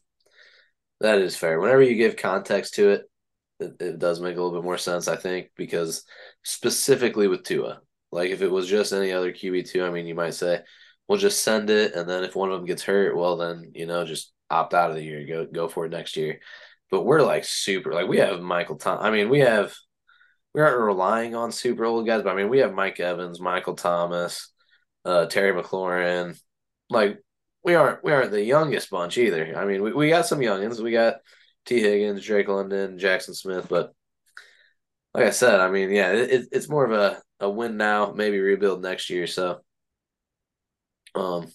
That 1.00 1.18
is 1.18 1.36
fair. 1.36 1.60
Whenever 1.60 1.82
you 1.82 1.94
give 1.94 2.16
context 2.16 2.74
to 2.74 2.90
it, 2.90 3.02
it, 3.60 3.76
it 3.80 3.98
does 3.98 4.20
make 4.20 4.36
a 4.36 4.42
little 4.42 4.58
bit 4.58 4.64
more 4.64 4.78
sense, 4.78 5.08
I 5.08 5.16
think, 5.16 5.50
because 5.56 6.04
specifically 6.42 7.28
with 7.28 7.44
Tua, 7.44 7.80
like 8.12 8.30
if 8.30 8.42
it 8.42 8.50
was 8.50 8.66
just 8.68 8.92
any 8.92 9.12
other 9.12 9.32
QB 9.32 9.68
two, 9.70 9.84
I 9.84 9.90
mean, 9.90 10.06
you 10.06 10.14
might 10.14 10.34
say, 10.34 10.60
we'll 11.08 11.18
just 11.18 11.42
send 11.42 11.70
it, 11.70 11.94
and 11.94 12.08
then 12.08 12.24
if 12.24 12.34
one 12.36 12.50
of 12.50 12.58
them 12.58 12.66
gets 12.66 12.82
hurt, 12.84 13.16
well, 13.16 13.36
then 13.36 13.72
you 13.74 13.86
know, 13.86 14.04
just 14.04 14.32
opt 14.50 14.74
out 14.74 14.90
of 14.90 14.96
the 14.96 15.04
year, 15.04 15.26
go 15.26 15.46
go 15.46 15.68
for 15.68 15.86
it 15.86 15.90
next 15.90 16.16
year. 16.16 16.40
But 16.90 17.04
we're 17.04 17.22
like 17.22 17.44
super, 17.44 17.92
like 17.92 18.08
we 18.08 18.18
have 18.18 18.40
Michael 18.40 18.76
Tom. 18.76 18.98
I 19.00 19.10
mean, 19.10 19.28
we 19.28 19.40
have 19.40 19.74
we 20.54 20.62
aren't 20.62 20.80
relying 20.80 21.34
on 21.34 21.52
super 21.52 21.84
old 21.84 22.06
guys, 22.06 22.22
but 22.22 22.32
I 22.32 22.36
mean, 22.36 22.48
we 22.48 22.58
have 22.58 22.74
Mike 22.74 23.00
Evans, 23.00 23.40
Michael 23.40 23.74
Thomas, 23.74 24.52
uh, 25.06 25.26
Terry 25.26 25.52
McLaurin. 25.52 26.38
Like 26.90 27.22
we 27.64 27.74
aren't 27.74 28.04
we 28.04 28.12
aren't 28.12 28.32
the 28.32 28.44
youngest 28.44 28.90
bunch 28.90 29.18
either. 29.18 29.56
I 29.56 29.64
mean, 29.64 29.82
we, 29.82 29.92
we 29.92 30.08
got 30.08 30.26
some 30.26 30.40
youngins. 30.40 30.80
We 30.80 30.92
got 30.92 31.16
Tee 31.64 31.80
Higgins, 31.80 32.24
Drake 32.24 32.48
London, 32.48 32.98
Jaxon 32.98 33.34
Smith, 33.34 33.66
but 33.68 33.92
like 35.14 35.24
I 35.24 35.30
said, 35.30 35.60
I 35.60 35.70
mean, 35.70 35.90
yeah, 35.90 36.12
it, 36.12 36.48
it's 36.52 36.68
more 36.68 36.84
of 36.84 36.92
a, 36.92 37.22
a 37.40 37.48
win 37.48 37.76
now, 37.78 38.12
maybe 38.12 38.38
rebuild 38.38 38.82
next 38.82 39.08
year. 39.08 39.26
So, 39.26 39.60
um, 41.14 41.46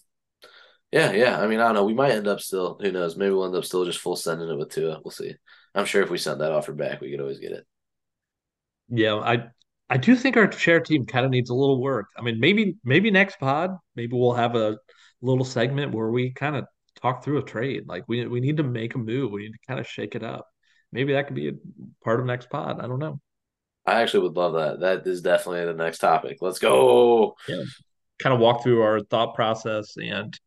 yeah, 0.92 1.12
yeah. 1.12 1.40
I 1.40 1.48
mean, 1.48 1.60
I 1.60 1.66
don't 1.66 1.76
know. 1.76 1.86
We 1.86 1.94
might 1.94 2.12
end 2.12 2.28
up 2.28 2.42
still. 2.42 2.80
Who 2.82 2.92
knows? 2.92 3.16
Maybe 3.16 3.32
we'll 3.32 3.46
end 3.46 3.56
up 3.56 3.66
still 3.66 3.86
just 3.86 4.00
full 4.00 4.16
sending 4.16 4.50
it 4.50 4.58
with 4.58 4.72
Tua. 4.72 5.00
We'll 5.04 5.12
see. 5.12 5.36
I'm 5.76 5.86
sure 5.86 6.02
if 6.02 6.10
we 6.10 6.18
sent 6.18 6.40
that 6.40 6.52
offer 6.52 6.74
back, 6.74 7.02
we 7.02 7.12
could 7.12 7.22
always 7.22 7.40
get 7.40 7.52
it. 7.52 7.66
Yeah, 8.90 9.16
I 9.16 9.52
I 9.92 9.98
do 9.98 10.16
think 10.16 10.38
our 10.38 10.50
share 10.50 10.80
team 10.80 11.06
kind 11.06 11.26
of 11.26 11.32
needs 11.32 11.50
a 11.50 11.54
little 11.54 11.82
work. 11.82 12.08
I 12.18 12.22
mean, 12.22 12.40
maybe 12.40 12.78
maybe 12.82 13.12
next 13.12 13.40
pod, 13.40 13.72
maybe 13.94 14.16
we'll 14.16 14.34
have 14.34 14.56
a 14.56 14.78
little 15.22 15.44
segment 15.44 15.94
where 15.94 16.10
we 16.10 16.32
kind 16.32 16.56
of 16.56 16.66
talk 17.02 17.26
through 17.26 17.40
a 17.40 17.44
trade. 17.44 17.84
Like 17.88 18.06
we 18.08 18.26
we 18.26 18.40
need 18.40 18.56
to 18.58 18.64
make 18.64 18.96
a 18.96 18.98
move. 18.98 19.32
We 19.32 19.44
need 19.44 19.52
to 19.52 19.68
kind 19.68 19.82
of 19.82 19.86
shake 19.86 20.16
it 20.16 20.24
up. 20.24 20.48
Maybe 20.94 21.12
that 21.12 21.28
could 21.28 21.36
be 21.36 21.50
a 21.50 21.54
part 22.06 22.22
of 22.22 22.26
next 22.26 22.50
pod. 22.50 22.80
I 22.80 22.88
don't 22.88 23.00
know. 23.00 23.20
I 23.86 24.02
actually 24.02 24.30
would 24.30 24.38
love 24.38 24.54
that. 24.54 24.80
That 24.80 25.06
is 25.06 25.22
definitely 25.22 25.66
the 25.66 25.74
next 25.74 25.98
topic. 25.98 26.38
Let's 26.40 26.60
go. 26.60 27.36
Yeah. 27.50 27.64
Kind 28.18 28.34
of 28.34 28.40
walk 28.40 28.64
through 28.64 28.84
our 28.84 29.02
thought 29.02 29.36
process 29.36 29.98
and 29.98 30.40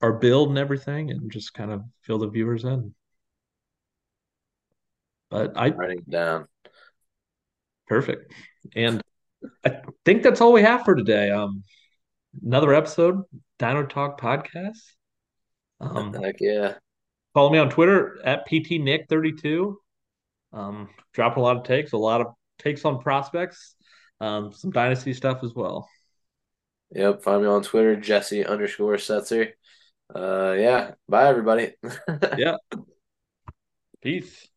our 0.00 0.14
build 0.14 0.48
and 0.48 0.58
everything 0.58 1.12
and 1.12 1.30
just 1.30 1.54
kind 1.54 1.70
of 1.70 1.82
fill 2.02 2.18
the 2.18 2.28
viewers 2.28 2.64
in. 2.64 2.96
But 5.30 5.52
I 5.56 5.68
writing 5.68 6.02
down. 6.08 6.48
Perfect. 7.92 8.32
And 8.74 9.02
I 9.66 9.80
think 10.06 10.22
that's 10.22 10.40
all 10.40 10.52
we 10.52 10.62
have 10.62 10.84
for 10.84 10.94
today. 10.94 11.30
Um 11.30 11.62
another 12.42 12.72
episode, 12.72 13.22
Dino 13.58 13.84
Talk 13.84 14.18
Podcast. 14.18 14.78
Um 15.80 16.14
Heck 16.14 16.36
yeah. 16.40 16.74
Follow 17.34 17.50
me 17.50 17.58
on 17.58 17.68
Twitter 17.68 18.18
at 18.24 18.48
PTNick32. 18.48 19.74
Um, 20.52 20.90
dropping 21.14 21.42
a 21.42 21.44
lot 21.44 21.56
of 21.56 21.64
takes, 21.64 21.92
a 21.92 21.96
lot 21.96 22.20
of 22.20 22.28
takes 22.58 22.84
on 22.84 23.00
prospects, 23.00 23.74
um, 24.20 24.52
some 24.52 24.70
dynasty 24.70 25.14
stuff 25.14 25.42
as 25.42 25.54
well. 25.54 25.88
Yep, 26.90 27.22
find 27.22 27.42
me 27.42 27.48
on 27.48 27.62
Twitter, 27.62 27.96
Jesse 27.96 28.44
underscore 28.44 28.96
Setzer. 28.96 29.52
Uh, 30.14 30.54
yeah, 30.58 30.92
bye 31.08 31.26
everybody. 31.28 31.72
yeah. 32.36 32.56
Peace. 34.02 34.51